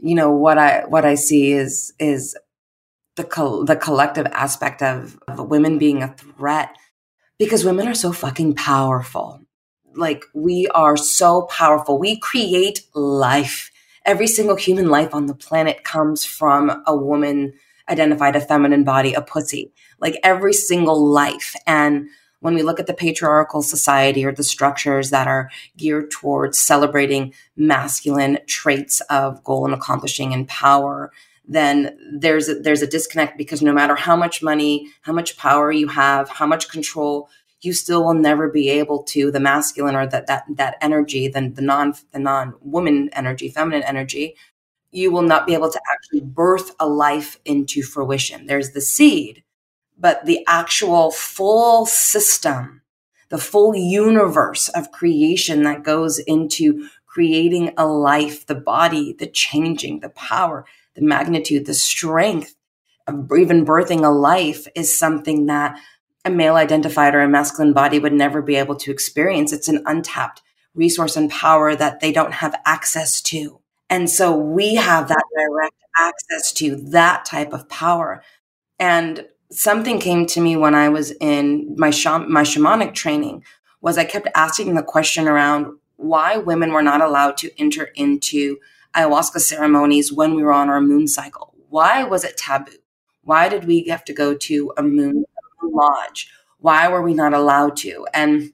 You 0.00 0.14
know 0.14 0.30
what 0.30 0.58
I 0.58 0.84
what 0.86 1.04
I 1.04 1.14
see 1.14 1.52
is 1.52 1.92
is 1.98 2.36
the 3.16 3.24
the 3.66 3.76
collective 3.76 4.26
aspect 4.26 4.82
of, 4.82 5.18
of 5.28 5.48
women 5.48 5.78
being 5.78 6.02
a 6.02 6.14
threat 6.14 6.74
because 7.38 7.64
women 7.64 7.88
are 7.88 7.94
so 7.94 8.12
fucking 8.12 8.54
powerful. 8.54 9.40
Like 9.94 10.24
we 10.34 10.68
are 10.68 10.96
so 10.96 11.42
powerful. 11.42 11.98
We 11.98 12.18
create 12.18 12.82
life. 12.94 13.70
Every 14.04 14.26
single 14.26 14.56
human 14.56 14.88
life 14.88 15.14
on 15.14 15.26
the 15.26 15.34
planet 15.34 15.84
comes 15.84 16.24
from 16.24 16.82
a 16.86 16.96
woman 16.96 17.52
identified 17.88 18.36
a 18.36 18.40
feminine 18.40 18.84
body, 18.84 19.12
a 19.12 19.22
pussy 19.22 19.72
like 20.02 20.18
every 20.22 20.52
single 20.52 21.06
life. 21.08 21.54
And 21.66 22.08
when 22.42 22.54
we 22.54 22.62
look 22.62 22.80
at 22.80 22.88
the 22.88 22.92
patriarchal 22.92 23.62
society 23.62 24.24
or 24.24 24.32
the 24.32 24.42
structures 24.42 25.10
that 25.10 25.28
are 25.28 25.48
geared 25.76 26.10
towards 26.10 26.58
celebrating 26.58 27.32
masculine 27.56 28.38
traits 28.46 29.00
of 29.02 29.42
goal 29.44 29.64
and 29.64 29.72
accomplishing 29.72 30.34
and 30.34 30.48
power, 30.48 31.12
then 31.46 31.96
there's 32.12 32.48
a, 32.48 32.56
there's 32.56 32.82
a 32.82 32.86
disconnect 32.86 33.38
because 33.38 33.62
no 33.62 33.72
matter 33.72 33.94
how 33.94 34.16
much 34.16 34.42
money, 34.42 34.88
how 35.02 35.12
much 35.12 35.36
power 35.36 35.70
you 35.70 35.86
have, 35.86 36.28
how 36.28 36.46
much 36.46 36.68
control, 36.68 37.28
you 37.60 37.72
still 37.72 38.04
will 38.04 38.14
never 38.14 38.50
be 38.50 38.68
able 38.68 39.04
to 39.04 39.30
the 39.30 39.38
masculine 39.38 39.94
or 39.94 40.08
that 40.08 40.26
that 40.26 40.44
that 40.56 40.76
energy, 40.80 41.28
then 41.28 41.54
the 41.54 41.62
non 41.62 41.94
the 42.10 42.18
non 42.18 42.54
woman 42.60 43.08
energy, 43.12 43.50
feminine 43.50 43.84
energy, 43.84 44.34
you 44.90 45.12
will 45.12 45.22
not 45.22 45.46
be 45.46 45.54
able 45.54 45.70
to 45.70 45.80
actually 45.92 46.22
birth 46.22 46.74
a 46.80 46.88
life 46.88 47.38
into 47.44 47.82
fruition. 47.82 48.46
There's 48.46 48.72
the 48.72 48.80
seed, 48.80 49.44
but 50.02 50.26
the 50.26 50.44
actual 50.48 51.12
full 51.12 51.86
system, 51.86 52.82
the 53.28 53.38
full 53.38 53.74
universe 53.74 54.68
of 54.70 54.90
creation 54.90 55.62
that 55.62 55.84
goes 55.84 56.18
into 56.18 56.88
creating 57.06 57.72
a 57.76 57.86
life, 57.86 58.44
the 58.46 58.54
body, 58.56 59.12
the 59.12 59.28
changing, 59.28 60.00
the 60.00 60.08
power, 60.08 60.66
the 60.94 61.02
magnitude, 61.02 61.66
the 61.66 61.72
strength 61.72 62.56
of 63.06 63.30
even 63.38 63.64
birthing 63.64 64.04
a 64.04 64.08
life 64.08 64.66
is 64.74 64.98
something 64.98 65.46
that 65.46 65.78
a 66.24 66.30
male 66.30 66.56
identified 66.56 67.14
or 67.14 67.20
a 67.20 67.28
masculine 67.28 67.72
body 67.72 68.00
would 68.00 68.12
never 68.12 68.42
be 68.42 68.56
able 68.56 68.76
to 68.76 68.90
experience. 68.90 69.52
It's 69.52 69.68
an 69.68 69.84
untapped 69.86 70.42
resource 70.74 71.16
and 71.16 71.30
power 71.30 71.76
that 71.76 72.00
they 72.00 72.10
don't 72.10 72.34
have 72.34 72.60
access 72.66 73.20
to. 73.22 73.60
And 73.88 74.10
so 74.10 74.36
we 74.36 74.74
have 74.74 75.06
that 75.08 75.24
direct 75.36 75.76
access 75.96 76.52
to 76.54 76.76
that 76.90 77.24
type 77.24 77.52
of 77.52 77.68
power. 77.68 78.24
And 78.80 79.26
something 79.52 79.98
came 79.98 80.26
to 80.26 80.40
me 80.40 80.56
when 80.56 80.74
I 80.74 80.88
was 80.88 81.12
in 81.20 81.74
my 81.76 81.88
my 81.88 82.42
shamanic 82.42 82.94
training 82.94 83.44
was 83.80 83.98
I 83.98 84.04
kept 84.04 84.28
asking 84.34 84.74
the 84.74 84.82
question 84.82 85.28
around 85.28 85.66
why 85.96 86.36
women 86.36 86.72
were 86.72 86.82
not 86.82 87.00
allowed 87.00 87.36
to 87.38 87.60
enter 87.60 87.84
into 87.94 88.58
ayahuasca 88.94 89.40
ceremonies 89.40 90.12
when 90.12 90.34
we 90.34 90.42
were 90.42 90.52
on 90.52 90.68
our 90.68 90.80
moon 90.80 91.06
cycle. 91.06 91.54
Why 91.68 92.04
was 92.04 92.24
it 92.24 92.36
taboo? 92.36 92.72
Why 93.22 93.48
did 93.48 93.64
we 93.64 93.84
have 93.88 94.04
to 94.06 94.12
go 94.12 94.34
to 94.34 94.72
a 94.76 94.82
moon 94.82 95.24
lodge? 95.62 96.30
Why 96.58 96.88
were 96.88 97.02
we 97.02 97.14
not 97.14 97.34
allowed 97.34 97.76
to? 97.78 98.06
And 98.12 98.52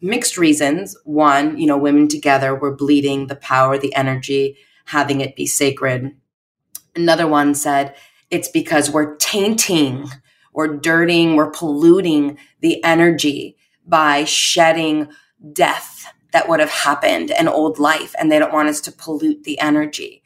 mixed 0.00 0.38
reasons. 0.38 0.96
One, 1.04 1.58
you 1.58 1.66
know, 1.66 1.78
women 1.78 2.08
together 2.08 2.54
were 2.54 2.74
bleeding 2.74 3.26
the 3.26 3.36
power, 3.36 3.78
the 3.78 3.94
energy, 3.94 4.56
having 4.86 5.20
it 5.20 5.36
be 5.36 5.46
sacred. 5.46 6.12
Another 6.94 7.26
one 7.26 7.54
said 7.54 7.94
it's 8.30 8.48
because 8.48 8.90
we're 8.90 9.16
tainting 9.16 10.08
we're 10.52 10.76
dirtying, 10.76 11.36
we're 11.36 11.50
polluting 11.50 12.38
the 12.60 12.82
energy 12.84 13.56
by 13.86 14.24
shedding 14.24 15.08
death 15.52 16.06
that 16.32 16.48
would 16.48 16.60
have 16.60 16.70
happened 16.70 17.30
and 17.30 17.48
old 17.48 17.78
life. 17.78 18.14
And 18.18 18.30
they 18.30 18.38
don't 18.38 18.52
want 18.52 18.68
us 18.68 18.80
to 18.82 18.92
pollute 18.92 19.44
the 19.44 19.58
energy. 19.60 20.22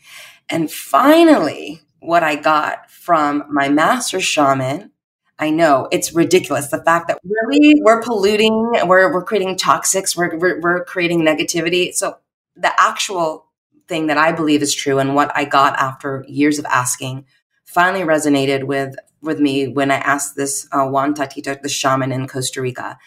And 0.48 0.70
finally, 0.70 1.80
what 2.00 2.22
I 2.22 2.36
got 2.36 2.90
from 2.90 3.44
my 3.50 3.68
master 3.68 4.20
shaman, 4.20 4.90
I 5.38 5.50
know 5.50 5.88
it's 5.90 6.14
ridiculous. 6.14 6.68
The 6.68 6.82
fact 6.82 7.08
that 7.08 7.18
really 7.24 7.80
we're 7.82 8.02
polluting, 8.02 8.72
we're, 8.84 9.12
we're 9.12 9.24
creating 9.24 9.56
toxics, 9.56 10.16
we're, 10.16 10.36
we're, 10.36 10.60
we're 10.60 10.84
creating 10.84 11.22
negativity. 11.22 11.94
So 11.94 12.18
the 12.56 12.72
actual 12.78 13.46
thing 13.88 14.06
that 14.06 14.18
I 14.18 14.32
believe 14.32 14.62
is 14.62 14.74
true 14.74 14.98
and 14.98 15.14
what 15.14 15.32
I 15.34 15.44
got 15.44 15.78
after 15.78 16.24
years 16.28 16.58
of 16.58 16.64
asking 16.66 17.26
finally 17.74 18.04
resonated 18.04 18.64
with 18.64 18.96
with 19.22 19.40
me 19.40 19.68
when 19.68 19.90
I 19.90 19.96
asked 19.96 20.36
this 20.36 20.68
uh, 20.72 20.86
Juan 20.86 21.14
Tatita, 21.14 21.60
the 21.60 21.68
shaman 21.68 22.12
in 22.12 22.28
Costa 22.28 22.62
Rica, 22.62 22.98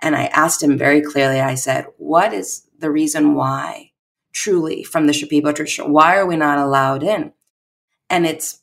and 0.00 0.16
I 0.16 0.26
asked 0.26 0.62
him 0.62 0.78
very 0.78 1.02
clearly. 1.02 1.40
I 1.40 1.56
said, 1.56 1.86
"What 1.98 2.32
is 2.32 2.66
the 2.78 2.90
reason 2.90 3.34
why, 3.34 3.92
truly, 4.32 4.84
from 4.84 5.06
the 5.06 5.12
Shipibo 5.12 5.54
tradition, 5.54 5.92
why 5.92 6.16
are 6.16 6.26
we 6.26 6.36
not 6.36 6.58
allowed 6.58 7.02
in?" 7.02 7.32
And 8.10 8.26
it's 8.26 8.62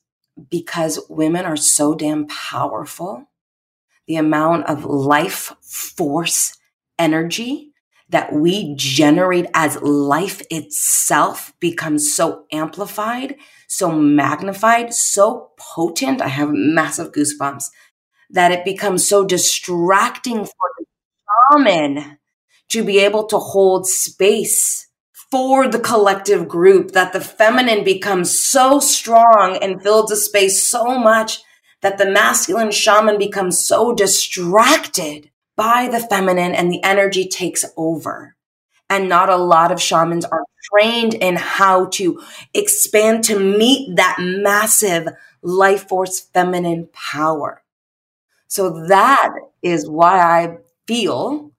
because 0.49 1.05
women 1.09 1.45
are 1.45 1.57
so 1.57 1.95
damn 1.95 2.27
powerful. 2.27 3.29
The 4.07 4.15
amount 4.15 4.67
of 4.67 4.85
life 4.85 5.53
force 5.61 6.57
energy 6.97 7.73
that 8.09 8.33
we 8.33 8.73
generate 8.75 9.45
as 9.53 9.81
life 9.81 10.41
itself 10.49 11.53
becomes 11.59 12.13
so 12.15 12.45
amplified, 12.51 13.35
so 13.69 13.91
magnified, 13.91 14.93
so 14.93 15.51
potent. 15.57 16.21
I 16.21 16.27
have 16.27 16.49
massive 16.51 17.11
goosebumps 17.11 17.65
that 18.31 18.51
it 18.51 18.65
becomes 18.65 19.07
so 19.07 19.23
distracting 19.23 20.43
for 20.43 20.69
the 20.77 20.85
shaman 21.51 22.17
to 22.69 22.83
be 22.83 22.99
able 22.99 23.25
to 23.27 23.37
hold 23.37 23.87
space 23.87 24.87
for 25.31 25.67
the 25.67 25.79
collective 25.79 26.47
group 26.47 26.91
that 26.91 27.13
the 27.13 27.21
feminine 27.21 27.83
becomes 27.83 28.37
so 28.37 28.79
strong 28.79 29.57
and 29.61 29.81
fills 29.81 30.09
the 30.09 30.15
space 30.15 30.67
so 30.67 30.97
much 30.97 31.41
that 31.81 31.99
the 31.99 32.09
masculine 32.09 32.71
shaman 32.71 33.19
becomes 33.19 33.63
so 33.63 33.93
distracted 33.93 35.29
by 35.55 35.87
the 35.87 35.99
feminine 35.99 36.55
and 36.55 36.71
the 36.71 36.83
energy 36.83 37.27
takes 37.27 37.63
over. 37.77 38.35
And 38.89 39.07
not 39.07 39.29
a 39.29 39.37
lot 39.37 39.71
of 39.71 39.81
shamans 39.81 40.25
are 40.25 40.43
trained 40.71 41.13
in 41.13 41.35
how 41.35 41.85
to 41.85 42.21
expand 42.53 43.23
to 43.25 43.39
meet 43.39 43.95
that 43.97 44.17
massive 44.19 45.07
life 45.41 45.87
force 45.87 46.19
feminine 46.19 46.89
power. 46.93 47.63
So 48.47 48.87
that 48.87 49.29
is 49.61 49.87
why 49.87 50.19
I 50.19 50.57
feel 50.87 51.51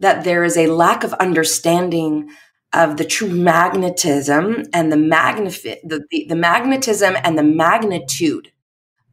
that 0.00 0.24
there 0.24 0.42
is 0.42 0.56
a 0.56 0.68
lack 0.68 1.04
of 1.04 1.12
understanding 1.14 2.30
of 2.72 2.96
the 2.96 3.04
true 3.04 3.28
magnetism 3.28 4.64
and 4.72 4.90
the 4.90 4.96
magnifi- 4.96 5.80
the, 5.84 6.04
the, 6.10 6.26
the 6.28 6.36
magnetism 6.36 7.14
and 7.22 7.36
the 7.36 7.42
magnitude 7.42 8.52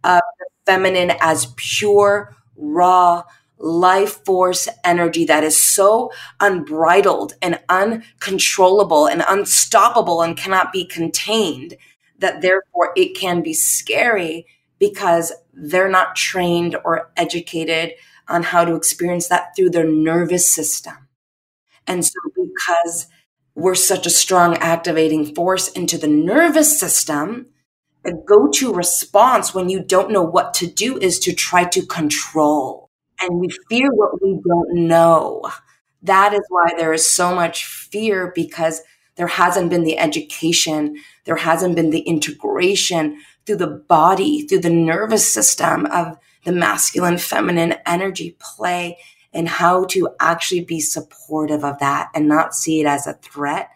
of 0.04 0.22
the 0.40 0.46
feminine 0.66 1.12
as 1.20 1.54
pure, 1.58 2.36
raw, 2.56 3.24
life 3.60 4.24
force 4.26 4.68
energy 4.84 5.26
that 5.26 5.44
is 5.44 5.58
so 5.58 6.12
unbridled 6.40 7.34
and 7.42 7.60
uncontrollable 7.70 9.08
and 9.08 9.24
unstoppable 9.28 10.22
and 10.22 10.38
cannot 10.38 10.72
be 10.72 10.86
contained 10.86 11.76
that 12.20 12.42
therefore 12.42 12.92
it 12.96 13.18
can 13.18 13.42
be 13.42 13.54
scary 13.54 14.46
because 14.80 15.34
they're 15.54 15.90
not 15.90 16.16
trained 16.16 16.76
or 16.86 17.12
educated 17.18 17.94
on 18.28 18.44
how 18.44 18.66
to 18.66 18.76
experience 18.76 19.28
that 19.28 19.56
through 19.56 19.70
their 19.70 19.90
nervous 19.90 20.48
system. 20.48 21.08
And 21.88 22.06
so 22.06 22.20
because 22.36 23.08
we're 23.56 23.76
such 23.76 24.06
a 24.06 24.12
strong 24.12 24.56
activating 24.58 25.34
force 25.34 25.70
into 25.70 25.98
the 25.98 26.08
nervous 26.08 26.80
system, 26.80 27.48
a 28.06 28.12
go 28.12 28.50
to 28.52 28.74
response 28.74 29.54
when 29.54 29.70
you 29.70 29.80
don't 29.82 30.12
know 30.12 30.24
what 30.24 30.54
to 30.56 30.68
do 30.68 30.98
is 30.98 31.20
to 31.20 31.34
try 31.34 31.64
to 31.66 31.86
control. 31.86 32.87
And 33.22 33.40
we 33.40 33.50
fear 33.70 33.90
what 33.92 34.22
we 34.22 34.40
don't 34.48 34.88
know. 34.88 35.50
That 36.04 36.34
is 36.34 36.42
why 36.50 36.74
there 36.78 36.94
is 36.94 37.10
so 37.10 37.34
much 37.34 37.66
fear 37.66 38.32
because 38.36 38.82
there 39.16 39.28
hasn't 39.28 39.70
been 39.70 39.84
the 39.84 39.98
education, 39.98 40.98
there 41.26 41.36
hasn't 41.36 41.76
been 41.76 41.90
the 41.90 42.02
integration 42.02 43.20
through 43.46 43.58
the 43.58 43.68
body, 43.68 44.44
through 44.44 44.60
the 44.60 44.70
nervous 44.70 45.32
system 45.32 45.86
of 45.88 46.18
the 46.44 46.52
masculine 46.52 47.18
feminine 47.18 47.76
energy 47.86 48.38
play 48.40 48.98
and 49.34 49.50
how 49.50 49.86
to 49.86 50.10
actually 50.20 50.64
be 50.64 50.80
supportive 50.80 51.64
of 51.64 51.80
that 51.80 52.10
and 52.14 52.28
not 52.28 52.56
see 52.56 52.80
it 52.80 52.86
as 52.86 53.08
a 53.08 53.14
threat, 53.14 53.70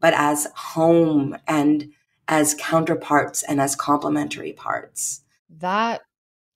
but 0.00 0.14
as 0.14 0.46
home 0.54 1.36
and 1.46 1.90
as 2.28 2.54
counterparts 2.58 3.42
and 3.42 3.60
as 3.60 3.74
complementary 3.74 4.52
parts. 4.52 5.22
That 5.50 6.02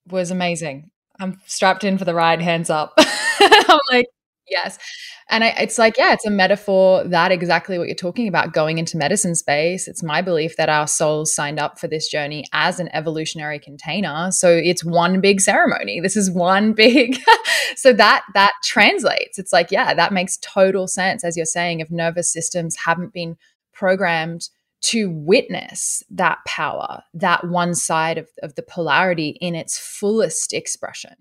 was 0.08 0.30
amazing. 0.30 0.90
I'm 1.20 1.40
strapped 1.46 1.84
in 1.84 1.98
for 1.98 2.04
the 2.04 2.14
ride, 2.14 2.40
hands 2.40 2.70
up. 2.70 2.94
I'm 2.98 3.80
like, 3.90 4.06
yes. 4.48 4.78
And 5.28 5.42
I, 5.42 5.48
it's 5.58 5.76
like, 5.76 5.98
yeah, 5.98 6.12
it's 6.12 6.26
a 6.26 6.30
metaphor 6.30 7.02
that 7.04 7.32
exactly 7.32 7.78
what 7.78 7.88
you're 7.88 7.96
talking 7.96 8.28
about 8.28 8.52
going 8.52 8.78
into 8.78 8.96
medicine 8.96 9.34
space. 9.34 9.88
It's 9.88 10.02
my 10.02 10.22
belief 10.22 10.56
that 10.56 10.68
our 10.68 10.86
souls 10.86 11.34
signed 11.34 11.58
up 11.58 11.80
for 11.80 11.88
this 11.88 12.08
journey 12.08 12.44
as 12.52 12.78
an 12.78 12.88
evolutionary 12.92 13.58
container. 13.58 14.30
So 14.30 14.50
it's 14.50 14.84
one 14.84 15.20
big 15.20 15.40
ceremony. 15.40 16.00
This 16.00 16.16
is 16.16 16.30
one 16.30 16.72
big. 16.74 17.18
so 17.74 17.92
that 17.94 18.24
that 18.34 18.52
translates. 18.62 19.38
It's 19.38 19.52
like, 19.52 19.72
yeah, 19.72 19.94
that 19.94 20.12
makes 20.12 20.38
total 20.38 20.86
sense 20.86 21.24
as 21.24 21.36
you're 21.36 21.44
saying 21.44 21.80
if 21.80 21.90
nervous 21.90 22.32
systems 22.32 22.76
haven't 22.76 23.12
been 23.12 23.36
programmed 23.72 24.48
to 24.82 25.10
witness 25.10 26.02
that 26.10 26.38
power, 26.46 27.02
that 27.14 27.46
one 27.48 27.74
side 27.74 28.18
of, 28.18 28.28
of 28.42 28.54
the 28.54 28.62
polarity 28.62 29.38
in 29.40 29.54
its 29.54 29.78
fullest 29.78 30.52
expression. 30.52 31.14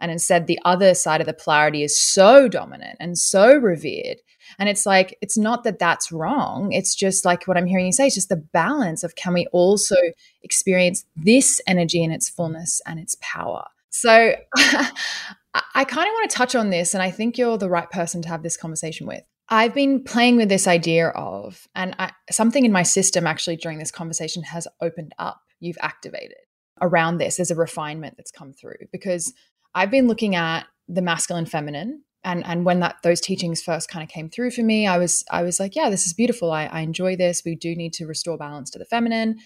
And 0.00 0.12
instead, 0.12 0.46
the 0.46 0.60
other 0.64 0.94
side 0.94 1.20
of 1.20 1.26
the 1.26 1.32
polarity 1.32 1.82
is 1.82 1.98
so 2.00 2.48
dominant 2.48 2.96
and 3.00 3.18
so 3.18 3.54
revered. 3.54 4.18
And 4.58 4.68
it's 4.68 4.86
like, 4.86 5.18
it's 5.20 5.36
not 5.36 5.64
that 5.64 5.78
that's 5.78 6.12
wrong. 6.12 6.72
It's 6.72 6.94
just 6.94 7.24
like 7.24 7.44
what 7.44 7.56
I'm 7.56 7.66
hearing 7.66 7.86
you 7.86 7.92
say, 7.92 8.06
it's 8.06 8.14
just 8.14 8.28
the 8.28 8.36
balance 8.36 9.02
of 9.02 9.16
can 9.16 9.34
we 9.34 9.46
also 9.52 9.96
experience 10.42 11.04
this 11.16 11.60
energy 11.66 12.02
in 12.02 12.12
its 12.12 12.28
fullness 12.28 12.80
and 12.86 13.00
its 13.00 13.16
power. 13.20 13.66
So 13.90 14.34
I 14.54 15.84
kind 15.84 16.06
of 16.08 16.12
want 16.12 16.30
to 16.30 16.36
touch 16.36 16.54
on 16.54 16.70
this, 16.70 16.94
and 16.94 17.02
I 17.02 17.10
think 17.10 17.36
you're 17.36 17.58
the 17.58 17.70
right 17.70 17.90
person 17.90 18.22
to 18.22 18.28
have 18.28 18.42
this 18.42 18.56
conversation 18.56 19.06
with. 19.06 19.24
I've 19.48 19.74
been 19.74 20.04
playing 20.04 20.36
with 20.36 20.48
this 20.48 20.66
idea 20.66 21.08
of, 21.08 21.66
and 21.74 21.94
I, 21.98 22.12
something 22.30 22.64
in 22.64 22.72
my 22.72 22.82
system 22.82 23.26
actually 23.26 23.56
during 23.56 23.78
this 23.78 23.90
conversation 23.90 24.42
has 24.42 24.68
opened 24.80 25.14
up. 25.18 25.40
You've 25.60 25.78
activated 25.80 26.36
around 26.80 27.18
this. 27.18 27.36
There's 27.36 27.50
a 27.50 27.56
refinement 27.56 28.16
that's 28.16 28.30
come 28.30 28.52
through 28.52 28.76
because 28.92 29.32
I've 29.74 29.90
been 29.90 30.06
looking 30.06 30.34
at 30.36 30.66
the 30.86 31.02
masculine 31.02 31.46
feminine 31.46 32.02
and 32.24 32.44
and 32.44 32.64
when 32.64 32.80
that 32.80 32.96
those 33.02 33.20
teachings 33.20 33.62
first 33.62 33.88
kind 33.88 34.02
of 34.02 34.08
came 34.10 34.28
through 34.28 34.50
for 34.50 34.62
me, 34.62 34.86
I 34.86 34.98
was 34.98 35.24
I 35.30 35.42
was 35.42 35.58
like, 35.58 35.74
yeah, 35.74 35.88
this 35.88 36.06
is 36.06 36.12
beautiful. 36.12 36.52
I, 36.52 36.66
I 36.66 36.80
enjoy 36.80 37.16
this. 37.16 37.42
We 37.44 37.54
do 37.54 37.74
need 37.74 37.94
to 37.94 38.06
restore 38.06 38.36
balance 38.36 38.70
to 38.70 38.78
the 38.78 38.84
feminine. 38.84 39.38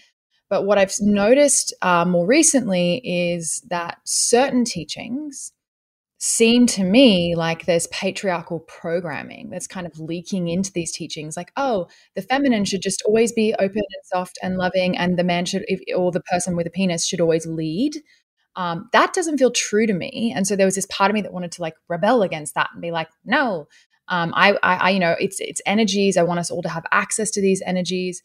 But 0.49 0.65
what 0.65 0.77
I've 0.77 0.93
noticed 0.99 1.73
uh, 1.81 2.05
more 2.05 2.27
recently 2.27 3.01
is 3.03 3.63
that 3.69 3.99
certain 4.03 4.65
teachings 4.65 5.52
seem 6.25 6.65
to 6.65 6.85
me 6.85 7.35
like 7.35 7.65
there's 7.65 7.87
patriarchal 7.87 8.61
programming 8.61 9.49
that's 9.49 9.67
kind 9.67 9.85
of 9.85 9.99
leaking 9.99 10.47
into 10.47 10.71
these 10.71 10.93
teachings 10.93 11.35
like 11.35 11.51
oh 11.57 11.85
the 12.15 12.21
feminine 12.21 12.63
should 12.63 12.81
just 12.81 13.01
always 13.05 13.33
be 13.33 13.53
open 13.59 13.75
and 13.75 14.05
soft 14.05 14.39
and 14.41 14.57
loving 14.57 14.97
and 14.97 15.19
the 15.19 15.23
man 15.23 15.43
should 15.43 15.65
or 15.93 16.13
the 16.13 16.21
person 16.21 16.55
with 16.55 16.65
a 16.65 16.69
penis 16.69 17.05
should 17.05 17.19
always 17.19 17.45
lead 17.45 17.97
um, 18.55 18.89
that 18.93 19.13
doesn't 19.13 19.37
feel 19.37 19.51
true 19.51 19.87
to 19.87 19.93
me. 19.93 20.31
And 20.35 20.45
so 20.47 20.55
there 20.55 20.65
was 20.67 20.75
this 20.75 20.85
part 20.87 21.09
of 21.09 21.15
me 21.15 21.21
that 21.21 21.33
wanted 21.33 21.51
to 21.53 21.61
like 21.61 21.75
rebel 21.89 22.21
against 22.21 22.55
that 22.55 22.69
and 22.73 22.81
be 22.81 22.91
like, 22.91 23.09
no, 23.25 23.67
um, 24.07 24.33
I, 24.35 24.53
I, 24.63 24.75
I, 24.75 24.89
you 24.91 24.99
know, 24.99 25.15
it's 25.19 25.39
it's 25.39 25.61
energies. 25.65 26.17
I 26.17 26.23
want 26.23 26.39
us 26.39 26.51
all 26.51 26.61
to 26.61 26.69
have 26.69 26.85
access 26.91 27.31
to 27.31 27.41
these 27.41 27.63
energies. 27.65 28.21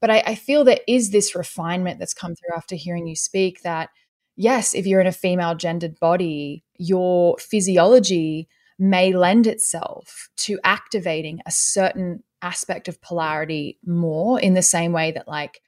But 0.00 0.10
I, 0.10 0.22
I 0.26 0.34
feel 0.34 0.64
there 0.64 0.80
is 0.88 1.10
this 1.10 1.34
refinement 1.34 1.98
that's 1.98 2.14
come 2.14 2.34
through 2.34 2.56
after 2.56 2.74
hearing 2.76 3.06
you 3.06 3.16
speak. 3.16 3.62
That 3.62 3.90
yes, 4.38 4.74
if 4.74 4.86
you're 4.86 5.00
in 5.00 5.06
a 5.06 5.12
female 5.12 5.54
gendered 5.54 5.98
body, 6.00 6.64
your 6.78 7.36
physiology 7.38 8.48
may 8.78 9.12
lend 9.12 9.46
itself 9.46 10.28
to 10.36 10.58
activating 10.64 11.40
a 11.44 11.50
certain 11.50 12.22
aspect 12.40 12.86
of 12.86 13.02
polarity 13.02 13.78
more 13.84 14.40
in 14.40 14.54
the 14.54 14.62
same 14.62 14.92
way 14.92 15.10
that 15.10 15.26
like 15.26 15.60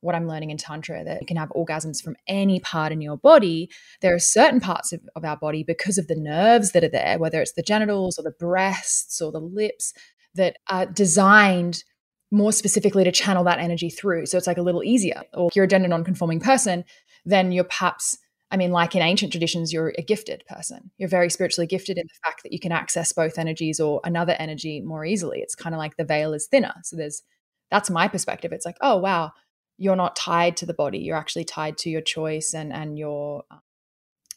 what 0.00 0.14
I'm 0.14 0.28
learning 0.28 0.50
in 0.50 0.58
Tantra 0.58 1.02
that 1.02 1.22
you 1.22 1.26
can 1.26 1.38
have 1.38 1.48
orgasms 1.48 2.02
from 2.02 2.16
any 2.28 2.60
part 2.60 2.92
in 2.92 3.00
your 3.00 3.16
body. 3.16 3.70
There 4.02 4.14
are 4.14 4.20
certain 4.20 4.60
parts 4.60 4.92
of, 4.92 5.00
of 5.16 5.24
our 5.24 5.36
body 5.36 5.64
because 5.64 5.98
of 5.98 6.06
the 6.06 6.14
nerves 6.14 6.72
that 6.72 6.84
are 6.84 6.88
there, 6.88 7.18
whether 7.18 7.40
it's 7.40 7.54
the 7.54 7.62
genitals 7.62 8.18
or 8.18 8.22
the 8.22 8.30
breasts 8.38 9.20
or 9.20 9.32
the 9.32 9.40
lips, 9.40 9.92
that 10.34 10.56
are 10.68 10.86
designed 10.86 11.82
more 12.30 12.52
specifically 12.52 13.04
to 13.04 13.12
channel 13.12 13.44
that 13.44 13.58
energy 13.58 13.90
through. 13.90 14.26
So 14.26 14.36
it's 14.36 14.46
like 14.46 14.58
a 14.58 14.62
little 14.62 14.84
easier. 14.84 15.22
Or 15.34 15.48
if 15.48 15.56
you're 15.56 15.64
a 15.64 15.68
gender 15.68 15.88
non-conforming 15.88 16.40
person, 16.40 16.84
then 17.24 17.52
you're 17.52 17.64
perhaps, 17.64 18.18
I 18.50 18.56
mean, 18.56 18.70
like 18.70 18.94
in 18.94 19.02
ancient 19.02 19.32
traditions, 19.32 19.72
you're 19.72 19.94
a 19.96 20.02
gifted 20.02 20.44
person. 20.46 20.90
You're 20.98 21.08
very 21.08 21.30
spiritually 21.30 21.66
gifted 21.66 21.96
in 21.96 22.04
the 22.06 22.28
fact 22.28 22.42
that 22.42 22.52
you 22.52 22.60
can 22.60 22.72
access 22.72 23.12
both 23.12 23.38
energies 23.38 23.80
or 23.80 24.00
another 24.04 24.36
energy 24.38 24.80
more 24.80 25.04
easily. 25.04 25.40
It's 25.40 25.54
kind 25.54 25.74
of 25.74 25.78
like 25.78 25.96
the 25.96 26.04
veil 26.04 26.34
is 26.34 26.46
thinner. 26.46 26.74
So 26.84 26.96
there's 26.96 27.22
that's 27.70 27.90
my 27.90 28.08
perspective. 28.08 28.52
It's 28.52 28.64
like, 28.64 28.78
oh 28.80 28.96
wow, 28.96 29.32
you're 29.78 29.96
not 29.96 30.16
tied 30.16 30.56
to 30.56 30.66
the 30.66 30.74
body 30.74 30.98
you're 30.98 31.16
actually 31.16 31.44
tied 31.44 31.78
to 31.78 31.88
your 31.88 32.02
choice 32.02 32.52
and 32.52 32.72
and 32.72 32.98
your 32.98 33.44
uh, 33.50 33.58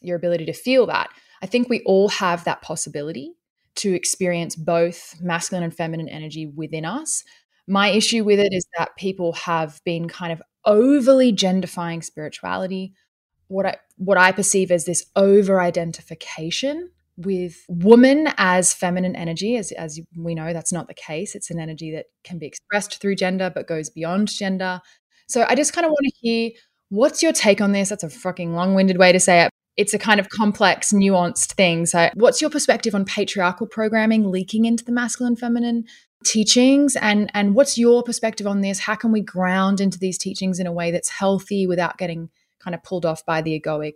your 0.00 0.16
ability 0.16 0.46
to 0.46 0.52
feel 0.52 0.86
that 0.86 1.10
i 1.42 1.46
think 1.46 1.68
we 1.68 1.82
all 1.84 2.08
have 2.08 2.44
that 2.44 2.62
possibility 2.62 3.34
to 3.74 3.92
experience 3.94 4.54
both 4.54 5.16
masculine 5.20 5.64
and 5.64 5.74
feminine 5.74 6.08
energy 6.08 6.46
within 6.46 6.84
us 6.84 7.24
my 7.66 7.88
issue 7.88 8.24
with 8.24 8.40
it 8.40 8.52
is 8.52 8.66
that 8.76 8.96
people 8.96 9.32
have 9.32 9.80
been 9.84 10.08
kind 10.08 10.32
of 10.32 10.42
overly 10.64 11.32
genderfying 11.32 12.04
spirituality. 12.04 12.94
What 13.48 13.66
I 13.66 13.76
what 13.96 14.18
I 14.18 14.32
perceive 14.32 14.70
as 14.70 14.84
this 14.84 15.06
over 15.14 15.60
identification 15.60 16.90
with 17.16 17.64
woman 17.68 18.28
as 18.38 18.72
feminine 18.72 19.14
energy 19.14 19.56
as 19.56 19.70
as 19.72 20.00
we 20.16 20.34
know 20.34 20.52
that's 20.52 20.72
not 20.72 20.88
the 20.88 20.94
case. 20.94 21.34
It's 21.34 21.50
an 21.50 21.60
energy 21.60 21.92
that 21.92 22.06
can 22.24 22.38
be 22.38 22.46
expressed 22.46 23.00
through 23.00 23.16
gender 23.16 23.50
but 23.54 23.66
goes 23.66 23.90
beyond 23.90 24.28
gender. 24.28 24.80
So 25.28 25.46
i 25.48 25.54
just 25.54 25.72
kind 25.72 25.84
of 25.84 25.90
want 25.90 26.04
to 26.04 26.12
hear 26.20 26.50
what's 26.88 27.22
your 27.22 27.32
take 27.32 27.60
on 27.60 27.72
this? 27.72 27.88
That's 27.88 28.04
a 28.04 28.10
fucking 28.10 28.54
long-winded 28.54 28.98
way 28.98 29.12
to 29.12 29.20
say 29.20 29.44
it. 29.44 29.50
It's 29.78 29.94
a 29.94 29.98
kind 29.98 30.20
of 30.20 30.28
complex 30.28 30.92
nuanced 30.92 31.54
thing. 31.54 31.86
So 31.86 32.10
what's 32.14 32.42
your 32.42 32.50
perspective 32.50 32.94
on 32.94 33.06
patriarchal 33.06 33.66
programming 33.66 34.30
leaking 34.30 34.66
into 34.66 34.84
the 34.84 34.92
masculine 34.92 35.36
feminine 35.36 35.84
teachings 36.24 36.96
and 36.96 37.30
and 37.34 37.54
what's 37.54 37.78
your 37.78 38.02
perspective 38.02 38.46
on 38.46 38.60
this 38.60 38.80
how 38.80 38.94
can 38.94 39.12
we 39.12 39.20
ground 39.20 39.80
into 39.80 39.98
these 39.98 40.18
teachings 40.18 40.58
in 40.58 40.66
a 40.66 40.72
way 40.72 40.90
that's 40.90 41.08
healthy 41.08 41.66
without 41.66 41.98
getting 41.98 42.30
kind 42.58 42.74
of 42.74 42.82
pulled 42.82 43.04
off 43.04 43.24
by 43.26 43.42
the 43.42 43.60
egoic 43.60 43.94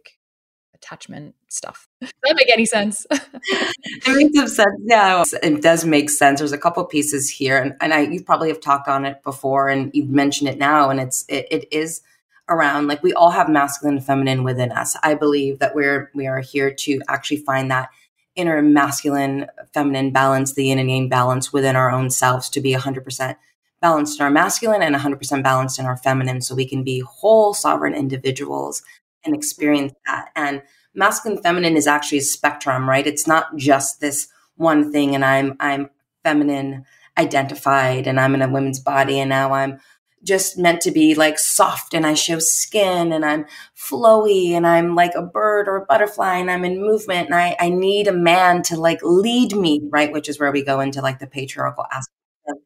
attachment 0.77 1.35
stuff. 1.49 1.89
Does 2.01 2.13
that 2.23 2.37
make 2.37 2.53
any 2.53 2.67
sense? 2.67 3.07
it 3.11 4.33
makes 4.35 4.57
sense. 4.57 4.81
Yeah, 4.85 5.25
it 5.43 5.63
does 5.63 5.85
make 5.85 6.11
sense. 6.11 6.41
There's 6.41 6.53
a 6.53 6.59
couple 6.59 6.85
pieces 6.85 7.29
here, 7.31 7.59
and, 7.59 7.75
and 7.81 7.93
I 7.93 8.01
you 8.01 8.23
probably 8.23 8.49
have 8.49 8.61
talked 8.61 8.89
on 8.89 9.07
it 9.07 9.23
before, 9.23 9.69
and 9.69 9.91
you've 9.95 10.11
mentioned 10.11 10.49
it 10.49 10.59
now, 10.59 10.91
and 10.91 11.01
it's 11.01 11.25
it, 11.29 11.47
it 11.51 11.69
is 11.73 12.03
around 12.49 12.87
like 12.87 13.03
we 13.03 13.13
all 13.13 13.31
have 13.31 13.49
masculine 13.49 13.97
and 13.97 14.07
feminine 14.07 14.45
within 14.45 14.71
us. 14.71 14.97
I 15.03 15.15
believe 15.15 15.59
that 15.59 15.75
we're 15.75 16.11
we 16.15 16.27
are 16.27 16.41
here 16.41 16.71
to 16.71 17.01
actually 17.09 17.39
find 17.39 17.71
that 17.71 17.89
inner 18.37 18.63
masculine 18.63 19.47
feminine 19.73 20.13
balance, 20.13 20.53
the 20.53 20.67
yin 20.67 20.79
and 20.79 20.91
yang 20.91 21.09
balance 21.09 21.53
within 21.53 21.77
our 21.77 21.91
own 21.91 22.11
selves 22.11 22.49
to 22.51 22.61
be 22.61 22.75
100% 22.75 23.37
balanced 23.81 24.21
in 24.21 24.25
our 24.25 24.31
masculine 24.31 24.83
and 24.83 24.95
100% 24.95 25.43
balanced 25.43 25.79
in 25.79 25.87
our 25.87 25.97
feminine 25.97 26.41
so 26.41 26.55
we 26.55 26.69
can 26.69 26.83
be 26.83 27.01
whole 27.01 27.55
sovereign 27.55 27.95
individuals 27.95 28.83
and 29.25 29.35
experience 29.35 29.93
that. 30.07 30.31
And 30.37 30.63
masculine 30.95 31.43
feminine 31.43 31.77
is 31.77 31.87
actually 31.87 32.19
a 32.19 32.23
spectrum, 32.23 32.89
right? 32.89 33.07
It's 33.07 33.27
not 33.27 33.57
just 33.57 34.01
this 34.01 34.29
one 34.57 34.91
thing 34.91 35.15
and 35.15 35.25
I'm 35.25 35.57
I'm 35.61 35.91
feminine 36.25 36.85
identified 37.19 38.07
and 38.07 38.19
I'm 38.19 38.35
in 38.35 38.43
a 38.43 38.49
women's 38.49 38.81
body 38.81 39.21
and 39.21 39.29
now 39.29 39.53
I'm 39.53 39.79
just 40.27 40.59
meant 40.59 40.81
to 40.83 40.91
be 40.91 41.15
like 41.15 41.39
soft 41.39 41.95
and 41.95 42.07
I 42.07 42.15
show 42.15 42.39
skin 42.39 43.13
and 43.13 43.25
I'm 43.25 43.47
flowy 43.77 44.51
and 44.51 44.67
I'm 44.67 44.95
like 44.95 45.15
a 45.15 45.23
bird 45.23 45.69
or 45.69 45.77
a 45.77 45.87
butterfly 45.87 46.35
and 46.37 46.51
I'm 46.51 46.65
in 46.65 46.81
movement 46.81 47.27
and 47.27 47.35
I, 47.35 47.57
I 47.61 47.71
need 47.71 48.09
a 48.09 48.13
man 48.13 48.63
to 48.65 48.77
like 48.77 48.99
lead 49.03 49.55
me, 49.55 49.81
right? 49.91 50.13
Which 50.13 50.29
is 50.29 50.39
where 50.39 50.53
we 50.53 50.65
go 50.65 50.81
into 50.81 51.01
like 51.01 51.21
the 51.21 51.27
patriarchal 51.27 51.87
aspect 51.93 52.11
of 52.49 52.57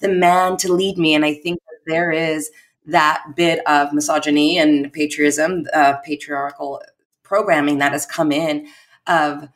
the 0.00 0.08
man 0.08 0.56
to 0.58 0.72
lead 0.72 0.98
me. 0.98 1.14
And 1.14 1.24
I 1.24 1.34
think 1.34 1.60
there 1.86 2.10
is 2.10 2.50
that 2.86 3.22
bit 3.36 3.60
of 3.66 3.92
misogyny 3.92 4.58
and 4.58 4.92
patriotism, 4.92 5.66
uh, 5.74 5.94
patriarchal 6.04 6.82
programming 7.22 7.78
that 7.78 7.92
has 7.92 8.06
come 8.06 8.32
in 8.32 8.66
of 9.06 9.48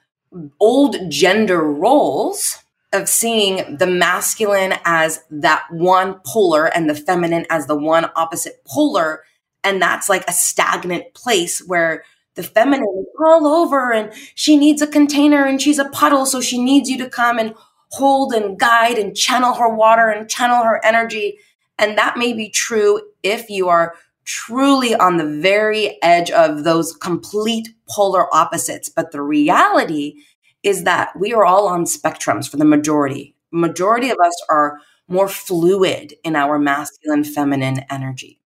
old 0.60 0.96
gender 1.10 1.60
roles 1.62 2.63
of 2.94 3.08
seeing 3.08 3.76
the 3.76 3.86
masculine 3.86 4.74
as 4.84 5.22
that 5.30 5.64
one 5.70 6.20
polar 6.24 6.66
and 6.66 6.88
the 6.88 6.94
feminine 6.94 7.46
as 7.50 7.66
the 7.66 7.76
one 7.76 8.10
opposite 8.16 8.64
polar. 8.64 9.24
And 9.62 9.82
that's 9.82 10.08
like 10.08 10.24
a 10.28 10.32
stagnant 10.32 11.12
place 11.14 11.60
where 11.60 12.04
the 12.34 12.42
feminine 12.42 12.82
is 12.98 13.06
all 13.24 13.46
over 13.46 13.92
and 13.92 14.12
she 14.34 14.56
needs 14.56 14.82
a 14.82 14.86
container 14.86 15.44
and 15.44 15.60
she's 15.60 15.78
a 15.78 15.88
puddle. 15.90 16.26
So 16.26 16.40
she 16.40 16.62
needs 16.62 16.88
you 16.88 16.98
to 16.98 17.08
come 17.08 17.38
and 17.38 17.54
hold 17.90 18.32
and 18.32 18.58
guide 18.58 18.98
and 18.98 19.16
channel 19.16 19.54
her 19.54 19.72
water 19.72 20.08
and 20.08 20.28
channel 20.28 20.64
her 20.64 20.84
energy. 20.84 21.38
And 21.78 21.96
that 21.98 22.16
may 22.16 22.32
be 22.32 22.48
true 22.50 23.00
if 23.22 23.50
you 23.50 23.68
are 23.68 23.94
truly 24.24 24.94
on 24.94 25.16
the 25.16 25.40
very 25.40 26.02
edge 26.02 26.30
of 26.30 26.64
those 26.64 26.96
complete 26.96 27.68
polar 27.88 28.32
opposites. 28.34 28.88
But 28.88 29.12
the 29.12 29.22
reality 29.22 30.16
is 30.64 30.84
that 30.84 31.10
we 31.18 31.32
are 31.32 31.44
all 31.44 31.68
on 31.68 31.84
spectrums 31.84 32.50
for 32.50 32.56
the 32.56 32.64
majority. 32.64 33.36
Majority 33.52 34.10
of 34.10 34.18
us 34.24 34.34
are 34.48 34.80
more 35.06 35.28
fluid 35.28 36.14
in 36.24 36.34
our 36.34 36.58
masculine 36.58 37.24
feminine 37.24 37.84
energy. 37.90 38.40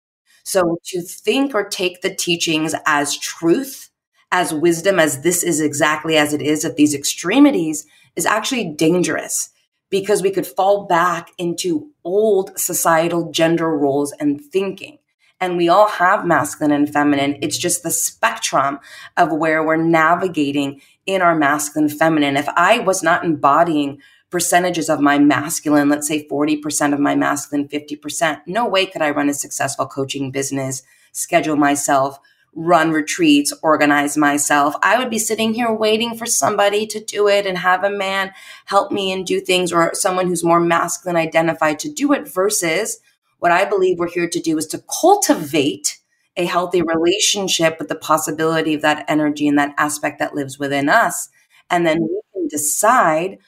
So 0.43 0.79
to 0.85 1.01
think 1.01 1.53
or 1.53 1.67
take 1.67 2.01
the 2.01 2.13
teachings 2.13 2.73
as 2.85 3.17
truth, 3.17 3.89
as 4.31 4.53
wisdom, 4.53 4.99
as 4.99 5.21
this 5.21 5.43
is 5.43 5.61
exactly 5.61 6.17
as 6.17 6.33
it 6.33 6.41
is 6.41 6.65
at 6.65 6.75
these 6.75 6.93
extremities 6.93 7.85
is 8.15 8.25
actually 8.25 8.65
dangerous 8.65 9.49
because 9.89 10.21
we 10.21 10.31
could 10.31 10.47
fall 10.47 10.85
back 10.85 11.31
into 11.37 11.91
old 12.03 12.57
societal 12.57 13.31
gender 13.31 13.69
roles 13.69 14.11
and 14.13 14.41
thinking. 14.41 14.97
And 15.39 15.55
we 15.55 15.69
all 15.69 15.87
have 15.87 16.25
masculine 16.25 16.71
and 16.71 16.91
feminine. 16.91 17.37
It's 17.41 17.57
just 17.57 17.83
the 17.83 17.91
spectrum 17.91 18.79
of 19.17 19.31
where 19.31 19.63
we're 19.63 19.77
navigating 19.77 20.81
in 21.07 21.21
our 21.21 21.35
masculine 21.35 21.89
feminine. 21.89 22.37
If 22.37 22.47
I 22.49 22.79
was 22.79 23.01
not 23.01 23.25
embodying 23.25 23.99
percentages 24.29 24.89
of 24.89 24.99
my 24.99 25.17
masculine, 25.17 25.89
let's 25.89 26.07
say 26.07 26.27
40% 26.27 26.93
of 26.93 26.99
my 26.99 27.15
masculine, 27.15 27.67
50%, 27.67 28.41
no 28.45 28.67
way 28.67 28.85
could 28.85 29.01
I 29.01 29.09
run 29.11 29.29
a 29.29 29.33
successful 29.33 29.87
coaching 29.87 30.31
business, 30.31 30.83
schedule 31.13 31.55
myself, 31.55 32.19
run 32.53 32.91
retreats, 32.91 33.53
organize 33.61 34.17
myself. 34.17 34.75
I 34.81 34.97
would 34.97 35.09
be 35.09 35.19
sitting 35.19 35.53
here 35.53 35.71
waiting 35.71 36.17
for 36.17 36.25
somebody 36.25 36.87
to 36.87 36.99
do 36.99 37.27
it 37.27 37.45
and 37.45 37.57
have 37.57 37.83
a 37.83 37.89
man 37.89 38.33
help 38.65 38.91
me 38.91 39.11
and 39.11 39.25
do 39.25 39.39
things 39.39 39.71
or 39.71 39.91
someone 39.93 40.27
who's 40.27 40.43
more 40.43 40.59
masculine 40.59 41.15
identified 41.15 41.79
to 41.79 41.91
do 41.91 42.13
it 42.13 42.27
versus 42.27 42.99
what 43.39 43.51
I 43.51 43.65
believe 43.65 43.99
we're 43.99 44.09
here 44.09 44.27
to 44.27 44.39
do 44.39 44.57
is 44.57 44.65
to 44.67 44.83
cultivate 45.01 45.96
a 46.37 46.45
healthy 46.45 46.81
relationship 46.81 47.77
with 47.79 47.89
the 47.89 47.95
possibility 47.95 48.73
of 48.73 48.81
that 48.83 49.05
energy 49.07 49.47
and 49.47 49.57
that 49.57 49.73
aspect 49.77 50.19
that 50.19 50.35
lives 50.35 50.59
within 50.59 50.87
us. 50.89 51.29
And 51.69 51.85
then 51.85 52.01
we 52.01 52.21
can 52.33 52.47
decide 52.47 53.39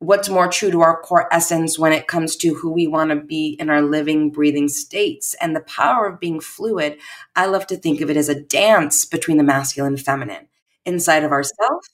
what's 0.00 0.28
more 0.28 0.48
true 0.48 0.70
to 0.70 0.80
our 0.80 1.00
core 1.00 1.32
essence 1.32 1.78
when 1.78 1.92
it 1.92 2.06
comes 2.06 2.36
to 2.36 2.54
who 2.54 2.70
we 2.70 2.86
want 2.86 3.10
to 3.10 3.16
be 3.16 3.56
in 3.58 3.70
our 3.70 3.82
living, 3.82 4.30
breathing 4.30 4.68
states. 4.68 5.34
And 5.40 5.56
the 5.56 5.60
power 5.60 6.06
of 6.06 6.20
being 6.20 6.40
fluid, 6.40 6.98
I 7.34 7.46
love 7.46 7.66
to 7.68 7.76
think 7.76 8.00
of 8.00 8.10
it 8.10 8.16
as 8.16 8.28
a 8.28 8.40
dance 8.40 9.04
between 9.04 9.38
the 9.38 9.44
masculine 9.44 9.94
and 9.94 10.02
feminine 10.02 10.48
inside 10.84 11.24
of 11.24 11.32
ourselves 11.32 11.88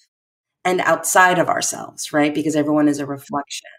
and 0.64 0.80
outside 0.82 1.38
of 1.38 1.48
ourselves, 1.48 2.12
right? 2.12 2.34
Because 2.34 2.56
everyone 2.56 2.88
is 2.88 2.98
a 2.98 3.06
reflection. 3.06 3.70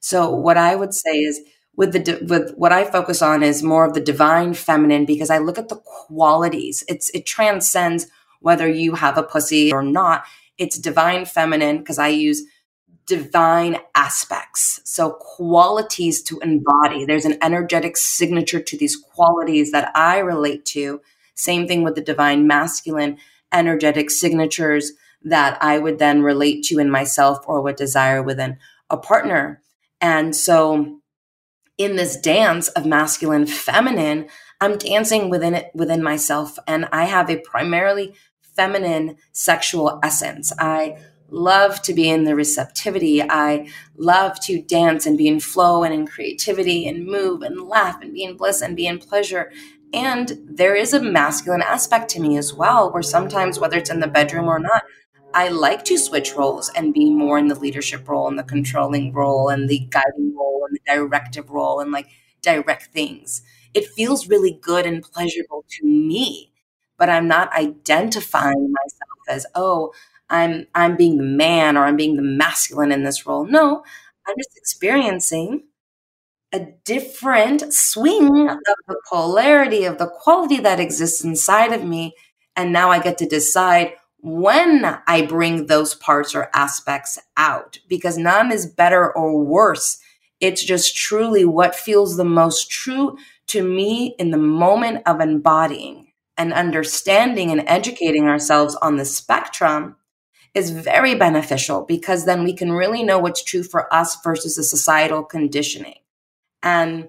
So 0.00 0.30
what 0.30 0.56
I 0.56 0.74
would 0.74 0.94
say 0.94 1.18
is 1.18 1.40
with 1.80 1.92
the 1.94 2.18
with 2.28 2.52
what 2.58 2.72
I 2.72 2.84
focus 2.84 3.22
on 3.22 3.42
is 3.42 3.62
more 3.62 3.86
of 3.86 3.94
the 3.94 4.02
divine 4.02 4.52
feminine 4.52 5.06
because 5.06 5.30
I 5.30 5.38
look 5.38 5.56
at 5.56 5.70
the 5.70 5.80
qualities. 5.82 6.84
It's 6.88 7.08
it 7.14 7.24
transcends 7.24 8.06
whether 8.40 8.68
you 8.68 8.96
have 8.96 9.16
a 9.16 9.22
pussy 9.22 9.72
or 9.72 9.82
not. 9.82 10.24
It's 10.58 10.78
divine 10.78 11.24
feminine 11.24 11.78
because 11.78 11.98
I 11.98 12.08
use 12.08 12.42
divine 13.06 13.78
aspects. 13.94 14.82
So 14.84 15.12
qualities 15.12 16.22
to 16.24 16.38
embody. 16.40 17.06
There's 17.06 17.24
an 17.24 17.38
energetic 17.40 17.96
signature 17.96 18.60
to 18.60 18.76
these 18.76 18.96
qualities 18.96 19.72
that 19.72 19.90
I 19.94 20.18
relate 20.18 20.66
to. 20.76 21.00
Same 21.34 21.66
thing 21.66 21.82
with 21.82 21.94
the 21.94 22.02
divine 22.02 22.46
masculine 22.46 23.16
energetic 23.54 24.10
signatures 24.10 24.92
that 25.22 25.56
I 25.62 25.78
would 25.78 25.98
then 25.98 26.20
relate 26.20 26.62
to 26.64 26.78
in 26.78 26.90
myself 26.90 27.38
or 27.46 27.62
would 27.62 27.76
desire 27.76 28.22
within 28.22 28.58
a 28.90 28.98
partner. 28.98 29.62
And 30.02 30.36
so 30.36 30.99
in 31.80 31.96
this 31.96 32.16
dance 32.16 32.68
of 32.68 32.84
masculine 32.86 33.46
feminine 33.46 34.28
i'm 34.60 34.76
dancing 34.76 35.30
within 35.30 35.54
it 35.54 35.70
within 35.74 36.02
myself 36.02 36.58
and 36.66 36.86
i 36.92 37.04
have 37.04 37.28
a 37.30 37.40
primarily 37.40 38.14
feminine 38.60 39.16
sexual 39.32 39.98
essence. 40.02 40.52
I 40.58 40.98
love 41.30 41.80
to 41.82 41.94
be 41.94 42.10
in 42.10 42.24
the 42.24 42.34
receptivity. 42.34 43.22
I 43.22 43.68
love 43.96 44.38
to 44.40 44.60
dance 44.60 45.06
and 45.06 45.16
be 45.16 45.28
in 45.28 45.40
flow 45.40 45.84
and 45.84 45.94
in 45.94 46.06
creativity 46.06 46.86
and 46.86 47.06
move 47.06 47.40
and 47.40 47.62
laugh 47.62 48.02
and 48.02 48.12
be 48.12 48.24
in 48.24 48.36
bliss 48.36 48.60
and 48.60 48.76
be 48.76 48.86
in 48.86 48.98
pleasure. 48.98 49.50
And 49.94 50.38
there 50.44 50.74
is 50.74 50.92
a 50.92 51.00
masculine 51.00 51.62
aspect 51.62 52.10
to 52.10 52.20
me 52.20 52.36
as 52.36 52.52
well 52.52 52.92
where 52.92 53.02
sometimes 53.02 53.58
whether 53.58 53.78
it's 53.78 53.90
in 53.90 54.00
the 54.00 54.06
bedroom 54.06 54.46
or 54.46 54.58
not 54.58 54.82
I 55.32 55.48
like 55.48 55.84
to 55.84 55.98
switch 55.98 56.34
roles 56.34 56.70
and 56.70 56.92
be 56.92 57.10
more 57.10 57.38
in 57.38 57.48
the 57.48 57.54
leadership 57.54 58.08
role 58.08 58.26
and 58.28 58.38
the 58.38 58.42
controlling 58.42 59.12
role 59.12 59.48
and 59.48 59.68
the 59.68 59.80
guiding 59.90 60.34
role 60.36 60.66
and 60.68 60.76
the 60.76 60.92
directive 60.94 61.50
role 61.50 61.80
and 61.80 61.92
like 61.92 62.08
direct 62.42 62.86
things. 62.92 63.42
It 63.72 63.86
feels 63.86 64.28
really 64.28 64.58
good 64.60 64.86
and 64.86 65.02
pleasurable 65.02 65.64
to 65.68 65.86
me, 65.86 66.52
but 66.98 67.08
I'm 67.08 67.28
not 67.28 67.52
identifying 67.52 68.72
myself 68.72 69.18
as, 69.28 69.46
oh, 69.54 69.92
I'm 70.28 70.66
I'm 70.74 70.96
being 70.96 71.16
the 71.18 71.24
man 71.24 71.76
or 71.76 71.84
I'm 71.84 71.96
being 71.96 72.16
the 72.16 72.22
masculine 72.22 72.92
in 72.92 73.04
this 73.04 73.26
role. 73.26 73.44
No, 73.44 73.84
I'm 74.26 74.36
just 74.36 74.56
experiencing 74.56 75.64
a 76.52 76.60
different 76.84 77.72
swing 77.72 78.48
of 78.48 78.58
the 78.88 79.00
polarity 79.08 79.84
of 79.84 79.98
the 79.98 80.08
quality 80.08 80.58
that 80.58 80.80
exists 80.80 81.22
inside 81.24 81.72
of 81.72 81.84
me. 81.84 82.14
And 82.56 82.72
now 82.72 82.90
I 82.90 82.98
get 83.00 83.18
to 83.18 83.26
decide 83.26 83.92
when 84.22 84.98
I 85.06 85.22
bring 85.22 85.66
those 85.66 85.94
parts 85.94 86.34
or 86.34 86.50
aspects 86.54 87.18
out 87.36 87.78
because 87.88 88.18
none 88.18 88.52
is 88.52 88.66
better 88.66 89.12
or 89.16 89.42
worse. 89.42 89.98
It's 90.40 90.64
just 90.64 90.96
truly 90.96 91.44
what 91.44 91.74
feels 91.74 92.16
the 92.16 92.24
most 92.24 92.70
true 92.70 93.16
to 93.48 93.62
me 93.62 94.14
in 94.18 94.30
the 94.30 94.38
moment 94.38 95.02
of 95.06 95.20
embodying. 95.20 96.06
and 96.36 96.52
understanding 96.54 97.50
and 97.50 97.62
educating 97.66 98.24
ourselves 98.26 98.74
on 98.76 98.96
the 98.96 99.04
spectrum 99.04 99.96
is 100.54 100.70
very 100.70 101.14
beneficial 101.14 101.84
because 101.84 102.24
then 102.24 102.44
we 102.44 102.54
can 102.54 102.72
really 102.72 103.02
know 103.02 103.18
what's 103.18 103.44
true 103.44 103.62
for 103.62 103.92
us 103.92 104.16
versus 104.24 104.56
the 104.56 104.62
societal 104.64 105.22
conditioning. 105.22 105.98
And 106.62 107.08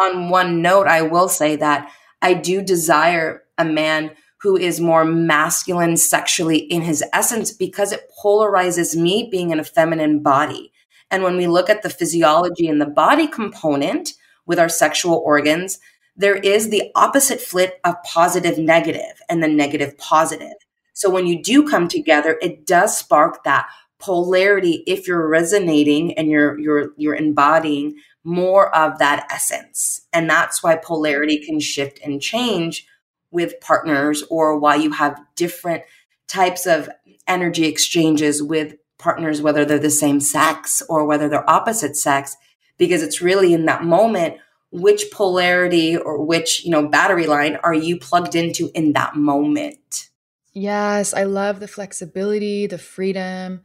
on 0.00 0.30
one 0.30 0.62
note, 0.62 0.86
I 0.86 1.02
will 1.02 1.28
say 1.28 1.56
that 1.56 1.90
I 2.22 2.34
do 2.34 2.62
desire 2.62 3.42
a 3.58 3.64
man 3.64 4.12
who 4.42 4.56
is 4.56 4.80
more 4.80 5.04
masculine 5.04 5.96
sexually 5.96 6.58
in 6.58 6.82
his 6.82 7.04
essence 7.12 7.52
because 7.52 7.92
it 7.92 8.10
polarizes 8.22 8.96
me 8.96 9.28
being 9.30 9.50
in 9.50 9.60
a 9.60 9.64
feminine 9.64 10.22
body. 10.22 10.72
And 11.10 11.22
when 11.22 11.36
we 11.36 11.46
look 11.46 11.68
at 11.68 11.82
the 11.82 11.90
physiology 11.90 12.68
and 12.68 12.80
the 12.80 12.86
body 12.86 13.26
component 13.26 14.14
with 14.46 14.58
our 14.58 14.68
sexual 14.68 15.22
organs, 15.24 15.78
there 16.16 16.36
is 16.36 16.70
the 16.70 16.90
opposite 16.94 17.40
flip 17.40 17.80
of 17.84 18.02
positive 18.02 18.58
negative 18.58 19.20
and 19.28 19.42
the 19.42 19.48
negative 19.48 19.96
positive. 19.98 20.54
So 20.92 21.10
when 21.10 21.26
you 21.26 21.42
do 21.42 21.68
come 21.68 21.88
together, 21.88 22.38
it 22.42 22.66
does 22.66 22.96
spark 22.96 23.44
that 23.44 23.66
polarity 23.98 24.82
if 24.86 25.06
you're 25.06 25.28
resonating 25.28 26.14
and 26.14 26.28
you're 26.28 26.58
you're 26.58 26.92
you're 26.96 27.14
embodying 27.14 27.96
more 28.24 28.74
of 28.74 28.98
that 28.98 29.26
essence. 29.30 30.02
And 30.12 30.28
that's 30.28 30.62
why 30.62 30.76
polarity 30.76 31.44
can 31.44 31.60
shift 31.60 32.00
and 32.02 32.20
change 32.20 32.86
with 33.30 33.60
partners 33.60 34.22
or 34.30 34.58
why 34.58 34.76
you 34.76 34.90
have 34.92 35.20
different 35.36 35.82
types 36.28 36.66
of 36.66 36.88
energy 37.26 37.64
exchanges 37.64 38.42
with 38.42 38.74
partners, 38.98 39.40
whether 39.40 39.64
they're 39.64 39.78
the 39.78 39.90
same 39.90 40.20
sex 40.20 40.82
or 40.88 41.04
whether 41.04 41.28
they're 41.28 41.48
opposite 41.48 41.96
sex, 41.96 42.36
because 42.78 43.02
it's 43.02 43.20
really 43.20 43.52
in 43.52 43.66
that 43.66 43.84
moment 43.84 44.36
which 44.72 45.10
polarity 45.10 45.96
or 45.96 46.24
which, 46.24 46.64
you 46.64 46.70
know, 46.70 46.86
battery 46.86 47.26
line 47.26 47.56
are 47.64 47.74
you 47.74 47.98
plugged 47.98 48.34
into 48.34 48.70
in 48.74 48.92
that 48.92 49.16
moment? 49.16 50.08
Yes, 50.52 51.12
I 51.14 51.24
love 51.24 51.60
the 51.60 51.68
flexibility, 51.68 52.66
the 52.66 52.78
freedom, 52.78 53.62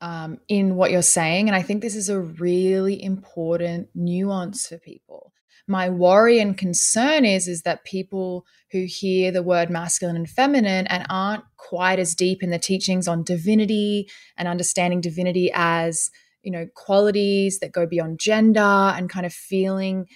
um, 0.00 0.38
in 0.48 0.76
what 0.76 0.90
you're 0.90 1.02
saying. 1.02 1.48
And 1.48 1.56
I 1.56 1.62
think 1.62 1.82
this 1.82 1.96
is 1.96 2.08
a 2.08 2.20
really 2.20 3.02
important 3.02 3.88
nuance 3.94 4.66
for 4.68 4.78
people. 4.78 5.32
My 5.68 5.88
worry 5.88 6.38
and 6.38 6.56
concern 6.56 7.24
is, 7.24 7.48
is 7.48 7.62
that 7.62 7.84
people 7.84 8.46
who 8.70 8.84
hear 8.84 9.32
the 9.32 9.42
word 9.42 9.68
masculine 9.68 10.16
and 10.16 10.28
feminine 10.28 10.86
and 10.86 11.06
aren't 11.10 11.44
quite 11.56 11.98
as 11.98 12.14
deep 12.14 12.42
in 12.42 12.50
the 12.50 12.58
teachings 12.58 13.08
on 13.08 13.24
divinity 13.24 14.08
and 14.36 14.46
understanding 14.46 15.00
divinity 15.00 15.50
as, 15.52 16.10
you 16.42 16.52
know, 16.52 16.68
qualities 16.74 17.58
that 17.58 17.72
go 17.72 17.86
beyond 17.86 18.20
gender 18.20 18.60
and 18.60 19.10
kind 19.10 19.26
of 19.26 19.32
feeling 19.32 20.06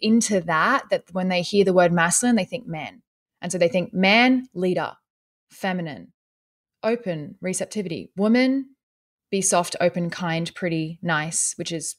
into 0.00 0.40
that, 0.40 0.84
that 0.90 1.04
when 1.12 1.28
they 1.28 1.42
hear 1.42 1.64
the 1.64 1.72
word 1.72 1.92
masculine, 1.92 2.36
they 2.36 2.44
think 2.44 2.66
men. 2.66 3.02
And 3.42 3.50
so 3.50 3.58
they 3.58 3.68
think 3.68 3.92
man, 3.92 4.46
leader, 4.54 4.92
feminine, 5.50 6.12
open, 6.82 7.36
receptivity, 7.40 8.10
woman, 8.16 8.70
be 9.30 9.42
soft, 9.42 9.74
open, 9.80 10.10
kind, 10.10 10.54
pretty, 10.54 10.98
nice, 11.02 11.54
which 11.56 11.72
is 11.72 11.96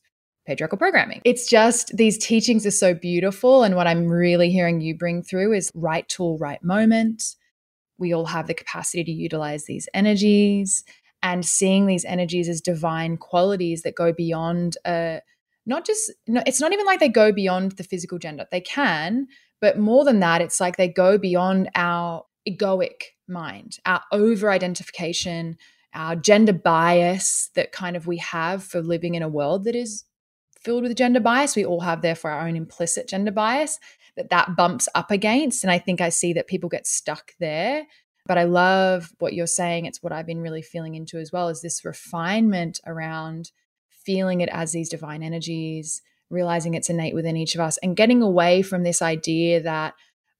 patriarchal 0.48 0.78
programming. 0.78 1.22
It's 1.26 1.48
just 1.48 1.95
these 1.95 2.18
teachings 2.18 2.66
are 2.66 2.72
so 2.72 2.93
beautiful. 2.93 3.64
And 3.64 3.76
what 3.76 3.86
I'm 3.86 4.08
really 4.08 4.50
hearing 4.50 4.82
you 4.82 4.98
bring 4.98 5.22
through 5.22 5.54
is 5.54 5.70
right 5.76 6.08
tool, 6.08 6.38
right 6.38 6.64
moment. 6.64 7.36
We 8.00 8.14
all 8.14 8.26
have 8.26 8.48
the 8.48 8.54
capacity 8.54 9.04
to 9.04 9.12
utilize 9.12 9.66
these 9.66 9.89
energies 9.93 10.84
and 11.22 11.45
seeing 11.45 11.86
these 11.86 12.06
energies 12.06 12.48
as 12.48 12.62
divine 12.62 13.18
qualities 13.18 13.82
that 13.82 13.95
go 13.95 14.14
beyond 14.14 14.78
uh, 14.86 15.20
not 15.66 15.86
just 15.86 16.12
no, 16.28 16.41
it's 16.48 16.62
not 16.62 16.72
even 16.72 16.86
like 16.86 17.00
they 17.00 17.10
go 17.10 17.32
beyond 17.32 17.74
the 17.74 17.84
physical 17.84 18.18
gender 18.18 18.45
they 18.52 18.62
can 18.62 19.28
but 19.60 19.78
more 19.78 20.06
than 20.06 20.20
that 20.20 20.41
it's 20.41 20.62
like 20.62 20.78
they 20.78 20.88
go 20.88 21.18
beyond 21.18 21.70
our 21.76 22.24
egoic 22.48 23.02
mind 23.28 23.78
our 23.86 24.02
over 24.12 24.52
identification 24.52 25.58
our 25.93 26.16
gender 26.16 26.54
bias 26.54 27.50
that 27.56 27.72
kind 27.72 27.95
of 27.98 28.06
we 28.06 28.18
have 28.18 28.64
for 28.64 28.82
living 28.82 29.16
in 29.16 29.24
a 29.24 29.28
world 29.28 29.64
that 29.64 29.76
is 29.76 30.06
filled 30.62 30.84
with 30.84 30.95
gender 30.95 31.20
bias. 31.20 31.55
We 31.55 31.66
all 31.66 31.82
have 31.82 32.01
therefore 32.01 32.32
our 32.32 32.47
own 32.47 32.55
implicit 32.55 33.08
gender 33.08 33.32
bias 33.32 33.80
that 34.16 34.30
that 34.30 34.55
bumps 34.55 34.88
up 34.95 35.12
against. 35.12 35.64
And 35.64 35.72
I 35.72 35.80
think 35.80 36.01
I 36.01 36.10
see 36.10 36.34
that 36.34 36.47
people 36.47 36.70
get 36.70 36.88
stuck 36.88 37.34
there. 37.39 37.86
But 38.26 38.38
I 38.38 38.43
love 38.43 39.12
what 39.20 39.34
you're 39.34 39.47
saying. 39.47 39.86
It's 39.86 40.03
what 40.03 40.12
I've 40.12 40.26
been 40.26 40.41
really 40.41 40.62
feeling 40.62 40.95
into 40.95 41.18
as 41.18 41.32
well 41.32 41.47
is 41.49 41.62
this 41.62 41.86
refinement 41.86 42.82
around 42.86 43.51
feeling 43.89 44.41
it 44.41 44.49
as 44.51 44.72
these 44.72 44.89
divine 44.89 45.24
energies, 45.24 46.01
realizing 46.30 46.74
it's 46.74 46.89
innate 46.89 47.16
within 47.16 47.38
each 47.38 47.55
of 47.55 47.62
us, 47.62 47.78
and 47.78 47.95
getting 47.95 48.22
away 48.22 48.62
from 48.62 48.84
this 48.84 49.01
idea 49.01 49.62
that 49.62 49.93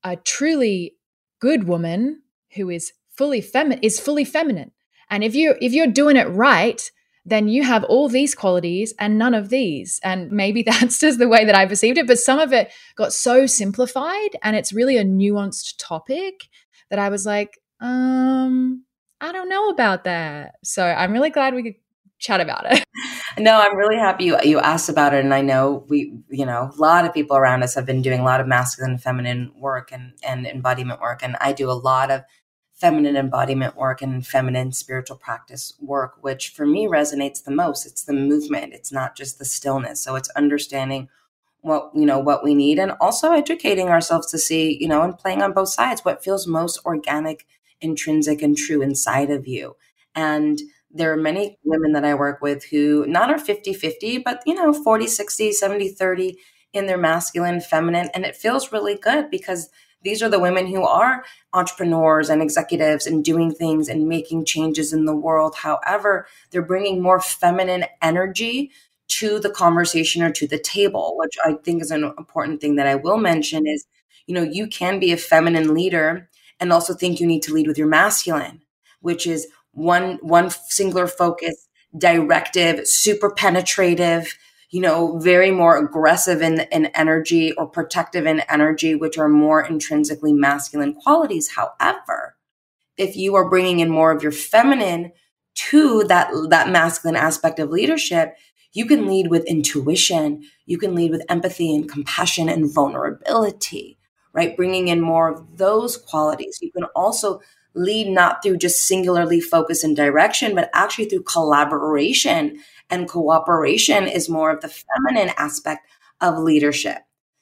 a 0.04 0.16
truly 0.18 0.96
good 1.40 1.66
woman 1.66 2.22
who 2.56 2.70
is 2.70 2.92
fully 3.16 3.42
feminine 3.42 3.80
is 3.82 4.00
fully 4.00 4.26
feminine 4.26 4.72
and 5.10 5.24
if 5.24 5.36
you 5.36 5.56
if 5.62 5.74
you're 5.74 5.88
doing 5.88 6.18
it 6.18 6.28
right, 6.30 6.92
then 7.28 7.50
you 7.50 7.62
have 7.64 7.84
all 7.84 8.08
these 8.08 8.34
qualities 8.34 8.94
and 9.00 9.18
none 9.18 9.34
of 9.34 9.50
these. 9.50 10.00
And 10.04 10.32
maybe 10.32 10.64
that's 10.66 11.00
just 11.00 11.20
the 11.20 11.28
way 11.28 11.46
that 11.46 11.56
I 11.56 11.66
perceived 11.66 11.98
it. 11.98 12.08
But 12.08 12.20
some 12.20 12.40
of 12.40 12.54
it 12.54 12.72
got 12.96 13.14
so 13.14 13.46
simplified 13.46 14.38
and 14.42 14.56
it's 14.56 14.74
really 14.74 14.98
a 14.98 15.04
nuanced 15.04 15.76
topic 15.78 16.48
that 16.90 17.00
I 17.00 17.10
was 17.10 17.26
like, 17.26 17.60
um, 17.82 18.86
I 19.20 19.32
don't 19.32 19.50
know 19.50 19.70
about 19.70 20.06
that. 20.06 20.56
So 20.64 20.86
I'm 20.86 21.12
really 21.12 21.30
glad 21.30 21.54
we 21.54 21.64
could 21.64 21.76
chat 22.18 22.42
about 22.42 22.72
it. 22.72 22.84
No, 23.40 23.60
I'm 23.62 23.78
really 23.78 23.98
happy 23.98 24.26
you, 24.26 24.40
you 24.42 24.60
asked 24.60 24.90
about 24.90 25.14
it. 25.14 25.24
And 25.24 25.32
I 25.32 25.42
know 25.42 25.86
we, 25.90 26.18
you 26.30 26.44
know, 26.44 26.72
a 26.76 26.82
lot 26.82 27.06
of 27.06 27.14
people 27.14 27.38
around 27.38 27.62
us 27.62 27.76
have 27.76 27.86
been 27.86 28.02
doing 28.02 28.20
a 28.20 28.24
lot 28.24 28.42
of 28.42 28.48
masculine 28.48 28.94
and 28.94 29.04
feminine 29.04 29.52
work 29.56 29.92
and, 29.92 30.14
and 30.24 30.48
embodiment 30.48 31.02
work. 31.02 31.22
And 31.22 31.38
I 31.40 31.54
do 31.54 31.70
a 31.70 31.74
lot 31.74 32.10
of 32.10 32.24
feminine 32.78 33.18
embodiment 33.18 33.76
work 33.76 34.02
and 34.02 34.26
feminine 34.26 34.72
spiritual 34.72 35.18
practice 35.18 35.74
work, 35.82 36.16
which 36.22 36.50
for 36.50 36.66
me 36.66 36.88
resonates 36.88 37.44
the 37.44 37.52
most. 37.52 37.86
It's 37.86 38.04
the 38.04 38.14
movement. 38.14 38.74
It's 38.74 38.92
not 38.92 39.16
just 39.18 39.40
the 39.40 39.46
stillness. 39.46 40.00
So 40.02 40.16
it's 40.16 40.30
understanding 40.30 41.10
what 41.62 41.92
you 41.94 42.06
know 42.06 42.20
what 42.20 42.44
we 42.44 42.54
need 42.54 42.80
and 42.80 42.94
also 43.02 43.32
educating 43.32 43.90
ourselves 43.90 44.28
to 44.32 44.38
see 44.38 44.78
you 44.80 44.88
know 44.88 45.02
and 45.02 45.18
playing 45.18 45.42
on 45.42 45.54
both 45.54 45.70
sides 45.70 46.06
what 46.06 46.24
feels 46.24 46.48
most 46.48 46.80
organic 46.86 47.46
intrinsic 47.82 48.42
and 48.42 48.58
true 48.58 48.82
inside 48.82 49.30
of 49.30 49.48
you 49.48 49.76
and 50.16 50.60
there 50.92 51.12
are 51.12 51.18
many 51.18 51.58
women 51.64 51.94
that 51.94 52.06
i 52.06 52.14
work 52.14 52.42
with 52.42 52.64
who 52.66 53.06
not 53.08 53.30
are 53.32 53.40
50 53.40 53.74
50 53.74 54.20
but 54.20 54.42
you 54.46 54.54
know 54.54 54.72
40 54.72 55.08
60 55.08 55.52
70 55.52 55.90
30 55.90 56.38
in 56.74 56.86
their 56.86 56.98
masculine 56.98 57.60
feminine 57.60 58.10
and 58.14 58.24
it 58.26 58.36
feels 58.36 58.72
really 58.72 58.96
good 58.96 59.30
because 59.32 59.70
these 60.04 60.22
are 60.22 60.30
the 60.30 60.40
women 60.40 60.68
who 60.68 60.84
are 60.84 61.26
entrepreneurs 61.54 62.30
and 62.30 62.42
executives 62.42 63.08
and 63.08 63.24
doing 63.24 63.52
things 63.52 63.90
and 63.90 64.08
making 64.08 64.46
changes 64.46 64.94
in 64.94 65.06
the 65.06 65.16
world. 65.16 65.56
However, 65.56 66.28
they're 66.52 66.62
bringing 66.62 67.02
more 67.02 67.20
feminine 67.20 67.86
energy 68.02 68.72
to 69.10 69.40
the 69.40 69.50
conversation 69.50 70.22
or 70.22 70.32
to 70.32 70.48
the 70.48 70.60
table, 70.60 71.16
which 71.18 71.36
I 71.44 71.54
think 71.64 71.82
is 71.82 71.92
an 71.92 72.04
important 72.18 72.62
thing 72.62 72.76
that 72.76 72.88
I 72.88 72.96
will 72.96 73.18
mention 73.18 73.66
is, 73.66 73.86
you 74.28 74.36
know, 74.36 74.44
you 74.44 74.68
can 74.68 75.00
be 75.00 75.12
a 75.12 75.18
feminine 75.18 75.74
leader 75.74 76.30
and 76.60 76.74
also 76.74 76.94
think 76.94 77.20
you 77.20 77.28
need 77.28 77.44
to 77.44 77.54
lead 77.54 77.68
with 77.68 77.78
your 77.78 77.88
masculine, 77.88 78.62
which 79.02 79.26
is 79.26 79.48
one 79.72 80.20
one 80.22 80.50
singular 80.50 81.08
focus, 81.08 81.68
directive, 81.98 82.88
super 82.88 83.30
penetrative, 83.30 84.36
you 84.78 84.84
know, 84.84 85.18
very 85.18 85.50
more 85.50 85.76
aggressive 85.76 86.40
in, 86.44 86.60
in 86.72 86.86
energy 86.94 87.52
or 87.54 87.66
protective 87.66 88.28
in 88.28 88.42
energy, 88.42 88.94
which 88.94 89.18
are 89.18 89.28
more 89.28 89.66
intrinsically 89.66 90.32
masculine 90.32 90.94
qualities. 90.94 91.50
However, 91.50 92.38
if 92.96 93.16
you 93.16 93.34
are 93.34 93.50
bringing 93.50 93.80
in 93.80 93.90
more 93.90 94.12
of 94.12 94.22
your 94.22 94.32
feminine 94.32 95.14
to 95.72 96.04
that, 96.04 96.30
that 96.52 96.70
masculine 96.70 97.16
aspect 97.16 97.58
of 97.58 97.72
leadership, 97.72 98.38
you 98.74 98.86
can 98.86 99.08
lead 99.08 99.32
with 99.32 99.46
intuition. 99.46 100.44
You 100.68 100.78
can 100.78 100.94
lead 100.94 101.10
with 101.10 101.26
empathy 101.28 101.74
and 101.74 101.90
compassion 101.90 102.48
and 102.48 102.72
vulnerability, 102.72 103.98
right? 104.32 104.56
Bringing 104.56 104.90
in 104.90 105.02
more 105.02 105.28
of 105.28 105.58
those 105.58 105.98
qualities. 105.98 106.60
You 106.62 106.72
can 106.72 106.84
also 106.96 107.42
lead 107.74 108.10
not 108.10 108.44
through 108.44 108.58
just 108.58 108.86
singularly 108.86 109.42
focus 109.42 109.84
and 109.84 109.96
direction, 109.96 110.54
but 110.54 110.70
actually 110.76 111.06
through 111.06 111.24
collaboration 111.24 112.60
and 112.90 113.08
cooperation 113.08 114.08
is 114.08 114.30
more 114.30 114.52
of 114.52 114.62
the 114.62 114.70
feminine 114.70 115.34
aspect 115.38 115.88
of 116.22 116.40
leadership. 116.40 117.00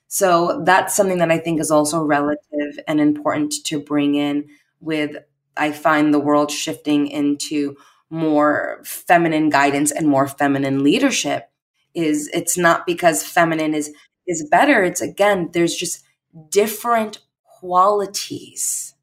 So 0.08 0.62
that's 0.66 0.96
something 0.96 1.18
that 1.20 1.32
I 1.32 1.38
think 1.38 1.60
is 1.60 1.72
also 1.72 2.04
relative 2.04 2.80
and 2.88 3.00
important 3.00 3.54
to 3.66 3.80
bring 3.80 4.16
in 4.16 4.48
with 4.80 5.18
I 5.58 5.72
find 5.72 6.14
the 6.14 6.20
world 6.20 6.52
shifting 6.52 7.08
into 7.08 7.76
more 8.10 8.82
feminine 8.84 9.50
guidance 9.50 9.92
and 9.92 10.08
more 10.08 10.28
feminine 10.28 10.84
leadership 10.84 11.50
is 11.94 12.30
it's 12.34 12.58
not 12.58 12.86
because 12.86 13.24
feminine 13.24 13.74
is 13.74 13.92
is 14.28 14.48
better 14.50 14.84
it's 14.84 15.02
again 15.02 15.50
there's 15.54 15.76
just 15.76 16.04
different 16.50 17.20
qualities 17.44 18.94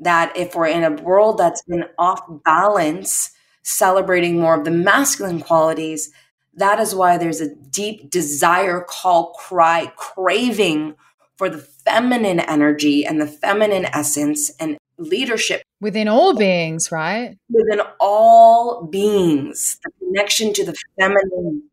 that 0.00 0.34
if 0.36 0.54
we're 0.54 0.66
in 0.66 0.84
a 0.84 1.02
world 1.02 1.38
that's 1.38 1.62
been 1.62 1.84
off 1.98 2.22
balance 2.44 3.30
celebrating 3.66 4.38
more 4.40 4.54
of 4.54 4.64
the 4.64 4.70
masculine 4.70 5.40
qualities, 5.40 6.10
that 6.54 6.78
is 6.78 6.94
why 6.94 7.18
there's 7.18 7.40
a 7.40 7.54
deep 7.54 8.10
desire, 8.10 8.84
call, 8.88 9.32
cry, 9.32 9.92
craving 9.96 10.94
for 11.36 11.50
the 11.50 11.58
feminine 11.58 12.40
energy 12.40 13.04
and 13.04 13.20
the 13.20 13.26
feminine 13.26 13.84
essence 13.86 14.50
and 14.58 14.78
leadership 14.98 15.62
within 15.80 16.08
all 16.08 16.34
beings, 16.34 16.90
right? 16.90 17.36
Within 17.50 17.80
all 18.00 18.86
beings, 18.86 19.78
the 19.84 19.90
connection 19.98 20.52
to 20.54 20.64
the 20.64 20.74
feminine. 20.98 21.64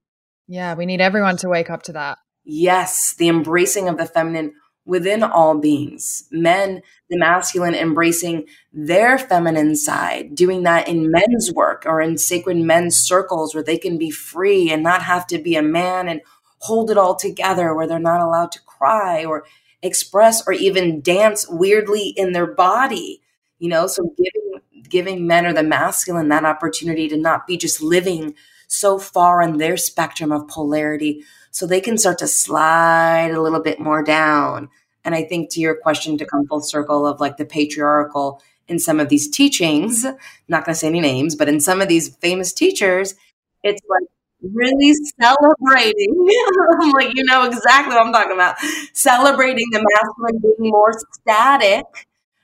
Yeah, 0.48 0.74
we 0.74 0.86
need 0.86 1.00
everyone 1.00 1.38
to 1.38 1.50
wake 1.50 1.70
up 1.70 1.84
to 1.84 1.94
that. 1.94 2.18
Yes, 2.44 3.16
the 3.18 3.30
embracing 3.30 3.88
of 3.88 3.98
the 3.98 4.06
feminine 4.06 4.54
within 4.86 5.24
all 5.24 5.58
beings. 5.58 6.28
Men, 6.32 6.82
the 7.10 7.18
masculine 7.18 7.76
embracing 7.76 8.46
their 8.72 9.18
feminine 9.18 9.76
side, 9.76 10.36
doing 10.36 10.64
that 10.64 10.88
in 10.88 11.12
men's 11.12 11.52
work 11.54 11.84
or 11.86 12.02
in 12.02 12.18
sacred 12.18 12.58
men's 12.58 12.98
circles 12.98 13.54
where 13.54 13.64
they 13.64 13.78
can 13.78 13.98
be 13.98 14.12
free 14.12 14.72
and 14.72 14.84
not 14.84 15.04
have 15.04 15.26
to 15.28 15.38
be 15.38 15.56
a 15.56 15.62
man 15.62 16.08
and 16.08 16.22
hold 16.60 16.92
it 16.92 16.98
all 16.98 17.16
together, 17.16 17.74
where 17.74 17.88
they're 17.88 18.00
not 18.00 18.22
allowed 18.22 18.52
to 18.52 18.62
cry 18.62 19.24
or 19.24 19.46
express 19.82 20.46
or 20.48 20.54
even 20.54 21.02
dance 21.02 21.48
weirdly 21.50 22.10
in 22.18 22.32
their 22.32 22.48
body. 22.48 23.22
You 23.60 23.70
know, 23.70 23.88
so 23.88 24.04
giving 24.18 24.44
giving 24.90 25.26
men 25.26 25.46
or 25.46 25.54
the 25.54 25.64
masculine 25.64 26.30
that 26.30 26.46
opportunity 26.46 27.08
to 27.08 27.18
not 27.18 27.48
be 27.48 27.58
just 27.58 27.82
living 27.82 28.36
so 28.68 29.00
far 29.00 29.42
in 29.42 29.58
their 29.58 29.78
spectrum 29.78 30.32
of 30.32 30.48
polarity 30.48 31.24
so 31.54 31.68
they 31.68 31.80
can 31.80 31.98
start 32.00 32.18
to 32.18 32.28
slide 32.28 33.32
a 33.32 33.40
little 33.42 33.62
bit 33.62 33.80
more 33.80 34.04
down. 34.04 34.70
And 35.06 35.14
I 35.14 35.24
think 35.24 35.52
to 35.52 35.60
your 35.60 35.76
question 35.76 36.18
to 36.18 36.26
come 36.26 36.48
full 36.48 36.62
circle 36.62 37.06
of 37.06 37.20
like 37.20 37.38
the 37.38 37.46
patriarchal 37.46 38.42
in 38.68 38.80
some 38.80 39.00
of 39.00 39.10
these 39.10 39.30
teachings, 39.30 40.04
not 40.48 40.66
going 40.66 40.74
to 40.74 40.76
say 40.76 40.88
any 40.88 41.00
names, 41.00 41.36
but 41.36 41.48
in 41.48 41.60
some 41.60 41.80
of 41.80 41.88
these 41.88 42.16
famous 42.18 42.54
teachers, 42.54 43.14
it's 43.62 43.82
like 43.88 44.10
really 44.42 44.94
celebrating. 45.22 46.28
I'm 46.82 46.92
like, 46.92 47.12
you 47.14 47.24
know 47.26 47.46
exactly 47.46 47.94
what 47.94 48.08
I'm 48.08 48.12
talking 48.12 48.34
about. 48.34 48.56
Celebrating 48.94 49.68
the 49.72 49.86
masculine 49.94 50.40
being 50.42 50.72
more 50.72 50.94
static, 51.12 51.86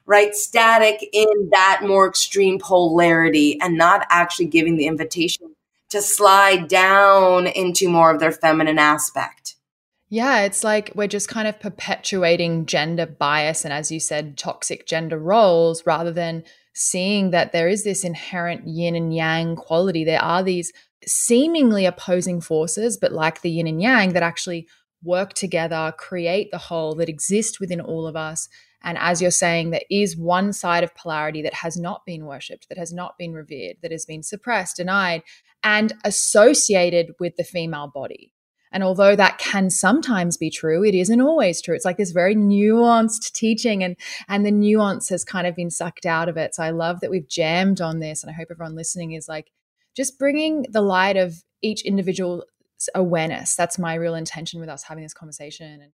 right? 0.06 0.36
Static 0.36 1.04
in 1.12 1.50
that 1.52 1.82
more 1.82 2.08
extreme 2.08 2.60
polarity 2.60 3.60
and 3.60 3.76
not 3.76 4.06
actually 4.12 4.46
giving 4.46 4.78
the 4.78 4.86
invitation 4.86 5.56
to 5.90 6.02
slide 6.02 6.68
down 6.68 7.48
into 7.48 7.90
more 7.90 8.12
of 8.14 8.20
their 8.20 8.32
feminine 8.32 8.80
aspect. 8.80 9.56
Yeah, 10.10 10.42
it's 10.42 10.64
like 10.64 10.92
we're 10.96 11.08
just 11.08 11.30
kind 11.30 11.48
of 11.48 11.60
perpetuating 11.60 12.66
gender 12.66 13.06
bias 13.06 13.64
and, 13.64 13.74
as 13.74 13.92
you 13.92 14.00
said, 14.00 14.38
toxic 14.38 14.88
gender 14.88 15.20
roles 15.20 15.86
rather 15.86 16.12
than 16.12 16.44
seeing 16.74 17.32
that 17.32 17.52
there 17.52 17.68
is 17.68 17.84
this 17.84 18.04
inherent 18.04 18.68
yin 18.68 18.96
and 18.96 19.14
yang 19.14 19.56
quality. 19.56 20.04
There 20.04 20.22
are 20.22 20.42
these 20.42 20.72
seemingly 21.06 21.86
opposing 21.86 22.42
forces, 22.42 22.98
but 22.98 23.12
like 23.12 23.42
the 23.42 23.52
yin 23.52 23.68
and 23.68 23.82
yang 23.82 24.14
that 24.14 24.24
actually 24.24 24.68
work 25.04 25.34
together, 25.34 25.94
create 25.98 26.50
the 26.52 26.58
whole 26.58 26.96
that 26.96 27.10
exists 27.10 27.60
within 27.60 27.80
all 27.80 28.08
of 28.08 28.16
us. 28.16 28.50
And 28.82 28.98
as 28.98 29.22
you're 29.22 29.32
saying, 29.32 29.70
there 29.70 29.82
is 29.90 30.18
one 30.18 30.54
side 30.54 30.84
of 30.84 30.96
polarity 30.96 31.42
that 31.44 31.54
has 31.54 31.78
not 31.78 32.06
been 32.06 32.26
worshipped, 32.26 32.70
that 32.70 32.78
has 32.78 32.94
not 32.94 33.18
been 33.18 33.34
revered, 33.34 33.76
that 33.82 33.92
has 33.92 34.06
been 34.06 34.24
suppressed, 34.24 34.78
denied, 34.78 35.24
and 35.64 35.94
associated 36.04 37.14
with 37.20 37.36
the 37.36 37.44
female 37.44 37.92
body. 37.94 38.34
And 38.72 38.84
although 38.84 39.16
that 39.16 39.40
can 39.40 39.70
sometimes 39.70 40.38
be 40.38 40.52
true, 40.52 40.84
it 40.84 40.94
isn't 40.94 41.22
always 41.22 41.62
true. 41.62 41.76
It's 41.76 41.86
like 41.86 41.98
this 41.98 42.12
very 42.12 42.36
nuanced 42.36 43.32
teaching 43.34 43.84
and 43.84 43.96
and 44.28 44.46
the 44.46 44.52
nuance 44.52 45.10
has 45.10 45.26
kind 45.26 45.48
of 45.48 45.56
been 45.56 45.72
sucked 45.72 46.06
out 46.06 46.30
of 46.30 46.38
it. 46.38 46.54
So 46.54 46.64
I 46.64 46.70
love 46.70 47.00
that 47.00 47.10
we've 47.10 47.28
jammed 47.28 47.82
on 47.82 48.00
this 48.00 48.24
and 48.24 48.30
I 48.30 48.34
hope 48.34 48.50
everyone 48.52 48.76
listening 48.76 49.14
is 49.14 49.28
like 49.28 49.52
just 49.96 50.20
bringing 50.20 50.66
the 50.70 50.82
light 50.82 51.18
of 51.18 51.44
each 51.62 51.84
individual's 51.84 52.44
awareness. 52.94 53.56
That's 53.56 53.80
my 53.80 53.96
real 53.96 54.16
intention 54.16 54.60
with 54.60 54.70
us 54.70 54.84
having 54.84 55.04
this 55.04 55.14
conversation 55.14 55.82
and 55.82 55.92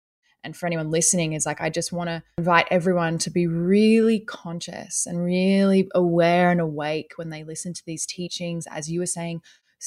and 0.45 0.57
for 0.57 0.67
anyone 0.67 0.91
listening 0.91 1.33
is 1.33 1.47
like 1.47 1.61
i 1.61 1.71
just 1.71 1.93
want 1.93 2.09
to 2.09 2.23
invite 2.39 2.67
everyone 2.71 3.19
to 3.19 3.31
be 3.31 3.47
really 3.47 4.21
conscious 4.21 5.07
and 5.07 5.25
really 5.25 5.89
aware 5.95 6.51
and 6.51 6.61
awake 6.61 7.13
when 7.17 7.31
they 7.31 7.45
listen 7.45 7.73
to 7.73 7.83
these 7.87 8.07
teachings 8.07 8.67
as 8.71 8.91
you 8.91 9.01
were 9.01 9.07
saying 9.07 9.41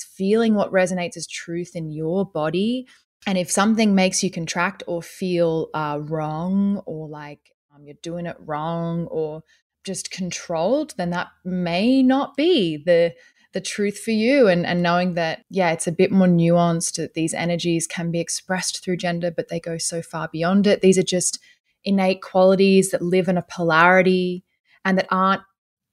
feeling 0.03 0.55
what 0.55 0.71
resonates 0.71 1.17
as 1.17 1.27
truth 1.27 1.75
in 1.75 1.91
your 1.91 2.25
body. 2.25 2.87
And 3.27 3.37
if 3.37 3.49
something 3.49 3.95
makes 3.95 4.23
you 4.23 4.29
contract 4.29 4.83
or 4.87 5.01
feel 5.01 5.69
uh, 5.73 5.99
wrong 6.01 6.81
or 6.85 7.07
like 7.07 7.39
um, 7.73 7.85
you're 7.85 7.95
doing 8.01 8.25
it 8.25 8.35
wrong 8.39 9.07
or 9.07 9.43
just 9.83 10.11
controlled, 10.11 10.93
then 10.97 11.11
that 11.11 11.27
may 11.43 12.03
not 12.03 12.35
be 12.35 12.77
the 12.77 13.13
the 13.55 13.61
truth 13.61 13.97
for 13.97 14.11
you 14.11 14.49
and, 14.49 14.65
and 14.65 14.83
knowing 14.83 15.13
that 15.13 15.43
yeah 15.49 15.71
it's 15.71 15.87
a 15.87 15.91
bit 15.91 16.11
more 16.11 16.27
nuanced 16.27 16.97
that 16.97 17.13
these 17.13 17.33
energies 17.33 17.87
can 17.87 18.11
be 18.11 18.19
expressed 18.19 18.83
through 18.83 18.97
gender 18.97 19.31
but 19.31 19.47
they 19.47 19.61
go 19.61 19.77
so 19.77 20.01
far 20.01 20.27
beyond 20.27 20.67
it 20.67 20.81
these 20.81 20.97
are 20.97 21.03
just 21.03 21.39
innate 21.85 22.21
qualities 22.21 22.91
that 22.91 23.01
live 23.01 23.29
in 23.29 23.37
a 23.37 23.45
polarity 23.49 24.43
and 24.83 24.97
that 24.97 25.07
aren't 25.09 25.41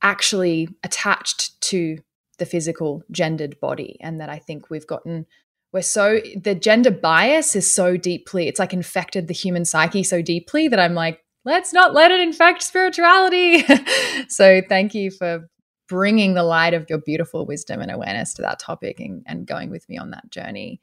actually 0.03 0.69
attached 0.83 1.59
to 1.61 1.99
the 2.39 2.47
physical 2.47 3.05
gendered 3.13 3.59
body 3.61 3.97
and 4.01 4.21
that 4.21 4.29
I 4.29 4.39
think 4.39 4.69
we've 4.69 4.87
gotten 4.87 5.25
we're 5.73 5.83
so 5.83 6.21
the 6.35 6.57
gender 6.57 6.91
bias 6.91 7.55
is 7.55 7.73
so 7.73 7.97
deeply 7.97 8.49
it's 8.49 8.59
like 8.59 8.73
infected 8.73 9.29
the 9.29 9.35
human 9.35 9.65
psyche 9.65 10.03
so 10.03 10.21
deeply 10.21 10.67
that 10.67 10.81
I'm 10.81 10.95
like 10.95 11.21
let's 11.45 11.73
not 11.73 11.95
let 11.95 12.11
it 12.11 12.21
infect 12.21 12.63
spirituality. 12.63 13.65
so 14.29 14.63
thank 14.69 14.95
you 14.95 15.11
for 15.11 15.49
bringing 15.89 16.35
the 16.35 16.45
light 16.45 16.75
of 16.75 16.87
your 16.89 16.99
beautiful 16.99 17.47
wisdom 17.47 17.81
and 17.81 17.91
awareness 17.91 18.35
to 18.35 18.43
that 18.43 18.59
topic 18.59 19.01
and, 19.01 19.23
and 19.27 19.47
going 19.47 19.71
with 19.71 19.89
me 19.89 19.99
on 19.99 20.11
that 20.11 20.31
journey. 20.31 20.81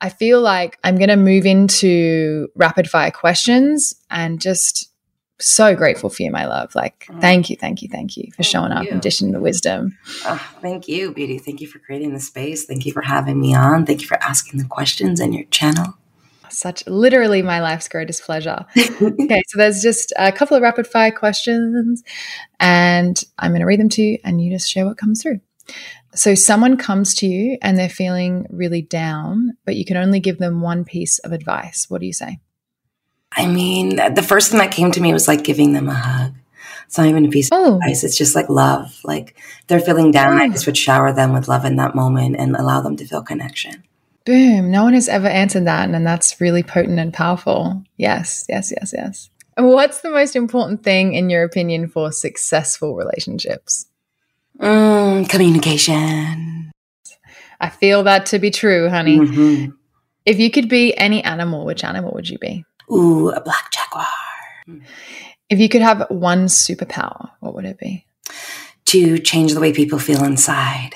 I 0.00 0.08
feel 0.08 0.40
like 0.40 0.78
I'm 0.82 0.96
going 0.96 1.08
to 1.08 1.16
move 1.16 1.46
into 1.46 2.48
rapid 2.56 2.90
fire 2.90 3.12
questions 3.12 3.94
and 4.10 4.40
just 4.40 4.90
so 5.38 5.74
grateful 5.74 6.10
for 6.10 6.22
you, 6.22 6.30
my 6.30 6.46
love. 6.46 6.74
Like, 6.74 7.06
oh. 7.10 7.20
thank 7.20 7.50
you, 7.50 7.56
thank 7.56 7.82
you, 7.82 7.88
thank 7.88 8.16
you 8.16 8.30
for 8.32 8.42
showing 8.42 8.72
up 8.72 8.86
and 8.86 9.00
dishing 9.00 9.32
the 9.32 9.40
wisdom. 9.40 9.96
Oh, 10.24 10.54
thank 10.60 10.88
you, 10.88 11.12
Beauty. 11.12 11.38
Thank 11.38 11.60
you 11.60 11.66
for 11.66 11.78
creating 11.78 12.14
the 12.14 12.20
space. 12.20 12.64
Thank 12.64 12.86
you 12.86 12.92
for 12.92 13.02
having 13.02 13.40
me 13.40 13.54
on. 13.54 13.86
Thank 13.86 14.02
you 14.02 14.06
for 14.06 14.22
asking 14.22 14.58
the 14.58 14.66
questions 14.66 15.20
and 15.20 15.34
your 15.34 15.44
channel. 15.44 15.94
Such 16.52 16.86
literally 16.86 17.42
my 17.42 17.60
life's 17.60 17.88
greatest 17.88 18.22
pleasure. 18.22 18.66
okay, 18.76 19.42
so 19.48 19.58
there's 19.58 19.82
just 19.82 20.12
a 20.16 20.30
couple 20.32 20.56
of 20.56 20.62
rapid 20.62 20.86
fire 20.86 21.10
questions, 21.10 22.02
and 22.60 23.22
I'm 23.38 23.52
going 23.52 23.60
to 23.60 23.66
read 23.66 23.80
them 23.80 23.88
to 23.90 24.02
you, 24.02 24.18
and 24.24 24.42
you 24.42 24.52
just 24.52 24.70
share 24.70 24.84
what 24.84 24.98
comes 24.98 25.22
through. 25.22 25.40
So, 26.14 26.34
someone 26.34 26.76
comes 26.76 27.14
to 27.16 27.26
you 27.26 27.56
and 27.62 27.78
they're 27.78 27.88
feeling 27.88 28.46
really 28.50 28.82
down, 28.82 29.56
but 29.64 29.76
you 29.76 29.86
can 29.86 29.96
only 29.96 30.20
give 30.20 30.38
them 30.38 30.60
one 30.60 30.84
piece 30.84 31.18
of 31.20 31.32
advice. 31.32 31.86
What 31.88 32.00
do 32.00 32.06
you 32.06 32.12
say? 32.12 32.38
I 33.34 33.46
mean, 33.46 33.96
the 33.96 34.22
first 34.22 34.50
thing 34.50 34.58
that 34.58 34.72
came 34.72 34.92
to 34.92 35.00
me 35.00 35.12
was 35.14 35.26
like 35.26 35.42
giving 35.42 35.72
them 35.72 35.88
a 35.88 35.94
hug. 35.94 36.34
It's 36.86 36.98
not 36.98 37.06
even 37.06 37.24
a 37.24 37.30
piece 37.30 37.48
oh. 37.50 37.68
of 37.68 37.74
advice. 37.76 38.04
It's 38.04 38.18
just 38.18 38.34
like 38.34 38.50
love. 38.50 39.00
Like 39.04 39.38
they're 39.66 39.80
feeling 39.80 40.10
down. 40.10 40.38
I 40.38 40.48
just 40.48 40.66
would 40.66 40.76
shower 40.76 41.14
them 41.14 41.32
with 41.32 41.48
love 41.48 41.64
in 41.64 41.76
that 41.76 41.94
moment 41.94 42.36
and 42.38 42.54
allow 42.54 42.82
them 42.82 42.96
to 42.96 43.06
feel 43.06 43.22
connection. 43.22 43.84
Boom. 44.24 44.70
No 44.70 44.84
one 44.84 44.94
has 44.94 45.08
ever 45.08 45.26
answered 45.26 45.66
that. 45.66 45.88
And 45.88 46.06
that's 46.06 46.40
really 46.40 46.62
potent 46.62 46.98
and 46.98 47.12
powerful. 47.12 47.82
Yes, 47.96 48.44
yes, 48.48 48.72
yes, 48.72 48.94
yes. 48.96 49.30
And 49.56 49.68
what's 49.68 50.00
the 50.00 50.10
most 50.10 50.34
important 50.36 50.82
thing, 50.82 51.14
in 51.14 51.28
your 51.28 51.44
opinion, 51.44 51.88
for 51.88 52.10
successful 52.12 52.94
relationships? 52.94 53.86
Mm, 54.58 55.28
communication. 55.28 56.70
I 57.60 57.68
feel 57.68 58.02
that 58.04 58.26
to 58.26 58.38
be 58.38 58.50
true, 58.50 58.88
honey. 58.88 59.18
Mm-hmm. 59.18 59.72
If 60.24 60.38
you 60.38 60.50
could 60.50 60.68
be 60.68 60.96
any 60.96 61.22
animal, 61.22 61.64
which 61.64 61.84
animal 61.84 62.12
would 62.14 62.28
you 62.28 62.38
be? 62.38 62.64
Ooh, 62.90 63.30
a 63.30 63.40
black 63.40 63.70
jaguar. 63.72 64.06
If 65.50 65.58
you 65.58 65.68
could 65.68 65.82
have 65.82 66.06
one 66.08 66.46
superpower, 66.46 67.30
what 67.40 67.54
would 67.54 67.64
it 67.64 67.78
be? 67.78 68.06
To 68.86 69.18
change 69.18 69.52
the 69.52 69.60
way 69.60 69.72
people 69.72 69.98
feel 69.98 70.24
inside. 70.24 70.92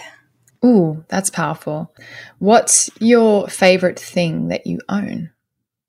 Ooh, 0.64 1.04
that's 1.08 1.30
powerful. 1.30 1.94
What's 2.38 2.90
your 3.00 3.48
favorite 3.48 3.98
thing 3.98 4.48
that 4.48 4.66
you 4.66 4.80
own? 4.88 5.30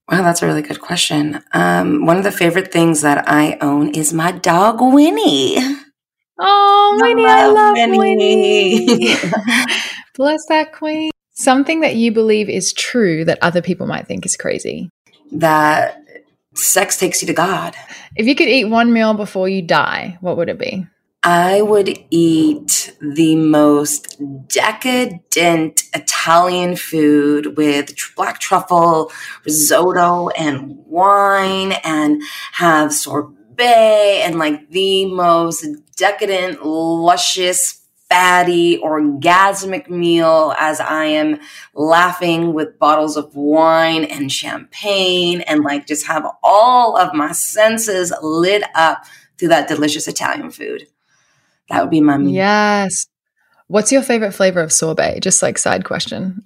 Wow, 0.09 0.21
that's 0.21 0.41
a 0.41 0.47
really 0.47 0.61
good 0.61 0.79
question. 0.79 1.43
Um, 1.53 2.05
one 2.05 2.17
of 2.17 2.23
the 2.23 2.31
favorite 2.31 2.71
things 2.71 3.01
that 3.01 3.27
I 3.27 3.57
own 3.59 3.89
is 3.89 4.13
my 4.13 4.31
dog 4.31 4.77
Winnie. 4.79 5.57
Oh, 6.39 6.97
Winnie, 7.01 7.25
I 7.25 7.47
love, 7.47 7.77
I 7.77 7.85
love 7.85 7.89
Winnie. 7.89 8.85
Winnie. 8.85 9.15
Bless 10.15 10.45
that 10.47 10.71
queen. 10.71 11.11
Something 11.31 11.81
that 11.81 11.95
you 11.95 12.11
believe 12.11 12.49
is 12.49 12.73
true 12.73 13.25
that 13.25 13.39
other 13.41 13.61
people 13.61 13.87
might 13.87 14.07
think 14.07 14.25
is 14.25 14.37
crazy 14.37 14.89
that 15.31 16.03
sex 16.53 16.97
takes 16.97 17.21
you 17.21 17.27
to 17.27 17.33
God. 17.33 17.75
If 18.15 18.27
you 18.27 18.35
could 18.35 18.47
eat 18.47 18.65
one 18.65 18.93
meal 18.93 19.13
before 19.13 19.49
you 19.49 19.61
die, 19.61 20.17
what 20.21 20.37
would 20.37 20.49
it 20.49 20.59
be? 20.59 20.87
I 21.29 21.61
would 21.61 22.05
eat 22.09 22.95
the 23.01 23.35
most 23.35 24.15
decadent 24.47 25.83
Italian 25.93 26.77
food 26.77 27.57
with 27.57 27.93
black 28.15 28.39
truffle, 28.39 29.11
risotto, 29.43 30.29
and 30.29 30.77
wine, 30.85 31.73
and 31.83 32.21
have 32.53 32.93
sorbet 32.93 34.21
and 34.23 34.39
like 34.39 34.69
the 34.69 35.03
most 35.07 35.65
decadent, 35.97 36.65
luscious 36.65 37.85
fatty, 38.07 38.77
orgasmic 38.77 39.89
meal 39.89 40.55
as 40.57 40.79
I 40.79 41.03
am 41.07 41.41
laughing 41.73 42.53
with 42.53 42.79
bottles 42.79 43.17
of 43.17 43.35
wine 43.35 44.05
and 44.05 44.31
champagne 44.31 45.41
and 45.41 45.65
like 45.65 45.87
just 45.87 46.07
have 46.07 46.25
all 46.41 46.95
of 46.95 47.13
my 47.13 47.33
senses 47.33 48.13
lit 48.21 48.63
up 48.75 49.03
through 49.37 49.49
that 49.49 49.67
delicious 49.67 50.07
Italian 50.07 50.51
food. 50.51 50.87
That 51.69 51.81
would 51.81 51.89
be 51.89 52.01
my 52.01 52.17
meal. 52.17 52.29
Yes. 52.29 53.07
What's 53.67 53.91
your 53.91 54.01
favorite 54.01 54.31
flavor 54.31 54.61
of 54.61 54.71
sorbet? 54.71 55.19
Just 55.21 55.41
like 55.41 55.57
side 55.57 55.83
question. 55.83 56.41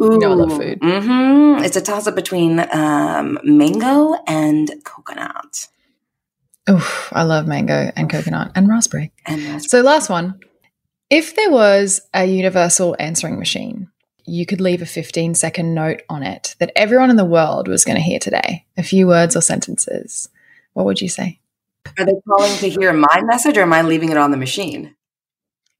Ooh, 0.00 0.04
you 0.12 0.18
know 0.18 0.30
I 0.30 0.34
love 0.34 0.56
food. 0.56 0.80
Mm-hmm. 0.80 1.64
It's 1.64 1.76
a 1.76 1.80
toss 1.80 2.06
up 2.06 2.14
between 2.14 2.60
um, 2.72 3.38
mango 3.42 4.14
and 4.28 4.70
coconut. 4.84 5.68
Oh, 6.68 7.08
I 7.10 7.24
love 7.24 7.48
mango 7.48 7.90
and 7.96 8.08
coconut 8.08 8.52
and 8.54 8.68
raspberry. 8.68 9.12
And 9.26 9.42
raspberry. 9.42 9.68
So, 9.68 9.80
last 9.82 10.08
one. 10.08 10.38
If 11.10 11.34
there 11.34 11.50
was 11.50 12.00
a 12.14 12.24
universal 12.24 12.96
answering 12.98 13.38
machine, 13.38 13.88
you 14.24 14.46
could 14.46 14.60
leave 14.60 14.80
a 14.80 14.86
15 14.86 15.34
second 15.34 15.74
note 15.74 16.02
on 16.08 16.22
it 16.22 16.54
that 16.58 16.72
everyone 16.76 17.10
in 17.10 17.16
the 17.16 17.24
world 17.24 17.68
was 17.68 17.84
going 17.84 17.96
to 17.96 18.02
hear 18.02 18.18
today, 18.18 18.64
a 18.78 18.82
few 18.82 19.06
words 19.08 19.36
or 19.36 19.40
sentences. 19.40 20.28
What 20.72 20.86
would 20.86 21.00
you 21.00 21.08
say? 21.08 21.40
Are 21.98 22.06
they 22.06 22.14
calling 22.28 22.56
to 22.58 22.68
hear 22.68 22.92
my 22.92 23.22
message 23.24 23.56
or 23.56 23.62
am 23.62 23.72
I 23.72 23.82
leaving 23.82 24.10
it 24.10 24.16
on 24.16 24.30
the 24.30 24.36
machine? 24.36 24.94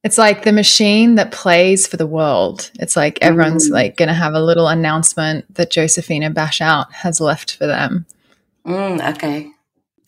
It's 0.05 0.19
like 0.19 0.43
the 0.43 0.53
machine 0.53 1.15
that 1.15 1.31
plays 1.31 1.87
for 1.87 1.97
the 1.97 2.07
world. 2.07 2.71
It's 2.81 2.97
like 2.97 3.19
everyone's 3.23 3.69
Mm. 3.71 3.75
like 3.75 3.97
going 3.97 4.09
to 4.09 4.15
have 4.15 4.35
a 4.35 4.43
little 4.43 4.67
announcement 4.69 5.55
that 5.55 5.71
Josephina 5.71 6.31
Bashout 6.31 6.91
has 6.93 7.21
left 7.21 7.57
for 7.57 7.67
them. 7.69 8.07
Mm, 8.67 9.15
okay. 9.15 9.51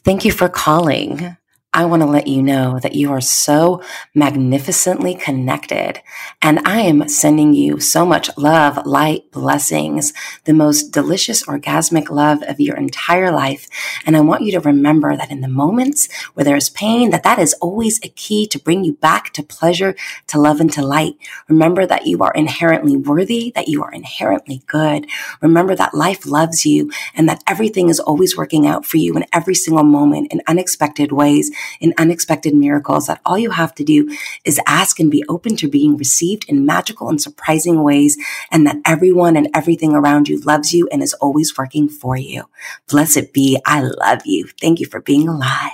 Thank 0.04 0.24
you 0.24 0.32
for 0.32 0.48
calling. 0.48 1.36
I 1.76 1.86
want 1.86 2.02
to 2.02 2.08
let 2.08 2.28
you 2.28 2.40
know 2.40 2.78
that 2.78 2.94
you 2.94 3.10
are 3.10 3.20
so 3.20 3.82
magnificently 4.14 5.16
connected. 5.16 6.00
And 6.40 6.60
I 6.64 6.82
am 6.82 7.08
sending 7.08 7.52
you 7.52 7.80
so 7.80 8.06
much 8.06 8.30
love, 8.38 8.86
light, 8.86 9.32
blessings, 9.32 10.12
the 10.44 10.54
most 10.54 10.92
delicious 10.92 11.44
orgasmic 11.46 12.10
love 12.10 12.44
of 12.44 12.60
your 12.60 12.76
entire 12.76 13.32
life. 13.32 13.66
And 14.06 14.16
I 14.16 14.20
want 14.20 14.42
you 14.42 14.52
to 14.52 14.60
remember 14.60 15.16
that 15.16 15.32
in 15.32 15.40
the 15.40 15.48
moments 15.48 16.08
where 16.34 16.44
there 16.44 16.54
is 16.54 16.70
pain, 16.70 17.10
that 17.10 17.24
that 17.24 17.40
is 17.40 17.54
always 17.54 17.98
a 18.04 18.08
key 18.08 18.46
to 18.46 18.58
bring 18.60 18.84
you 18.84 18.92
back 18.92 19.32
to 19.32 19.42
pleasure, 19.42 19.96
to 20.28 20.40
love, 20.40 20.60
and 20.60 20.72
to 20.74 20.86
light. 20.86 21.14
Remember 21.48 21.86
that 21.86 22.06
you 22.06 22.22
are 22.22 22.32
inherently 22.34 22.96
worthy, 22.96 23.50
that 23.56 23.66
you 23.66 23.82
are 23.82 23.90
inherently 23.90 24.62
good. 24.68 25.08
Remember 25.40 25.74
that 25.74 25.92
life 25.92 26.24
loves 26.24 26.64
you 26.64 26.92
and 27.16 27.28
that 27.28 27.42
everything 27.48 27.88
is 27.88 27.98
always 27.98 28.36
working 28.36 28.64
out 28.64 28.86
for 28.86 28.98
you 28.98 29.16
in 29.16 29.24
every 29.32 29.56
single 29.56 29.82
moment 29.82 30.32
in 30.32 30.40
unexpected 30.46 31.10
ways, 31.10 31.50
in 31.80 31.94
unexpected 31.98 32.54
miracles, 32.54 33.06
that 33.06 33.20
all 33.24 33.38
you 33.38 33.50
have 33.50 33.74
to 33.76 33.84
do 33.84 34.08
is 34.44 34.60
ask 34.66 35.00
and 35.00 35.10
be 35.10 35.24
open 35.28 35.56
to 35.56 35.68
being 35.68 35.96
received 35.96 36.44
in 36.48 36.66
magical 36.66 37.08
and 37.08 37.20
surprising 37.20 37.82
ways, 37.82 38.16
and 38.50 38.66
that 38.66 38.76
everyone 38.84 39.36
and 39.36 39.48
everything 39.54 39.92
around 39.94 40.28
you 40.28 40.40
loves 40.40 40.72
you 40.72 40.88
and 40.92 41.02
is 41.02 41.14
always 41.14 41.56
working 41.56 41.88
for 41.88 42.16
you. 42.16 42.44
Blessed 42.88 43.32
be. 43.32 43.60
I 43.66 43.82
love 43.82 44.22
you. 44.24 44.48
Thank 44.60 44.80
you 44.80 44.86
for 44.86 45.00
being 45.00 45.28
alive. 45.28 45.70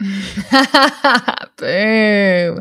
Boom. 1.56 2.60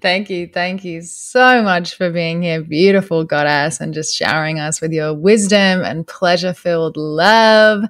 Thank 0.00 0.30
you. 0.30 0.46
Thank 0.46 0.84
you 0.84 1.02
so 1.02 1.60
much 1.62 1.96
for 1.96 2.10
being 2.10 2.42
here, 2.42 2.62
beautiful 2.62 3.24
goddess, 3.24 3.80
and 3.80 3.92
just 3.92 4.14
showering 4.14 4.60
us 4.60 4.80
with 4.80 4.92
your 4.92 5.12
wisdom 5.12 5.82
and 5.82 6.06
pleasure 6.06 6.54
filled 6.54 6.96
love. 6.96 7.82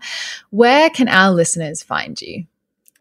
Where 0.50 0.88
can 0.88 1.08
our 1.08 1.32
listeners 1.32 1.82
find 1.82 2.18
you? 2.20 2.46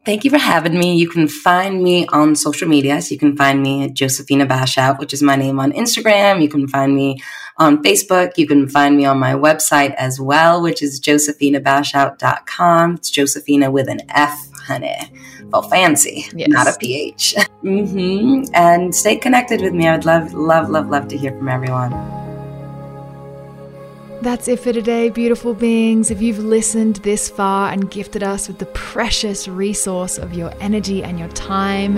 Thank 0.07 0.23
you 0.23 0.31
for 0.31 0.37
having 0.37 0.79
me. 0.79 0.95
You 0.95 1.09
can 1.09 1.27
find 1.27 1.83
me 1.83 2.07
on 2.07 2.33
social 2.37 2.69
media. 2.69 3.01
So 3.01 3.11
you 3.11 3.19
can 3.19 3.35
find 3.35 3.61
me 3.61 3.83
at 3.83 3.93
Josephina 3.93 4.45
Bashout, 4.47 4.99
which 4.99 5.11
is 5.13 5.21
my 5.21 5.35
name 5.35 5.59
on 5.59 5.73
Instagram. 5.73 6.41
You 6.41 6.47
can 6.47 6.65
find 6.65 6.95
me 6.95 7.17
on 7.57 7.83
Facebook. 7.83 8.37
You 8.37 8.47
can 8.47 8.69
find 8.69 8.95
me 8.95 9.03
on 9.03 9.19
my 9.19 9.33
website 9.33 9.93
as 9.95 10.17
well, 10.17 10.61
which 10.61 10.81
is 10.81 11.01
josephinabashout.com. 11.01 12.93
It's 12.95 13.09
Josephina 13.09 13.69
with 13.69 13.89
an 13.89 13.99
F, 14.07 14.49
honey. 14.53 14.95
Well, 15.51 15.63
fancy, 15.63 16.25
Yes. 16.33 16.47
not 16.51 16.67
a 16.67 16.77
PH. 16.79 17.35
hmm 17.61 18.43
And 18.53 18.95
stay 18.95 19.17
connected 19.17 19.59
with 19.59 19.73
me. 19.73 19.89
I'd 19.89 20.05
love, 20.05 20.33
love, 20.33 20.69
love, 20.69 20.87
love 20.89 21.09
to 21.09 21.17
hear 21.17 21.31
from 21.37 21.49
everyone. 21.49 21.91
That's 24.21 24.47
it 24.47 24.59
for 24.59 24.73
today, 24.73 25.09
beautiful 25.09 25.53
beings. 25.53 26.09
If 26.09 26.23
you've 26.23 26.39
listened 26.39 26.97
this 26.97 27.29
far 27.29 27.71
and 27.71 27.89
gifted 27.89 28.23
us 28.23 28.47
with 28.47 28.57
the 28.57 28.65
precious 28.65 29.47
resource 29.47 30.17
of 30.17 30.33
your 30.33 30.51
energy 30.59 31.03
and 31.03 31.19
your 31.19 31.27
time, 31.29 31.97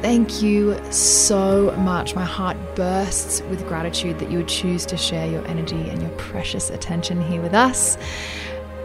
thank 0.00 0.42
you 0.42 0.80
so 0.92 1.72
much. 1.78 2.14
My 2.14 2.24
heart 2.24 2.56
bursts 2.76 3.42
with 3.50 3.66
gratitude 3.66 4.20
that 4.20 4.30
you 4.30 4.38
would 4.38 4.48
choose 4.48 4.86
to 4.86 4.96
share 4.96 5.26
your 5.26 5.44
energy 5.48 5.90
and 5.90 6.00
your 6.00 6.12
precious 6.12 6.70
attention 6.70 7.20
here 7.20 7.42
with 7.42 7.52
us. 7.52 7.98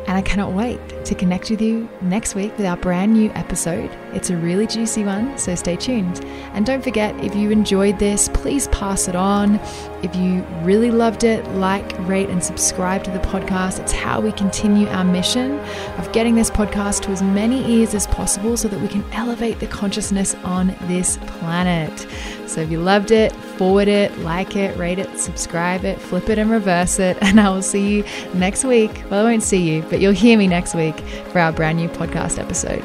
And 0.08 0.18
I 0.18 0.22
cannot 0.22 0.52
wait 0.54 0.80
to 1.06 1.16
connect 1.16 1.50
with 1.50 1.62
you 1.62 1.90
next 2.02 2.36
week 2.36 2.56
with 2.58 2.68
our 2.68 2.78
brand 2.78 3.14
new 3.14 3.32
episode. 3.32 3.90
It's 4.14 4.30
a 4.30 4.38
really 4.38 4.68
juicy 4.68 5.04
one, 5.04 5.36
so 5.38 5.56
stay 5.56 5.76
tuned. 5.76 6.24
And 6.54 6.64
don't 6.64 6.84
forget, 6.84 7.16
if 7.24 7.36
you 7.36 7.50
enjoyed 7.50 7.98
this, 7.98 8.30
please 8.30 8.68
pass 8.68 9.08
it 9.08 9.16
on. 9.16 9.60
If 10.06 10.16
you 10.16 10.44
really 10.62 10.92
loved 10.92 11.24
it, 11.24 11.44
like, 11.54 11.92
rate, 12.08 12.30
and 12.30 12.44
subscribe 12.44 13.04
to 13.06 13.10
the 13.10 13.18
podcast. 13.18 13.80
It's 13.80 13.92
how 13.92 14.22
we 14.22 14.32
continue 14.32 14.88
our 14.90 15.04
mission 15.04 15.58
of 15.98 16.12
getting 16.12 16.36
this 16.36 16.52
podcast 16.52 17.02
to 17.06 17.10
as 17.10 17.24
many 17.24 17.80
ears 17.80 17.96
as 17.96 18.06
possible 18.06 18.56
so 18.56 18.68
that 18.68 18.80
we 18.80 18.88
can 18.88 19.04
elevate 19.14 19.60
the 19.60 19.66
consciousness 19.66 20.36
on 20.44 20.76
this 20.82 21.18
planet. 21.26 22.06
So 22.46 22.62
if 22.62 22.70
you 22.70 22.82
loved 22.82 23.10
it, 23.10 23.36
forward 23.58 23.88
it, 23.88 24.16
like 24.20 24.56
it, 24.56 24.78
rate 24.78 25.00
it, 25.00 25.18
subscribe 25.18 25.84
it, 25.86 26.00
flip 26.00 26.30
it, 26.30 26.38
and 26.38 26.52
reverse 26.52 27.00
it. 27.00 27.18
And 27.26 27.40
I 27.40 27.50
will 27.50 27.64
see 27.64 27.96
you 27.96 28.04
next 28.36 28.64
week. 28.64 29.04
Well, 29.10 29.26
I 29.26 29.32
won't 29.32 29.42
see 29.42 29.68
you, 29.68 29.82
but 29.90 30.02
you'll 30.02 30.14
hear 30.14 30.38
me 30.38 30.46
next 30.46 30.76
week 30.76 31.00
for 31.32 31.40
our 31.40 31.52
brand 31.52 31.80
new 31.80 31.90
podcast 31.90 32.38
episode. 32.38 32.84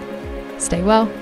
Stay 0.58 0.82
well 0.82 1.12